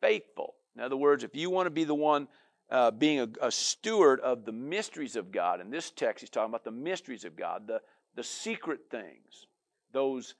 faithful. 0.00 0.54
In 0.76 0.82
other 0.82 0.96
words, 0.96 1.24
if 1.24 1.34
you 1.34 1.50
want 1.50 1.66
to 1.66 1.70
be 1.70 1.84
the 1.84 1.94
one 1.94 2.28
uh, 2.70 2.90
being 2.92 3.20
a, 3.20 3.28
a, 3.42 3.50
steward 3.50 4.20
of 4.20 4.44
the 4.44 4.52
mysteries 4.52 5.16
of 5.16 5.32
God, 5.32 5.60
in 5.60 5.70
this 5.70 5.90
text, 5.90 6.20
he's 6.20 6.30
talking 6.30 6.50
about 6.50 6.64
the 6.64 6.70
mysteries 6.70 7.24
of 7.24 7.34
God, 7.34 7.66
the, 7.66 7.80
the 8.14 8.22
secret 8.22 8.82
things, 8.90 9.46
those 9.92 10.36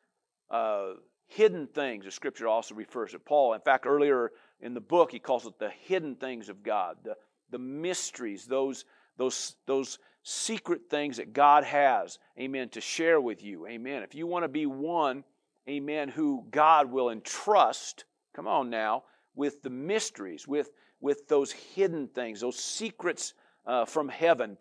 uh, 0.49 0.93
hidden 1.26 1.66
things, 1.66 2.05
the 2.05 2.11
scripture 2.11 2.47
also 2.47 2.74
refers 2.74 3.12
to 3.12 3.18
Paul. 3.18 3.55
In 3.55 3.61
fact, 3.61 3.84
earlier 3.84 4.30
in 4.61 4.74
the 4.74 4.80
book, 4.80 5.11
he 5.11 5.18
calls 5.18 5.45
it 5.45 5.59
the 5.59 5.70
hidden 5.70 6.14
things 6.14 6.49
of 6.49 6.62
God, 6.62 6.99
the, 7.03 7.16
the 7.51 7.59
mysteries, 7.59 8.46
those, 8.46 8.84
those, 9.16 9.57
those 9.66 9.98
secret 10.22 10.82
things 10.90 11.16
that 11.16 11.32
God 11.32 11.64
has, 11.64 12.18
amen, 12.38 12.68
to 12.70 12.80
share 12.80 13.20
with 13.20 13.42
you, 13.42 13.66
amen. 13.66 14.03
If 14.03 14.14
you 14.14 14.26
want 14.26 14.44
to 14.44 14.48
be 14.48 14.66
one, 14.66 15.24
amen, 15.68 16.09
who 16.09 16.44
God 16.51 16.90
will 16.90 17.11
entrust, 17.11 18.05
come 18.34 18.46
on 18.46 18.70
now, 18.70 19.05
with 19.34 19.62
the 19.62 19.70
mysteries, 19.70 20.46
with, 20.46 20.70
with 21.01 21.28
those 21.28 21.53
hidden 21.53 22.09
things, 22.09 22.40
those 22.40 22.59
secrets 22.59 23.34
uh, 23.66 23.84
from 23.84 24.09
heaven, 24.09 24.57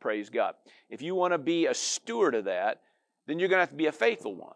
praise 0.00 0.30
God. 0.30 0.54
If 0.88 1.02
you 1.02 1.14
want 1.14 1.32
to 1.32 1.38
be 1.38 1.66
a 1.66 1.74
steward 1.74 2.34
of 2.34 2.44
that, 2.44 2.80
then 3.26 3.38
you're 3.38 3.48
going 3.48 3.58
to 3.58 3.62
have 3.62 3.70
to 3.70 3.76
be 3.76 3.86
a 3.86 3.92
faithful 3.92 4.34
one. 4.34 4.54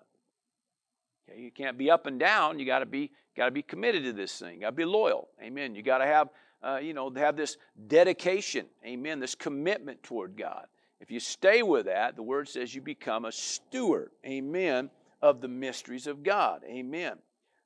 Okay? 1.29 1.41
You 1.41 1.51
can't 1.51 1.79
be 1.79 1.91
up 1.91 2.07
and 2.07 2.19
down. 2.19 2.59
You 2.59 2.67
got 2.67 2.81
to 2.81 2.87
be 2.87 3.11
got 3.37 3.47
to 3.47 3.51
be 3.51 3.63
committed 3.63 4.03
to 4.05 4.13
this 4.13 4.39
thing. 4.39 4.61
Got 4.61 4.71
to 4.71 4.77
be 4.77 4.85
loyal. 4.85 5.29
Amen. 5.43 5.75
You 5.75 5.83
got 5.83 5.99
to 5.99 6.07
have 6.07 6.29
uh, 6.63 6.79
you 6.83 6.95
know 6.95 7.11
have 7.17 7.37
this 7.37 7.57
dedication. 7.87 8.67
Amen. 8.85 9.21
This 9.21 9.35
commitment 9.35 10.03
toward 10.03 10.37
God. 10.37 10.67
If 11.01 11.11
you 11.11 11.21
stay 11.21 11.63
with 11.63 11.87
that, 11.87 12.17
the 12.17 12.23
word 12.23 12.49
says 12.49 12.75
you 12.75 12.81
become 12.81 13.25
a 13.25 13.33
steward. 13.33 14.11
Amen. 14.27 14.91
Of 15.21 15.41
the 15.41 15.49
mysteries 15.49 16.07
of 16.07 16.23
God. 16.23 16.63
Amen. 16.65 17.15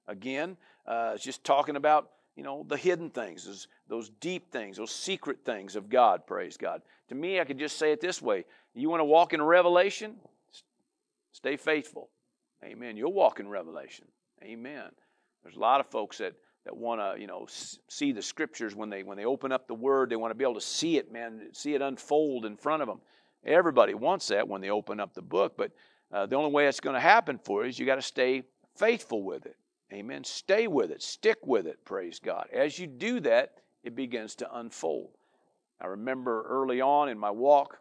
Again, 0.09 0.57
uh, 0.87 1.13
it's 1.15 1.25
just 1.25 1.45
talking 1.45 1.77
about 1.77 2.11
you 2.37 2.43
know 2.43 2.65
the 2.69 2.77
hidden 2.77 3.11
things, 3.11 3.45
those, 3.45 3.69
those 3.89 4.11
deep 4.21 4.51
things, 4.51 4.79
those 4.79 4.91
secret 4.91 5.39
things 5.45 5.77
of 5.77 5.89
God. 5.89 6.27
Praise 6.27 6.57
God. 6.57 6.83
To 7.09 7.15
me, 7.15 7.41
I 7.41 7.45
could 7.45 7.59
just 7.59 7.79
say 7.79 7.93
it 7.93 8.01
this 8.01 8.23
way: 8.23 8.45
You 8.75 8.89
want 8.89 9.01
to 9.01 9.05
walk 9.05 9.33
in 9.35 9.43
revelation? 9.43 10.17
Stay 11.33 11.57
faithful. 11.57 12.09
Amen. 12.65 12.97
You'll 12.97 13.13
walk 13.13 13.41
in 13.41 13.49
revelation. 13.49 14.07
Amen. 14.43 14.91
There's 15.43 15.57
a 15.57 15.61
lot 15.61 15.81
of 15.81 15.87
folks 15.87 16.19
that 16.19 16.35
that 16.65 16.77
want 16.77 17.01
to 17.01 17.21
you 17.21 17.27
know 17.27 17.47
see 17.89 18.13
the 18.13 18.23
scriptures 18.23 18.75
when 18.75 18.91
they 18.91 19.03
when 19.03 19.17
they 19.17 19.25
open 19.25 19.53
up 19.53 19.67
the 19.67 19.75
word 19.75 20.11
they 20.11 20.17
want 20.17 20.31
to 20.31 20.35
be 20.35 20.45
able 20.45 20.55
to 20.55 20.61
see 20.61 20.97
it 20.97 21.13
man 21.13 21.49
see 21.53 21.75
it 21.75 21.83
unfold 21.83 22.45
in 22.45 22.57
front 22.57 22.83
of 22.83 22.89
them 22.89 23.01
everybody 23.45 23.95
wants 23.95 24.29
that 24.29 24.47
when 24.47 24.61
they 24.61 24.71
open 24.71 25.01
up 25.01 25.15
the 25.15 25.23
book 25.23 25.55
but 25.57 25.73
uh, 26.13 26.27
the 26.27 26.37
only 26.37 26.51
way 26.51 26.67
it's 26.67 26.81
going 26.81 26.95
to 26.95 27.01
happen 27.01 27.39
for 27.43 27.63
you 27.63 27.71
is 27.71 27.79
you 27.79 27.87
got 27.87 27.95
to 27.95 28.03
stay 28.03 28.43
faithful 28.77 29.23
with 29.23 29.47
it. 29.47 29.57
Amen. 29.93 30.25
Stay 30.25 30.67
with 30.67 30.91
it. 30.91 31.03
Stick 31.03 31.39
with 31.45 31.67
it 31.67 31.85
praise 31.85 32.19
god. 32.19 32.49
As 32.53 32.79
you 32.79 32.87
do 32.87 33.21
that 33.21 33.55
it 33.83 33.97
begins 33.97 34.37
to 34.37 34.59
unfold. 34.59 35.11
I 35.81 35.87
remember 35.87 36.45
early 36.49 36.81
on 36.81 37.09
in 37.09 37.19
my 37.19 37.31
walk 37.31 37.79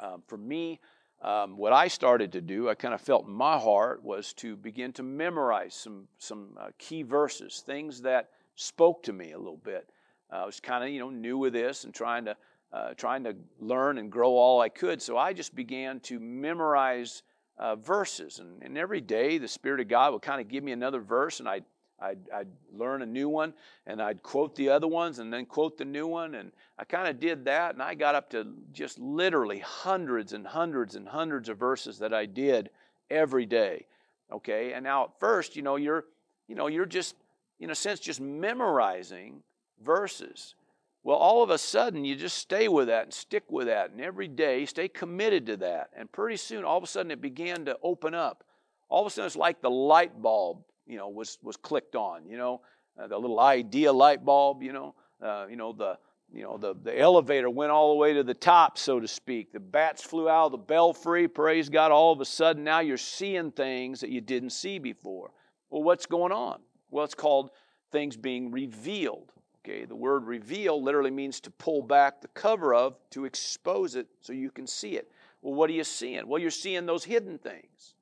um, 0.00 0.22
for 0.26 0.36
me 0.36 0.80
um, 1.20 1.56
what 1.56 1.72
I 1.72 1.88
started 1.88 2.32
to 2.32 2.40
do, 2.40 2.68
I 2.68 2.74
kind 2.74 2.94
of 2.94 3.00
felt 3.00 3.26
in 3.26 3.32
my 3.32 3.58
heart, 3.58 4.04
was 4.04 4.32
to 4.34 4.56
begin 4.56 4.92
to 4.94 5.02
memorize 5.02 5.74
some 5.74 6.06
some 6.18 6.56
uh, 6.60 6.68
key 6.78 7.02
verses, 7.02 7.62
things 7.66 8.02
that 8.02 8.30
spoke 8.54 9.02
to 9.04 9.12
me 9.12 9.32
a 9.32 9.38
little 9.38 9.56
bit. 9.56 9.90
Uh, 10.32 10.36
I 10.36 10.46
was 10.46 10.60
kind 10.60 10.84
of 10.84 10.90
you 10.90 11.00
know 11.00 11.10
new 11.10 11.36
with 11.36 11.54
this 11.54 11.84
and 11.84 11.92
trying 11.92 12.24
to 12.26 12.36
uh, 12.72 12.94
trying 12.94 13.24
to 13.24 13.34
learn 13.58 13.98
and 13.98 14.12
grow 14.12 14.30
all 14.30 14.60
I 14.60 14.68
could. 14.68 15.02
So 15.02 15.16
I 15.16 15.32
just 15.32 15.54
began 15.54 16.00
to 16.00 16.20
memorize 16.20 17.22
uh, 17.56 17.74
verses, 17.74 18.38
and, 18.38 18.62
and 18.62 18.78
every 18.78 19.00
day 19.00 19.38
the 19.38 19.48
Spirit 19.48 19.80
of 19.80 19.88
God 19.88 20.12
would 20.12 20.22
kind 20.22 20.40
of 20.40 20.46
give 20.46 20.62
me 20.62 20.70
another 20.70 21.00
verse, 21.00 21.40
and 21.40 21.48
I'd 21.48 21.64
I'd, 22.00 22.18
I'd, 22.34 22.48
learn 22.72 23.02
a 23.02 23.06
new 23.06 23.28
one 23.28 23.54
and 23.86 24.00
I'd 24.00 24.22
quote 24.22 24.54
the 24.54 24.68
other 24.68 24.86
ones 24.86 25.18
and 25.18 25.32
then 25.32 25.46
quote 25.46 25.76
the 25.78 25.84
new 25.84 26.06
one. 26.06 26.36
And 26.36 26.52
I 26.78 26.84
kind 26.84 27.08
of 27.08 27.18
did 27.18 27.44
that 27.46 27.74
and 27.74 27.82
I 27.82 27.94
got 27.94 28.14
up 28.14 28.30
to 28.30 28.46
just 28.72 28.98
literally 28.98 29.58
hundreds 29.58 30.32
and 30.32 30.46
hundreds 30.46 30.94
and 30.94 31.08
hundreds 31.08 31.48
of 31.48 31.58
verses 31.58 31.98
that 31.98 32.14
I 32.14 32.26
did 32.26 32.70
every 33.10 33.46
day. 33.46 33.86
Okay. 34.30 34.72
And 34.74 34.84
now 34.84 35.04
at 35.04 35.10
first, 35.18 35.56
you 35.56 35.62
know, 35.62 35.76
you're, 35.76 36.04
you 36.46 36.54
know, 36.54 36.68
you're 36.68 36.86
just, 36.86 37.16
in 37.58 37.70
a 37.70 37.74
sense, 37.74 38.00
just 38.00 38.20
memorizing 38.20 39.42
verses. 39.84 40.54
Well, 41.02 41.16
all 41.16 41.42
of 41.42 41.50
a 41.50 41.58
sudden, 41.58 42.04
you 42.04 42.16
just 42.16 42.36
stay 42.36 42.68
with 42.68 42.88
that 42.88 43.04
and 43.04 43.14
stick 43.14 43.44
with 43.48 43.66
that. 43.66 43.90
And 43.90 44.00
every 44.00 44.28
day, 44.28 44.66
stay 44.66 44.88
committed 44.88 45.46
to 45.46 45.56
that. 45.58 45.90
And 45.96 46.10
pretty 46.10 46.36
soon, 46.36 46.64
all 46.64 46.76
of 46.76 46.84
a 46.84 46.86
sudden, 46.86 47.10
it 47.10 47.20
began 47.20 47.64
to 47.64 47.78
open 47.82 48.14
up. 48.14 48.44
All 48.88 49.02
of 49.02 49.06
a 49.06 49.10
sudden, 49.10 49.26
it's 49.26 49.36
like 49.36 49.62
the 49.62 49.70
light 49.70 50.20
bulb 50.20 50.64
you 50.88 50.96
know, 50.96 51.08
was, 51.08 51.38
was 51.42 51.56
clicked 51.56 51.94
on, 51.94 52.26
you 52.26 52.36
know, 52.36 52.62
uh, 53.00 53.06
the 53.06 53.18
little 53.18 53.38
idea 53.38 53.92
light 53.92 54.24
bulb, 54.24 54.62
you 54.62 54.72
know, 54.72 54.94
uh, 55.22 55.46
you 55.48 55.56
know, 55.56 55.72
the, 55.72 55.98
you 56.32 56.42
know, 56.42 56.58
the, 56.58 56.74
the 56.82 56.98
elevator 56.98 57.48
went 57.48 57.70
all 57.70 57.90
the 57.90 57.98
way 57.98 58.12
to 58.12 58.22
the 58.22 58.34
top, 58.34 58.76
so 58.76 59.00
to 59.00 59.08
speak. 59.08 59.52
The 59.52 59.60
bats 59.60 60.02
flew 60.02 60.28
out 60.28 60.46
of 60.46 60.52
the 60.52 60.58
belfry, 60.58 61.28
praise 61.28 61.68
God. 61.68 61.92
All 61.92 62.12
of 62.12 62.20
a 62.20 62.24
sudden, 62.24 62.64
now 62.64 62.80
you're 62.80 62.96
seeing 62.96 63.50
things 63.50 64.00
that 64.00 64.10
you 64.10 64.20
didn't 64.20 64.50
see 64.50 64.78
before. 64.78 65.30
Well, 65.70 65.82
what's 65.82 66.06
going 66.06 66.32
on? 66.32 66.60
Well, 66.90 67.04
it's 67.04 67.14
called 67.14 67.50
things 67.92 68.16
being 68.16 68.50
revealed. 68.50 69.32
Okay, 69.64 69.84
the 69.84 69.96
word 69.96 70.24
reveal 70.26 70.82
literally 70.82 71.10
means 71.10 71.40
to 71.40 71.50
pull 71.50 71.82
back 71.82 72.20
the 72.20 72.28
cover 72.28 72.74
of, 72.74 72.96
to 73.10 73.24
expose 73.24 73.94
it 73.94 74.06
so 74.20 74.32
you 74.32 74.50
can 74.50 74.66
see 74.66 74.96
it. 74.96 75.10
Well, 75.42 75.54
what 75.54 75.68
are 75.70 75.74
you 75.74 75.84
seeing? 75.84 76.26
Well, 76.26 76.40
you're 76.40 76.50
seeing 76.50 76.86
those 76.86 77.04
hidden 77.04 77.38
things, 77.38 77.94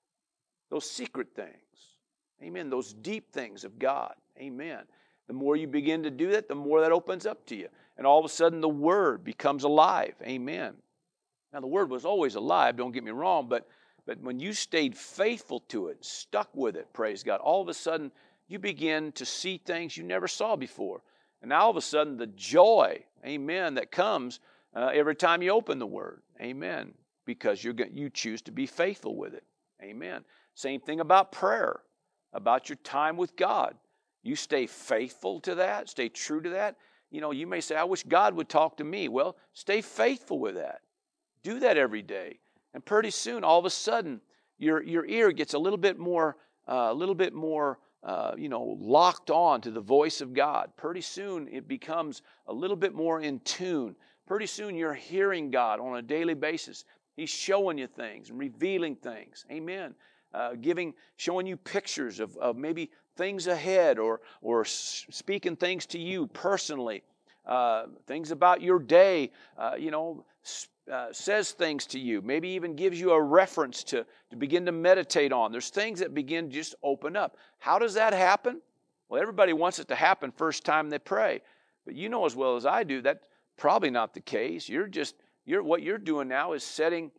those 0.70 0.88
secret 0.88 1.28
things. 1.34 1.65
Amen. 2.42 2.70
Those 2.70 2.92
deep 2.92 3.32
things 3.32 3.64
of 3.64 3.78
God. 3.78 4.14
Amen. 4.38 4.80
The 5.26 5.32
more 5.32 5.56
you 5.56 5.66
begin 5.66 6.02
to 6.04 6.10
do 6.10 6.30
that, 6.32 6.48
the 6.48 6.54
more 6.54 6.80
that 6.80 6.92
opens 6.92 7.26
up 7.26 7.44
to 7.46 7.56
you. 7.56 7.68
And 7.96 8.06
all 8.06 8.18
of 8.18 8.24
a 8.24 8.28
sudden, 8.28 8.60
the 8.60 8.68
Word 8.68 9.24
becomes 9.24 9.64
alive. 9.64 10.14
Amen. 10.22 10.74
Now, 11.52 11.60
the 11.60 11.66
Word 11.66 11.90
was 11.90 12.04
always 12.04 12.34
alive, 12.34 12.76
don't 12.76 12.92
get 12.92 13.04
me 13.04 13.10
wrong, 13.10 13.48
but, 13.48 13.66
but 14.04 14.20
when 14.20 14.38
you 14.38 14.52
stayed 14.52 14.96
faithful 14.96 15.60
to 15.68 15.88
it, 15.88 16.04
stuck 16.04 16.50
with 16.54 16.76
it, 16.76 16.92
praise 16.92 17.22
God, 17.22 17.40
all 17.40 17.62
of 17.62 17.68
a 17.68 17.74
sudden, 17.74 18.12
you 18.48 18.58
begin 18.58 19.10
to 19.12 19.24
see 19.24 19.58
things 19.58 19.96
you 19.96 20.04
never 20.04 20.28
saw 20.28 20.54
before. 20.54 21.02
And 21.40 21.48
now, 21.48 21.62
all 21.62 21.70
of 21.70 21.76
a 21.76 21.80
sudden, 21.80 22.16
the 22.16 22.26
joy, 22.28 23.04
amen, 23.24 23.74
that 23.74 23.90
comes 23.90 24.40
uh, 24.74 24.90
every 24.92 25.16
time 25.16 25.42
you 25.42 25.50
open 25.50 25.78
the 25.78 25.86
Word. 25.86 26.22
Amen. 26.40 26.92
Because 27.24 27.64
you're, 27.64 27.74
you 27.92 28.10
choose 28.10 28.42
to 28.42 28.52
be 28.52 28.66
faithful 28.66 29.16
with 29.16 29.34
it. 29.34 29.44
Amen. 29.82 30.24
Same 30.54 30.80
thing 30.80 31.00
about 31.00 31.32
prayer 31.32 31.80
about 32.36 32.68
your 32.68 32.76
time 32.76 33.16
with 33.16 33.34
God. 33.36 33.74
You 34.22 34.36
stay 34.36 34.66
faithful 34.66 35.40
to 35.40 35.54
that, 35.56 35.88
stay 35.88 36.08
true 36.08 36.40
to 36.42 36.50
that. 36.50 36.76
You 37.10 37.20
know, 37.20 37.30
you 37.30 37.46
may 37.46 37.60
say, 37.60 37.76
I 37.76 37.84
wish 37.84 38.02
God 38.02 38.34
would 38.34 38.48
talk 38.48 38.76
to 38.76 38.84
me. 38.84 39.08
Well, 39.08 39.36
stay 39.54 39.80
faithful 39.80 40.38
with 40.38 40.56
that. 40.56 40.80
Do 41.42 41.60
that 41.60 41.76
every 41.76 42.02
day. 42.02 42.40
And 42.74 42.84
pretty 42.84 43.10
soon, 43.10 43.44
all 43.44 43.58
of 43.58 43.64
a 43.64 43.70
sudden, 43.70 44.20
your, 44.58 44.82
your 44.82 45.06
ear 45.06 45.32
gets 45.32 45.54
a 45.54 45.58
little 45.58 45.78
bit 45.78 45.98
more, 45.98 46.36
uh, 46.68 46.88
a 46.90 46.94
little 46.94 47.14
bit 47.14 47.32
more, 47.32 47.78
uh, 48.02 48.32
you 48.36 48.48
know, 48.48 48.76
locked 48.80 49.30
on 49.30 49.60
to 49.60 49.70
the 49.70 49.80
voice 49.80 50.20
of 50.20 50.34
God. 50.34 50.70
Pretty 50.76 51.00
soon, 51.00 51.48
it 51.48 51.68
becomes 51.68 52.22
a 52.48 52.52
little 52.52 52.76
bit 52.76 52.94
more 52.94 53.20
in 53.20 53.38
tune. 53.40 53.94
Pretty 54.26 54.46
soon, 54.46 54.74
you're 54.74 54.92
hearing 54.92 55.50
God 55.50 55.78
on 55.78 55.96
a 55.96 56.02
daily 56.02 56.34
basis. 56.34 56.84
He's 57.14 57.30
showing 57.30 57.78
you 57.78 57.86
things 57.86 58.28
and 58.28 58.38
revealing 58.38 58.96
things. 58.96 59.46
Amen 59.50 59.94
uh, 60.36 60.54
giving, 60.60 60.92
showing 61.16 61.46
you 61.46 61.56
pictures 61.56 62.20
of, 62.20 62.36
of 62.36 62.56
maybe 62.56 62.90
things 63.16 63.46
ahead 63.46 63.98
or, 63.98 64.20
or 64.42 64.66
speaking 64.66 65.56
things 65.56 65.86
to 65.86 65.98
you 65.98 66.26
personally, 66.26 67.02
uh, 67.46 67.86
things 68.06 68.30
about 68.30 68.60
your 68.60 68.78
day, 68.78 69.30
uh, 69.56 69.72
you 69.78 69.90
know, 69.90 70.24
uh, 70.92 71.06
says 71.10 71.52
things 71.52 71.86
to 71.86 71.98
you, 71.98 72.20
maybe 72.20 72.48
even 72.50 72.76
gives 72.76 73.00
you 73.00 73.12
a 73.12 73.20
reference 73.20 73.82
to, 73.82 74.04
to 74.30 74.36
begin 74.36 74.66
to 74.66 74.72
meditate 74.72 75.32
on. 75.32 75.50
There's 75.50 75.70
things 75.70 76.00
that 76.00 76.14
begin 76.14 76.50
to 76.50 76.54
just 76.54 76.74
open 76.82 77.16
up. 77.16 77.38
How 77.58 77.78
does 77.78 77.94
that 77.94 78.12
happen? 78.12 78.60
Well, 79.08 79.22
everybody 79.22 79.54
wants 79.54 79.78
it 79.78 79.88
to 79.88 79.94
happen 79.94 80.30
first 80.30 80.64
time 80.64 80.90
they 80.90 80.98
pray. 80.98 81.40
But 81.86 81.94
you 81.94 82.08
know 82.08 82.26
as 82.26 82.36
well 82.36 82.56
as 82.56 82.66
I 82.66 82.82
do, 82.82 83.00
that's 83.00 83.26
probably 83.56 83.90
not 83.90 84.12
the 84.12 84.20
case. 84.20 84.68
You're 84.68 84.86
just, 84.86 85.14
you're, 85.46 85.62
what 85.62 85.82
you're 85.82 85.98
doing 85.98 86.28
now 86.28 86.52
is 86.52 86.62
setting 86.62 87.10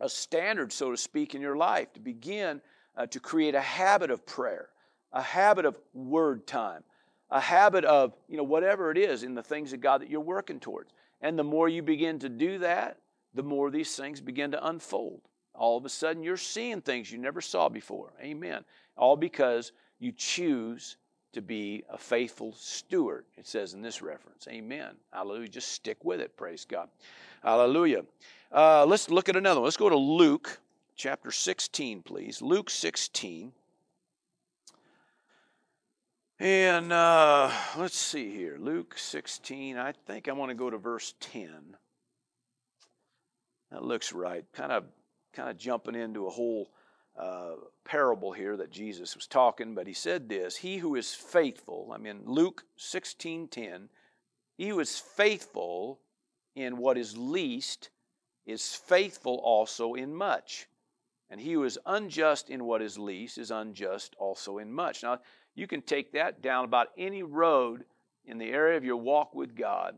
a 0.00 0.08
standard, 0.08 0.72
so 0.72 0.90
to 0.90 0.96
speak, 0.96 1.34
in 1.34 1.40
your 1.40 1.56
life 1.56 1.92
to 1.94 2.00
begin 2.00 2.60
uh, 2.96 3.06
to 3.06 3.20
create 3.20 3.54
a 3.54 3.60
habit 3.60 4.10
of 4.10 4.26
prayer, 4.26 4.68
a 5.12 5.22
habit 5.22 5.64
of 5.64 5.78
word 5.94 6.46
time, 6.46 6.82
a 7.30 7.40
habit 7.40 7.84
of, 7.84 8.14
you 8.28 8.36
know, 8.36 8.42
whatever 8.42 8.90
it 8.90 8.98
is 8.98 9.22
in 9.22 9.34
the 9.34 9.42
things 9.42 9.72
of 9.72 9.80
God 9.80 10.00
that 10.00 10.10
you're 10.10 10.20
working 10.20 10.60
towards. 10.60 10.92
And 11.20 11.38
the 11.38 11.44
more 11.44 11.68
you 11.68 11.82
begin 11.82 12.18
to 12.20 12.28
do 12.28 12.58
that, 12.58 12.98
the 13.34 13.42
more 13.42 13.70
these 13.70 13.94
things 13.94 14.20
begin 14.20 14.50
to 14.52 14.66
unfold. 14.66 15.20
All 15.54 15.76
of 15.76 15.84
a 15.84 15.88
sudden, 15.88 16.22
you're 16.22 16.36
seeing 16.36 16.80
things 16.80 17.10
you 17.10 17.18
never 17.18 17.40
saw 17.40 17.68
before. 17.68 18.12
Amen. 18.22 18.64
All 18.96 19.16
because 19.16 19.72
you 19.98 20.12
choose 20.12 20.96
to 21.32 21.42
be 21.42 21.84
a 21.90 21.98
faithful 21.98 22.54
steward, 22.56 23.26
it 23.36 23.46
says 23.46 23.74
in 23.74 23.82
this 23.82 24.00
reference. 24.00 24.48
Amen. 24.48 24.94
Hallelujah. 25.12 25.48
Just 25.48 25.72
stick 25.72 26.04
with 26.04 26.20
it. 26.20 26.36
Praise 26.36 26.64
God. 26.64 26.88
Hallelujah. 27.42 28.02
Uh, 28.50 28.86
let's 28.86 29.10
look 29.10 29.28
at 29.28 29.36
another 29.36 29.60
one. 29.60 29.66
Let's 29.66 29.76
go 29.76 29.90
to 29.90 29.96
Luke 29.96 30.60
chapter 30.96 31.30
16, 31.30 32.02
please. 32.02 32.40
Luke 32.40 32.70
16. 32.70 33.52
And 36.40 36.92
uh, 36.92 37.50
let's 37.76 37.98
see 37.98 38.30
here. 38.30 38.56
Luke 38.58 38.96
16. 38.96 39.76
I 39.76 39.92
think 39.92 40.28
I 40.28 40.32
want 40.32 40.50
to 40.50 40.54
go 40.54 40.70
to 40.70 40.78
verse 40.78 41.12
10. 41.20 41.76
That 43.70 43.84
looks 43.84 44.14
right. 44.14 44.44
Kind 44.54 44.72
of, 44.72 44.84
kind 45.34 45.50
of 45.50 45.58
jumping 45.58 45.94
into 45.94 46.26
a 46.26 46.30
whole 46.30 46.70
uh, 47.18 47.54
parable 47.84 48.32
here 48.32 48.56
that 48.56 48.70
Jesus 48.70 49.14
was 49.14 49.26
talking, 49.26 49.74
but 49.74 49.86
he 49.86 49.92
said 49.92 50.28
this: 50.28 50.56
He 50.56 50.78
who 50.78 50.94
is 50.94 51.12
faithful. 51.12 51.90
I 51.92 51.98
mean, 51.98 52.22
Luke 52.24 52.64
16:10. 52.78 53.88
He 54.56 54.68
who 54.68 54.80
is 54.80 54.98
faithful 54.98 56.00
in 56.54 56.78
what 56.78 56.96
is 56.96 57.16
least 57.16 57.90
is 58.48 58.74
faithful 58.74 59.36
also 59.44 59.92
in 59.92 60.14
much. 60.14 60.66
And 61.30 61.38
he 61.38 61.52
who 61.52 61.64
is 61.64 61.78
unjust 61.84 62.48
in 62.48 62.64
what 62.64 62.80
is 62.80 62.98
least 62.98 63.36
is 63.36 63.50
unjust 63.50 64.16
also 64.18 64.56
in 64.56 64.72
much. 64.72 65.02
Now, 65.02 65.18
you 65.54 65.66
can 65.66 65.82
take 65.82 66.12
that 66.12 66.40
down 66.40 66.64
about 66.64 66.88
any 66.96 67.22
road 67.22 67.84
in 68.24 68.38
the 68.38 68.50
area 68.50 68.78
of 68.78 68.84
your 68.84 68.96
walk 68.96 69.34
with 69.34 69.54
God. 69.54 69.94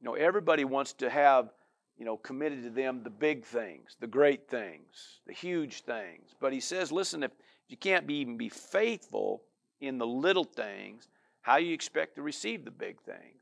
You 0.00 0.06
know, 0.06 0.14
everybody 0.14 0.64
wants 0.64 0.92
to 0.94 1.10
have, 1.10 1.50
you 1.98 2.04
know, 2.04 2.16
committed 2.16 2.62
to 2.62 2.70
them 2.70 3.02
the 3.02 3.10
big 3.10 3.44
things, 3.44 3.96
the 3.98 4.06
great 4.06 4.48
things, 4.48 5.20
the 5.26 5.32
huge 5.32 5.82
things. 5.82 6.36
But 6.40 6.52
he 6.52 6.60
says, 6.60 6.92
listen, 6.92 7.24
if 7.24 7.32
you 7.68 7.76
can't 7.76 8.06
be, 8.06 8.14
even 8.14 8.36
be 8.36 8.48
faithful 8.48 9.42
in 9.80 9.98
the 9.98 10.06
little 10.06 10.44
things, 10.44 11.08
how 11.40 11.56
you 11.56 11.74
expect 11.74 12.14
to 12.14 12.22
receive 12.22 12.64
the 12.64 12.70
big 12.70 13.00
things? 13.00 13.41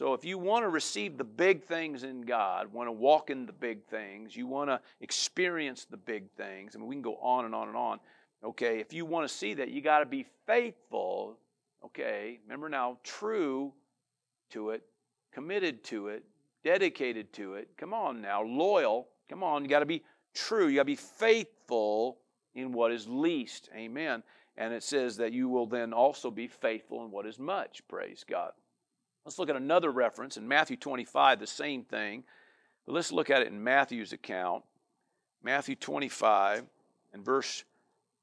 So 0.00 0.14
if 0.14 0.24
you 0.24 0.38
want 0.38 0.64
to 0.64 0.70
receive 0.70 1.18
the 1.18 1.24
big 1.24 1.62
things 1.62 2.04
in 2.04 2.22
God, 2.22 2.72
want 2.72 2.86
to 2.86 2.92
walk 2.92 3.28
in 3.28 3.44
the 3.44 3.52
big 3.52 3.84
things, 3.84 4.34
you 4.34 4.46
want 4.46 4.70
to 4.70 4.80
experience 5.02 5.84
the 5.84 5.98
big 5.98 6.30
things, 6.38 6.74
I 6.74 6.78
mean, 6.78 6.88
we 6.88 6.94
can 6.94 7.02
go 7.02 7.16
on 7.16 7.44
and 7.44 7.54
on 7.54 7.68
and 7.68 7.76
on. 7.76 8.00
Okay, 8.42 8.80
if 8.80 8.94
you 8.94 9.04
want 9.04 9.28
to 9.28 9.34
see 9.34 9.52
that, 9.52 9.68
you 9.68 9.82
got 9.82 9.98
to 9.98 10.06
be 10.06 10.24
faithful. 10.46 11.36
Okay, 11.84 12.40
remember 12.46 12.70
now, 12.70 12.96
true 13.04 13.74
to 14.52 14.70
it, 14.70 14.84
committed 15.34 15.84
to 15.84 16.08
it, 16.08 16.24
dedicated 16.64 17.30
to 17.34 17.56
it. 17.56 17.68
Come 17.76 17.92
on 17.92 18.22
now, 18.22 18.42
loyal. 18.42 19.08
Come 19.28 19.42
on, 19.42 19.62
you 19.64 19.68
got 19.68 19.80
to 19.80 19.84
be 19.84 20.02
true. 20.32 20.68
You 20.68 20.76
got 20.76 20.84
to 20.84 20.86
be 20.86 20.96
faithful 20.96 22.16
in 22.54 22.72
what 22.72 22.90
is 22.90 23.06
least. 23.06 23.68
Amen. 23.76 24.22
And 24.56 24.72
it 24.72 24.82
says 24.82 25.18
that 25.18 25.34
you 25.34 25.50
will 25.50 25.66
then 25.66 25.92
also 25.92 26.30
be 26.30 26.46
faithful 26.46 27.04
in 27.04 27.10
what 27.10 27.26
is 27.26 27.38
much. 27.38 27.82
Praise 27.86 28.24
God. 28.26 28.52
Let's 29.24 29.38
look 29.38 29.50
at 29.50 29.56
another 29.56 29.90
reference 29.90 30.36
in 30.36 30.48
Matthew 30.48 30.76
25, 30.76 31.40
the 31.40 31.46
same 31.46 31.84
thing. 31.84 32.24
But 32.86 32.94
let's 32.94 33.12
look 33.12 33.30
at 33.30 33.42
it 33.42 33.48
in 33.48 33.62
Matthew's 33.62 34.12
account. 34.12 34.64
Matthew 35.42 35.76
25 35.76 36.64
and 37.12 37.24
verse 37.24 37.64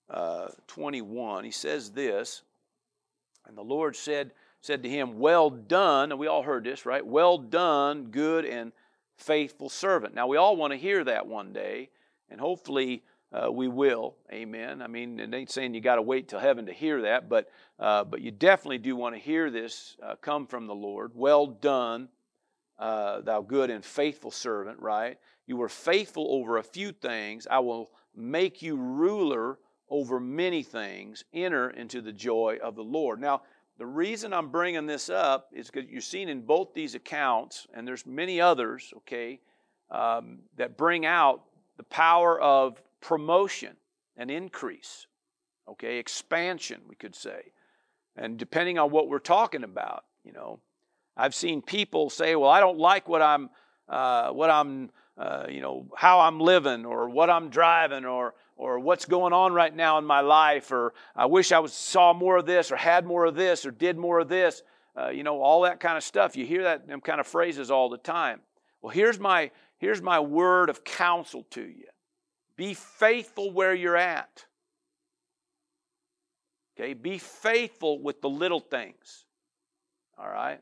uh, 0.09 0.47
21. 0.67 1.43
He 1.43 1.51
says 1.51 1.91
this, 1.91 2.43
and 3.45 3.57
the 3.57 3.63
Lord 3.63 3.95
said, 3.95 4.31
said 4.61 4.83
to 4.83 4.89
him, 4.89 5.19
Well 5.19 5.49
done. 5.49 6.11
And 6.11 6.19
we 6.19 6.27
all 6.27 6.43
heard 6.43 6.63
this, 6.63 6.85
right? 6.85 7.05
Well 7.05 7.37
done, 7.37 8.05
good 8.05 8.45
and 8.45 8.71
faithful 9.17 9.69
servant. 9.69 10.13
Now, 10.13 10.27
we 10.27 10.37
all 10.37 10.55
want 10.55 10.73
to 10.73 10.77
hear 10.77 11.03
that 11.03 11.27
one 11.27 11.53
day, 11.53 11.89
and 12.29 12.39
hopefully 12.39 13.03
uh, 13.33 13.51
we 13.51 13.67
will. 13.67 14.15
Amen. 14.31 14.81
I 14.81 14.87
mean, 14.87 15.19
it 15.19 15.33
ain't 15.33 15.51
saying 15.51 15.73
you 15.73 15.81
got 15.81 15.95
to 15.95 16.01
wait 16.01 16.29
till 16.29 16.39
heaven 16.39 16.65
to 16.67 16.73
hear 16.73 17.01
that, 17.03 17.27
but, 17.27 17.49
uh, 17.79 18.03
but 18.03 18.21
you 18.21 18.31
definitely 18.31 18.77
do 18.77 18.95
want 18.95 19.15
to 19.15 19.19
hear 19.19 19.49
this 19.49 19.97
uh, 20.01 20.15
come 20.15 20.47
from 20.47 20.67
the 20.67 20.75
Lord. 20.75 21.11
Well 21.13 21.47
done, 21.47 22.09
uh, 22.79 23.21
thou 23.21 23.41
good 23.41 23.69
and 23.69 23.83
faithful 23.83 24.31
servant, 24.31 24.79
right? 24.79 25.17
You 25.45 25.57
were 25.57 25.69
faithful 25.69 26.27
over 26.29 26.57
a 26.57 26.63
few 26.63 26.91
things. 26.91 27.47
I 27.49 27.59
will 27.59 27.91
make 28.15 28.61
you 28.61 28.77
ruler 28.77 29.59
over 29.89 30.19
many 30.19 30.63
things. 30.63 31.23
Enter 31.33 31.69
into 31.69 32.01
the 32.01 32.13
joy 32.13 32.57
of 32.63 32.75
the 32.75 32.83
Lord. 32.83 33.19
Now, 33.19 33.41
the 33.77 33.85
reason 33.85 34.33
I'm 34.33 34.49
bringing 34.49 34.85
this 34.87 35.09
up 35.09 35.49
is 35.53 35.69
because 35.69 35.89
you're 35.89 36.01
seeing 36.01 36.29
in 36.29 36.41
both 36.41 36.73
these 36.73 36.95
accounts, 36.95 37.67
and 37.73 37.87
there's 37.87 38.05
many 38.05 38.41
others, 38.41 38.91
okay, 38.97 39.39
um, 39.91 40.39
that 40.57 40.77
bring 40.77 41.05
out 41.05 41.43
the 41.77 41.83
power 41.83 42.41
of 42.41 42.81
promotion 43.01 43.75
and 44.15 44.31
increase, 44.31 45.07
okay, 45.67 45.97
expansion, 45.97 46.81
we 46.87 46.95
could 46.95 47.15
say. 47.15 47.51
And 48.15 48.37
depending 48.37 48.79
on 48.79 48.91
what 48.91 49.09
we're 49.09 49.19
talking 49.19 49.63
about, 49.63 50.05
you 50.23 50.33
know, 50.33 50.59
I've 51.15 51.35
seen 51.35 51.61
people 51.61 52.09
say, 52.09 52.35
well, 52.35 52.49
I 52.49 52.59
don't 52.59 52.79
like 52.79 53.07
what 53.07 53.21
I'm, 53.21 53.49
uh, 53.87 54.29
what 54.29 54.49
I'm, 54.49 54.89
uh, 55.17 55.45
you 55.49 55.61
know, 55.61 55.87
how 55.95 56.19
I'm 56.19 56.39
living 56.39 56.85
or 56.85 57.09
what 57.09 57.29
I'm 57.29 57.49
driving 57.49 58.05
or, 58.05 58.33
or 58.55 58.79
what's 58.79 59.05
going 59.05 59.33
on 59.33 59.53
right 59.53 59.75
now 59.75 59.97
in 59.97 60.05
my 60.05 60.21
life 60.21 60.71
or 60.71 60.93
I 61.15 61.25
wish 61.25 61.51
I 61.51 61.59
was, 61.59 61.73
saw 61.73 62.13
more 62.13 62.37
of 62.37 62.45
this 62.45 62.71
or 62.71 62.75
had 62.75 63.05
more 63.05 63.25
of 63.25 63.35
this 63.35 63.65
or 63.65 63.71
did 63.71 63.97
more 63.97 64.19
of 64.19 64.29
this. 64.29 64.63
Uh, 64.97 65.09
you 65.09 65.23
know, 65.23 65.41
all 65.41 65.61
that 65.61 65.79
kind 65.79 65.95
of 65.95 66.03
stuff. 66.03 66.35
You 66.35 66.45
hear 66.45 66.63
that 66.63 66.87
them 66.87 67.01
kind 67.01 67.19
of 67.19 67.27
phrases 67.27 67.69
all 67.69 67.89
the 67.89 67.99
time. 67.99 68.39
Well, 68.81 68.91
here's 68.91 69.19
my 69.19 69.51
here's 69.77 70.01
my 70.01 70.19
word 70.19 70.71
of 70.71 70.83
counsel 70.83 71.45
to 71.51 71.61
you. 71.61 71.85
Be 72.57 72.73
faithful 72.73 73.51
where 73.51 73.73
you're 73.73 73.95
at. 73.95 74.45
Okay, 76.79 76.93
be 76.93 77.17
faithful 77.17 78.01
with 78.01 78.21
the 78.21 78.29
little 78.29 78.59
things. 78.59 79.25
All 80.17 80.27
right? 80.27 80.59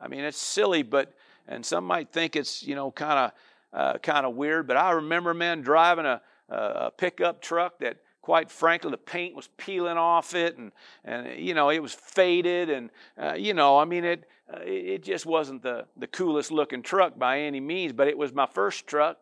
I 0.00 0.08
mean, 0.08 0.20
it's 0.20 0.38
silly, 0.38 0.82
but, 0.82 1.14
and 1.46 1.64
some 1.64 1.84
might 1.84 2.12
think 2.12 2.36
it's, 2.36 2.62
you 2.62 2.74
know, 2.74 2.90
kind 2.90 3.18
of 3.18 3.32
uh, 3.72 3.98
kind 3.98 4.24
of 4.24 4.34
weird, 4.34 4.66
but 4.66 4.76
I 4.76 4.92
remember, 4.92 5.34
man, 5.34 5.60
driving 5.60 6.06
a, 6.06 6.22
a 6.48 6.90
pickup 6.90 7.42
truck 7.42 7.78
that, 7.80 7.98
quite 8.22 8.50
frankly, 8.50 8.90
the 8.90 8.96
paint 8.96 9.34
was 9.36 9.48
peeling 9.58 9.98
off 9.98 10.34
it, 10.34 10.56
and, 10.56 10.72
and 11.04 11.38
you 11.38 11.52
know, 11.54 11.68
it 11.70 11.80
was 11.80 11.92
faded, 11.92 12.70
and, 12.70 12.90
uh, 13.20 13.34
you 13.34 13.52
know, 13.52 13.78
I 13.78 13.84
mean, 13.84 14.04
it, 14.04 14.24
uh, 14.52 14.60
it 14.62 15.02
just 15.02 15.26
wasn't 15.26 15.62
the, 15.62 15.86
the 15.96 16.06
coolest 16.06 16.50
looking 16.50 16.82
truck 16.82 17.18
by 17.18 17.40
any 17.40 17.60
means, 17.60 17.92
but 17.92 18.08
it 18.08 18.16
was 18.16 18.32
my 18.32 18.46
first 18.46 18.86
truck. 18.86 19.18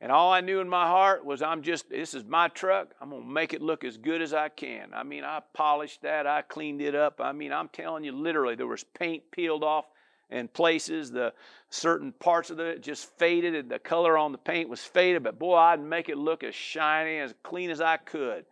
And 0.00 0.12
all 0.12 0.32
I 0.32 0.40
knew 0.40 0.60
in 0.60 0.68
my 0.68 0.86
heart 0.86 1.24
was, 1.24 1.42
I'm 1.42 1.62
just, 1.62 1.90
this 1.90 2.14
is 2.14 2.24
my 2.24 2.48
truck. 2.48 2.94
I'm 3.00 3.10
going 3.10 3.22
to 3.22 3.28
make 3.28 3.52
it 3.52 3.60
look 3.60 3.82
as 3.82 3.96
good 3.96 4.22
as 4.22 4.32
I 4.32 4.48
can. 4.48 4.90
I 4.94 5.02
mean, 5.02 5.24
I 5.24 5.40
polished 5.54 6.02
that, 6.02 6.26
I 6.26 6.42
cleaned 6.42 6.80
it 6.80 6.94
up. 6.94 7.20
I 7.20 7.32
mean, 7.32 7.52
I'm 7.52 7.68
telling 7.68 8.04
you, 8.04 8.12
literally, 8.12 8.54
there 8.54 8.68
was 8.68 8.84
paint 8.84 9.24
peeled 9.32 9.64
off 9.64 9.86
in 10.30 10.46
places. 10.46 11.10
The 11.10 11.32
certain 11.70 12.12
parts 12.12 12.50
of 12.50 12.60
it 12.60 12.80
just 12.80 13.10
faded, 13.18 13.56
and 13.56 13.70
the 13.70 13.80
color 13.80 14.16
on 14.16 14.30
the 14.30 14.38
paint 14.38 14.68
was 14.68 14.80
faded. 14.80 15.24
But 15.24 15.38
boy, 15.38 15.56
I'd 15.56 15.82
make 15.82 16.08
it 16.08 16.16
look 16.16 16.44
as 16.44 16.54
shiny, 16.54 17.18
as 17.18 17.34
clean 17.42 17.70
as 17.70 17.80
I 17.80 17.96
could. 17.96 18.44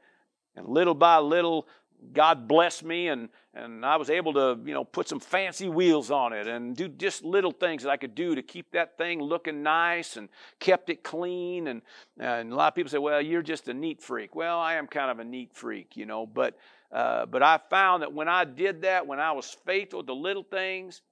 And 0.57 0.67
little 0.67 0.95
by 0.95 1.19
little, 1.19 1.69
God 2.13 2.49
blessed 2.49 2.85
me 2.85 3.09
and, 3.09 3.29
and 3.55 3.85
I 3.85 3.97
was 3.97 4.11
able 4.11 4.33
to, 4.35 4.59
you 4.65 4.75
know, 4.75 4.85
put 4.85 5.09
some 5.09 5.21
fancy 5.21 5.69
wheels 5.69 6.11
on 6.11 6.33
it 6.33 6.47
and 6.47 6.77
do 6.77 6.89
just 6.89 7.25
little 7.25 7.53
things 7.53 7.83
that 7.83 7.91
I 7.91 7.97
could 7.97 8.15
do 8.15 8.35
to 8.35 8.43
keep 8.43 8.71
that 8.73 8.97
thing 8.99 9.21
looking 9.21 9.63
nice 9.63 10.17
and 10.17 10.29
kept 10.61 10.91
it 10.91 11.03
clean. 11.03 11.69
And, 11.69 11.83
and 12.19 12.53
a 12.53 12.55
lot 12.55 12.69
of 12.69 12.75
people 12.75 12.91
say, 12.91 12.99
well, 12.99 13.21
you're 13.21 13.43
just 13.43 13.69
a 13.69 13.75
neat 13.75 14.03
freak. 14.03 14.35
Well, 14.35 14.59
I 14.59 14.75
am 14.75 14.87
kind 14.87 15.11
of 15.11 15.19
a 15.19 15.25
neat 15.25 15.53
freak, 15.55 15.97
you 15.97 16.07
know, 16.07 16.27
but, 16.27 16.59
uh, 16.93 17.27
but 17.27 17.43
I 17.43 17.61
found 17.71 18.03
that 18.03 18.13
when 18.13 18.29
I 18.29 18.45
did 18.45 18.83
that, 18.83 19.07
when 19.07 19.21
I 19.21 19.33
was 19.33 19.57
faithful 19.65 20.05
to 20.05 20.13
little 20.13 20.45
things, 20.45 21.03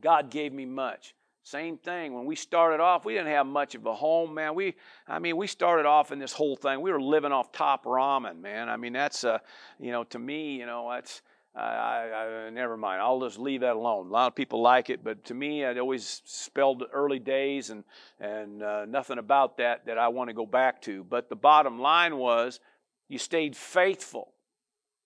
God 0.00 0.30
gave 0.30 0.52
me 0.52 0.64
much. 0.64 1.14
Same 1.44 1.76
thing. 1.76 2.14
When 2.14 2.24
we 2.24 2.36
started 2.36 2.80
off, 2.80 3.04
we 3.04 3.14
didn't 3.14 3.32
have 3.32 3.46
much 3.46 3.74
of 3.74 3.84
a 3.86 3.94
home, 3.94 4.34
man. 4.34 4.54
We, 4.54 4.74
I 5.08 5.18
mean, 5.18 5.36
we 5.36 5.48
started 5.48 5.86
off 5.86 6.12
in 6.12 6.20
this 6.20 6.32
whole 6.32 6.54
thing. 6.54 6.80
We 6.80 6.92
were 6.92 7.02
living 7.02 7.32
off 7.32 7.50
top 7.50 7.84
ramen, 7.84 8.40
man. 8.40 8.68
I 8.68 8.76
mean, 8.76 8.92
that's, 8.92 9.24
uh, 9.24 9.38
you 9.80 9.90
know, 9.90 10.04
to 10.04 10.18
me, 10.20 10.56
you 10.56 10.66
know, 10.66 10.88
that's, 10.92 11.20
I, 11.54 11.60
I, 11.60 12.46
I, 12.46 12.50
never 12.50 12.76
mind. 12.76 13.02
I'll 13.02 13.20
just 13.20 13.38
leave 13.38 13.60
that 13.62 13.74
alone. 13.74 14.06
A 14.06 14.10
lot 14.10 14.28
of 14.28 14.36
people 14.36 14.62
like 14.62 14.88
it, 14.88 15.02
but 15.02 15.24
to 15.24 15.34
me, 15.34 15.64
it 15.64 15.78
always 15.78 16.22
spelled 16.24 16.84
early 16.92 17.18
days 17.18 17.70
and 17.70 17.84
and 18.20 18.62
uh, 18.62 18.86
nothing 18.86 19.18
about 19.18 19.58
that 19.58 19.84
that 19.86 19.98
I 19.98 20.08
want 20.08 20.30
to 20.30 20.34
go 20.34 20.46
back 20.46 20.80
to. 20.82 21.04
But 21.04 21.28
the 21.28 21.36
bottom 21.36 21.78
line 21.78 22.16
was, 22.16 22.60
you 23.08 23.18
stayed 23.18 23.54
faithful 23.54 24.32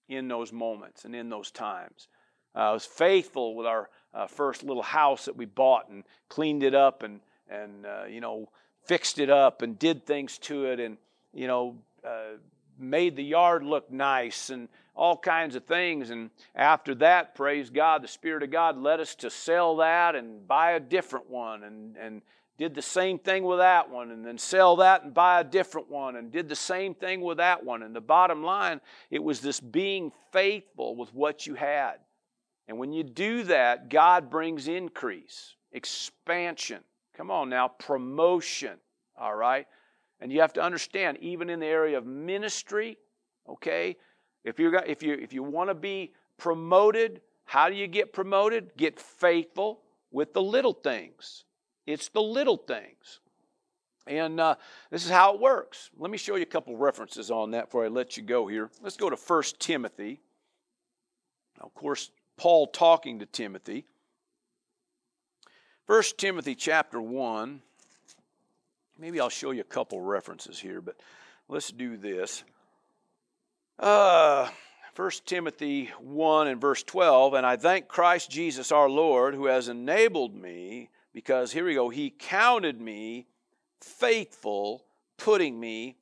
in 0.08 0.28
those 0.28 0.52
moments 0.52 1.04
and 1.04 1.16
in 1.16 1.30
those 1.30 1.50
times. 1.50 2.08
Uh, 2.56 2.60
I 2.60 2.72
was 2.72 2.86
faithful 2.86 3.54
with 3.54 3.66
our 3.66 3.90
uh, 4.14 4.26
first 4.26 4.62
little 4.62 4.82
house 4.82 5.26
that 5.26 5.36
we 5.36 5.44
bought 5.44 5.90
and 5.90 6.04
cleaned 6.28 6.62
it 6.62 6.74
up 6.74 7.02
and 7.02 7.20
and 7.48 7.84
uh, 7.84 8.04
you 8.08 8.20
know 8.20 8.48
fixed 8.84 9.18
it 9.18 9.30
up 9.30 9.62
and 9.62 9.78
did 9.78 10.06
things 10.06 10.38
to 10.38 10.64
it 10.66 10.80
and 10.80 10.96
you 11.34 11.46
know 11.46 11.76
made 12.78 13.16
the 13.16 13.24
yard 13.24 13.62
look 13.62 13.90
nice 13.90 14.50
and 14.50 14.68
all 14.94 15.16
kinds 15.16 15.56
of 15.56 15.64
things. 15.64 16.10
And 16.10 16.30
after 16.54 16.94
that 16.96 17.34
praise 17.34 17.68
god 17.68 18.02
the 18.02 18.08
spirit 18.08 18.42
of 18.42 18.50
god 18.50 18.78
led 18.78 19.00
us 19.00 19.14
to 19.16 19.30
sell 19.30 19.76
that 19.76 20.14
and 20.14 20.46
buy 20.48 20.72
a 20.72 20.80
different 20.80 21.28
one 21.28 21.62
and 21.62 21.96
and 21.96 22.22
did 22.58 22.74
the 22.74 22.80
same 22.80 23.18
thing 23.18 23.44
with 23.44 23.58
that 23.58 23.90
one 23.90 24.10
and 24.10 24.24
then 24.24 24.38
sell 24.38 24.76
that 24.76 25.04
and 25.04 25.12
buy 25.12 25.40
a 25.40 25.44
different 25.44 25.90
one 25.90 26.16
and 26.16 26.32
did 26.32 26.48
the 26.48 26.56
same 26.56 26.94
thing 26.94 27.20
with 27.20 27.36
that 27.36 27.62
one. 27.62 27.82
And 27.82 27.94
the 27.94 28.00
bottom 28.00 28.42
line 28.42 28.80
it 29.10 29.22
was 29.22 29.40
this 29.40 29.60
being 29.60 30.10
faithful 30.32 30.96
with 30.96 31.12
what 31.12 31.46
you 31.46 31.54
had 31.54 31.96
and 32.68 32.78
when 32.78 32.92
you 32.92 33.04
do 33.04 33.44
that, 33.44 33.88
God 33.88 34.30
brings 34.30 34.68
increase, 34.68 35.54
expansion. 35.72 36.80
Come 37.16 37.30
on 37.30 37.48
now, 37.48 37.68
promotion. 37.68 38.78
All 39.16 39.34
right? 39.34 39.66
And 40.20 40.32
you 40.32 40.40
have 40.40 40.52
to 40.54 40.62
understand, 40.62 41.18
even 41.20 41.48
in 41.48 41.60
the 41.60 41.66
area 41.66 41.98
of 41.98 42.06
ministry, 42.06 42.98
okay, 43.48 43.96
if 44.44 44.58
you're, 44.58 44.74
if 44.84 45.02
you 45.02 45.14
if 45.14 45.32
you 45.32 45.42
want 45.42 45.70
to 45.70 45.74
be 45.74 46.12
promoted, 46.38 47.20
how 47.44 47.68
do 47.68 47.74
you 47.74 47.86
get 47.86 48.12
promoted? 48.12 48.76
Get 48.76 48.98
faithful 48.98 49.80
with 50.10 50.32
the 50.32 50.42
little 50.42 50.72
things. 50.72 51.44
It's 51.86 52.08
the 52.08 52.22
little 52.22 52.56
things. 52.56 53.20
And 54.06 54.38
uh, 54.38 54.54
this 54.90 55.04
is 55.04 55.10
how 55.10 55.34
it 55.34 55.40
works. 55.40 55.90
Let 55.98 56.10
me 56.10 56.18
show 56.18 56.36
you 56.36 56.42
a 56.42 56.46
couple 56.46 56.76
references 56.76 57.30
on 57.30 57.50
that 57.52 57.66
before 57.66 57.84
I 57.84 57.88
let 57.88 58.16
you 58.16 58.22
go 58.22 58.46
here. 58.46 58.70
Let's 58.80 58.96
go 58.96 59.10
to 59.10 59.16
1 59.16 59.42
Timothy. 59.58 60.20
Now, 61.58 61.66
of 61.66 61.74
course, 61.74 62.10
Paul 62.36 62.66
talking 62.68 63.20
to 63.20 63.26
Timothy. 63.26 63.84
1 65.86 66.02
Timothy 66.18 66.54
chapter 66.54 67.00
1. 67.00 67.62
Maybe 68.98 69.20
I'll 69.20 69.28
show 69.28 69.50
you 69.50 69.60
a 69.60 69.64
couple 69.64 70.00
references 70.00 70.58
here, 70.58 70.80
but 70.80 70.96
let's 71.48 71.70
do 71.70 71.96
this. 71.96 72.42
Uh, 73.78 74.48
1 74.96 75.10
Timothy 75.26 75.90
1 76.00 76.48
and 76.48 76.60
verse 76.60 76.82
12, 76.82 77.34
and 77.34 77.46
I 77.46 77.56
thank 77.56 77.88
Christ 77.88 78.30
Jesus 78.30 78.72
our 78.72 78.88
Lord 78.88 79.34
who 79.34 79.46
has 79.46 79.68
enabled 79.68 80.34
me, 80.34 80.88
because 81.12 81.52
here 81.52 81.66
we 81.66 81.74
go, 81.74 81.90
he 81.90 82.10
counted 82.10 82.80
me 82.80 83.26
faithful, 83.80 84.86
putting 85.18 85.60
me 85.60 85.98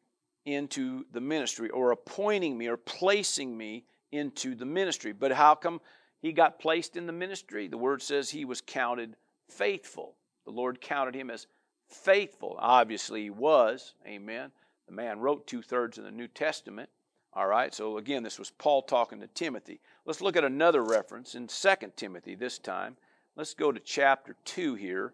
into 0.46 1.04
the 1.10 1.20
ministry, 1.20 1.70
or 1.70 1.90
appointing 1.90 2.56
me, 2.56 2.68
or 2.68 2.76
placing 2.76 3.56
me 3.56 3.84
into 4.12 4.54
the 4.54 4.64
ministry. 4.64 5.12
But 5.12 5.32
how 5.32 5.56
come 5.56 5.80
he 6.24 6.32
got 6.32 6.58
placed 6.58 6.96
in 6.96 7.06
the 7.06 7.12
ministry? 7.12 7.68
The 7.68 7.76
word 7.76 8.00
says 8.00 8.30
he 8.30 8.46
was 8.46 8.62
counted 8.62 9.14
faithful. 9.50 10.14
The 10.46 10.52
Lord 10.52 10.80
counted 10.80 11.14
him 11.14 11.30
as 11.30 11.46
faithful. 11.88 12.56
Obviously, 12.58 13.24
he 13.24 13.30
was. 13.30 13.92
Amen. 14.06 14.50
The 14.86 14.94
man 14.94 15.20
wrote 15.20 15.46
two 15.46 15.60
thirds 15.60 15.98
of 15.98 16.04
the 16.04 16.10
New 16.10 16.28
Testament. 16.28 16.88
All 17.34 17.46
right, 17.46 17.74
so 17.74 17.98
again, 17.98 18.22
this 18.22 18.38
was 18.38 18.50
Paul 18.52 18.82
talking 18.82 19.20
to 19.20 19.26
Timothy. 19.26 19.80
Let's 20.06 20.22
look 20.22 20.36
at 20.36 20.44
another 20.44 20.82
reference 20.82 21.34
in 21.34 21.48
2 21.48 21.68
Timothy 21.94 22.34
this 22.34 22.58
time. 22.58 22.96
Let's 23.36 23.52
go 23.52 23.70
to 23.70 23.80
chapter 23.80 24.36
2 24.46 24.76
here. 24.76 25.12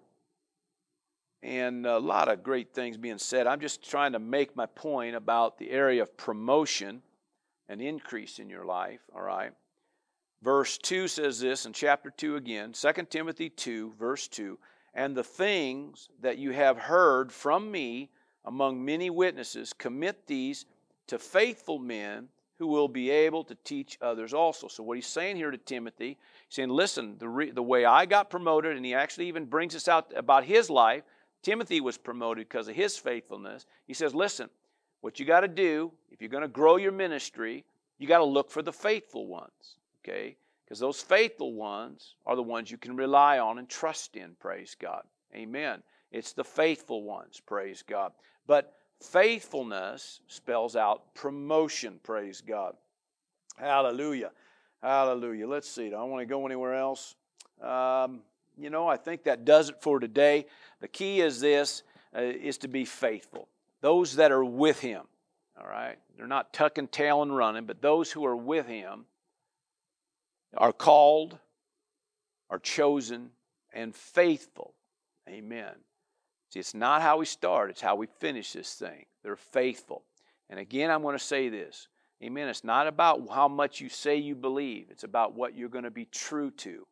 And 1.43 1.87
a 1.87 1.99
lot 1.99 2.29
of 2.29 2.45
great 2.45 2.73
things 2.73 2.97
being 2.97 3.19
said. 3.19 3.49
I'm 3.49 3.61
just 3.61 3.89
trying 3.89 4.13
to 4.13 4.19
make 4.21 4.55
my 4.55 4.67
point 4.67 5.17
about 5.17 5.59
the 5.59 5.71
area 5.71 6.03
of 6.03 6.17
promotion 6.17 7.03
and 7.69 7.81
increase 7.81 8.39
in 8.39 8.49
your 8.49 8.65
life. 8.65 9.01
All 9.13 9.23
right. 9.23 9.53
Verse 10.43 10.79
2 10.79 11.09
says 11.09 11.41
this 11.41 11.67
in 11.67 11.73
chapter 11.73 12.11
2 12.11 12.37
again, 12.37 12.73
2 12.73 12.93
Timothy 13.11 13.51
2, 13.51 13.95
verse 13.99 14.27
2 14.29 14.59
And 14.95 15.15
the 15.15 15.25
things 15.25 16.09
that 16.21 16.39
you 16.39 16.53
have 16.53 16.79
heard 16.79 17.31
from 17.31 17.71
me 17.71 18.11
among 18.45 18.85
many 18.85 19.11
witnesses, 19.11 19.73
commit 19.73 20.27
these 20.27 20.67
to 21.07 21.19
faithful 21.19 21.79
men 21.79 22.29
who 22.59 22.67
will 22.67 22.89
be 22.89 23.11
able 23.11 23.43
to 23.45 23.55
teach 23.65 23.99
others 24.03 24.35
also. 24.35 24.69
So, 24.69 24.83
what 24.83 24.97
he's 24.97 25.07
saying 25.07 25.37
here 25.37 25.51
to 25.51 25.59
Timothy, 25.59 26.19
he's 26.49 26.57
saying, 26.57 26.69
listen, 26.69 27.17
the, 27.19 27.29
re- 27.29 27.51
the 27.51 27.63
way 27.63 27.85
I 27.85 28.07
got 28.07 28.31
promoted, 28.31 28.77
and 28.77 28.85
he 28.85 28.95
actually 28.95 29.29
even 29.29 29.47
brings 29.47 29.75
us 29.75 29.89
out 29.89 30.13
about 30.17 30.45
his 30.45 30.69
life. 30.71 31.03
Timothy 31.43 31.81
was 31.81 31.97
promoted 31.97 32.49
because 32.49 32.69
of 32.69 32.77
his 32.77 32.99
faithfulness. 32.99 33.65
He 33.87 33.95
says, 33.95 34.15
listen, 34.15 34.51
what 35.01 35.19
you 35.19 35.25
got 35.25 35.41
to 35.41 35.49
do, 35.49 35.91
if 36.11 36.21
you're 36.21 36.29
going 36.29 36.43
to 36.43 36.49
grow 36.49 36.77
your 36.77 36.93
ministry, 36.93 37.65
you 37.99 38.07
got 38.07 38.19
to 38.19 38.25
look 38.25 38.51
for 38.51 38.61
the 38.61 38.73
faithful 38.73 39.27
ones, 39.27 39.77
okay? 40.11 40.37
Because 40.65 40.79
those 40.79 41.01
faithful 41.01 41.55
ones 41.55 42.15
are 42.27 42.37
the 42.37 42.43
ones 42.43 42.71
you 42.71 42.79
can 42.79 42.97
rely 42.97 43.39
on 43.39 43.59
and 43.59 43.69
trust 43.69 44.17
in, 44.17 44.37
praise 44.39 44.77
God. 44.81 45.03
Amen. 45.35 45.83
It's 46.13 46.33
the 46.33 46.45
faithful 46.45 47.03
ones, 47.03 47.41
praise 47.45 47.83
God. 47.87 48.13
But 48.47 48.75
Faithfulness 49.01 50.21
spells 50.27 50.77
out 50.77 51.15
promotion, 51.15 51.99
praise 52.03 52.43
God. 52.43 52.75
Hallelujah. 53.57 54.31
Hallelujah. 54.83 55.49
Let's 55.49 55.69
see. 55.69 55.89
Do 55.89 55.97
I 55.97 56.03
want 56.03 56.21
to 56.21 56.27
go 56.27 56.45
anywhere 56.45 56.75
else? 56.75 57.15
Um, 57.63 58.21
you 58.59 58.69
know, 58.69 58.89
I 58.89 58.99
think 58.99 59.25
that 59.25 59.47
does 59.47 59.71
it 59.71 59.81
for 59.81 60.01
today. 60.01 60.47
The 60.81 60.89
key 60.89 61.23
is 61.23 61.41
this 61.41 61.83
uh, 62.15 62.21
is 62.21 62.59
to 62.59 62.69
be 62.69 62.85
faithful. 62.85 63.49
Those 63.81 64.17
that 64.17 64.33
are 64.33 64.45
with 64.45 64.81
him, 64.81 65.05
all 65.59 65.67
right? 65.67 65.97
They're 66.17 66.27
not 66.27 66.53
tucking 66.53 66.89
tail 66.89 67.23
and 67.23 67.35
running, 67.35 67.65
but 67.65 67.81
those 67.81 68.13
who 68.13 68.27
are 68.27 68.37
with 68.37 68.67
him 68.67 69.07
are 70.57 70.73
called, 70.73 71.39
are 72.49 72.59
chosen, 72.59 73.31
and 73.73 73.95
faithful. 73.95 74.75
Amen. 75.29 75.75
See, 76.51 76.59
it's 76.59 76.75
not 76.75 77.03
how 77.03 77.19
we 77.19 77.27
start, 77.27 77.71
it's 77.71 77.81
how 77.81 77.95
we 77.95 78.09
finish 78.19 78.53
this 78.53 78.75
thing. 78.75 79.07
They're 79.23 79.37
faithful. 79.37 80.03
And 80.49 80.59
again, 80.59 80.91
I'm 80.91 81.03
going 81.03 81.17
to 81.17 81.25
say 81.25 81.49
this. 81.49 81.87
Amen. 82.23 82.49
It's 82.49 82.65
not 82.65 82.87
about 82.87 83.29
how 83.33 83.49
much 83.49 83.81
you 83.81 83.89
say 83.89 84.17
you 84.17 84.35
believe, 84.35 84.89
it's 84.91 85.05
about 85.05 85.35
what 85.35 85.57
you're 85.57 85.69
going 85.69 85.85
to 85.85 85.91
be 85.91 86.07
true 86.07 86.51
to. 86.51 86.87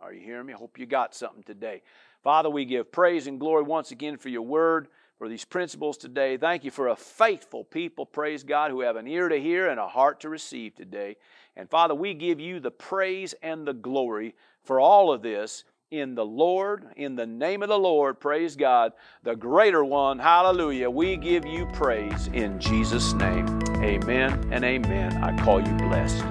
Are 0.00 0.12
you 0.12 0.20
hearing 0.20 0.46
me? 0.46 0.52
I 0.52 0.56
hope 0.56 0.78
you 0.78 0.86
got 0.86 1.14
something 1.14 1.42
today. 1.42 1.82
Father, 2.22 2.50
we 2.50 2.64
give 2.64 2.92
praise 2.92 3.26
and 3.26 3.40
glory 3.40 3.62
once 3.62 3.90
again 3.90 4.16
for 4.16 4.28
your 4.28 4.42
word, 4.42 4.88
for 5.18 5.28
these 5.28 5.44
principles 5.44 5.98
today. 5.98 6.36
Thank 6.36 6.64
you 6.64 6.70
for 6.70 6.88
a 6.88 6.96
faithful 6.96 7.64
people, 7.64 8.06
praise 8.06 8.44
God, 8.44 8.70
who 8.70 8.80
have 8.80 8.96
an 8.96 9.08
ear 9.08 9.28
to 9.28 9.40
hear 9.40 9.68
and 9.68 9.80
a 9.80 9.88
heart 9.88 10.20
to 10.20 10.28
receive 10.28 10.76
today. 10.76 11.16
And 11.56 11.68
Father, 11.68 11.94
we 11.94 12.14
give 12.14 12.38
you 12.38 12.60
the 12.60 12.70
praise 12.70 13.34
and 13.42 13.66
the 13.66 13.74
glory 13.74 14.36
for 14.62 14.78
all 14.78 15.12
of 15.12 15.22
this 15.22 15.64
in 15.90 16.14
the 16.14 16.24
Lord, 16.24 16.86
in 16.96 17.16
the 17.16 17.26
name 17.26 17.62
of 17.62 17.68
the 17.68 17.78
Lord, 17.78 18.20
praise 18.20 18.56
God, 18.56 18.92
the 19.22 19.34
greater 19.34 19.82
one, 19.84 20.18
hallelujah. 20.18 20.90
We 20.90 21.16
give 21.16 21.46
you 21.46 21.66
praise 21.72 22.28
in 22.28 22.60
Jesus' 22.60 23.14
name. 23.14 23.46
Amen 23.76 24.50
and 24.52 24.64
amen. 24.64 25.24
I 25.24 25.36
call 25.42 25.60
you 25.60 25.72
blessed. 25.74 26.22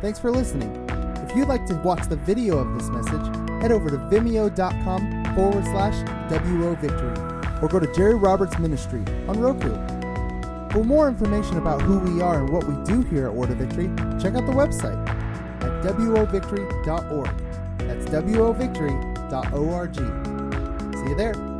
Thanks 0.00 0.20
for 0.20 0.30
listening. 0.30 0.70
If 1.28 1.36
you'd 1.36 1.48
like 1.48 1.66
to 1.66 1.74
watch 1.76 2.08
the 2.08 2.16
video 2.16 2.58
of 2.58 2.72
this 2.78 2.88
message, 2.88 3.26
head 3.62 3.72
over 3.72 3.90
to 3.90 3.96
vimeo.com 3.96 5.21
forward 5.34 5.64
slash 5.64 5.94
WO 6.30 6.74
Victory 6.76 7.16
or 7.62 7.68
go 7.68 7.78
to 7.78 7.92
Jerry 7.94 8.14
Roberts 8.14 8.58
Ministry 8.58 9.04
on 9.28 9.38
Roku. 9.38 9.72
For 10.72 10.84
more 10.84 11.08
information 11.08 11.58
about 11.58 11.82
who 11.82 11.98
we 11.98 12.22
are 12.22 12.40
and 12.40 12.48
what 12.50 12.64
we 12.66 12.74
do 12.84 13.02
here 13.02 13.26
at 13.26 13.34
Word 13.34 13.50
of 13.50 13.58
Victory, 13.58 13.88
check 14.20 14.34
out 14.34 14.46
the 14.46 14.52
website 14.52 14.96
at 15.62 15.82
wovictory.org. 15.84 17.38
That's 17.78 18.06
wovictory.org. 18.06 19.94
See 20.94 21.08
you 21.08 21.16
there. 21.16 21.51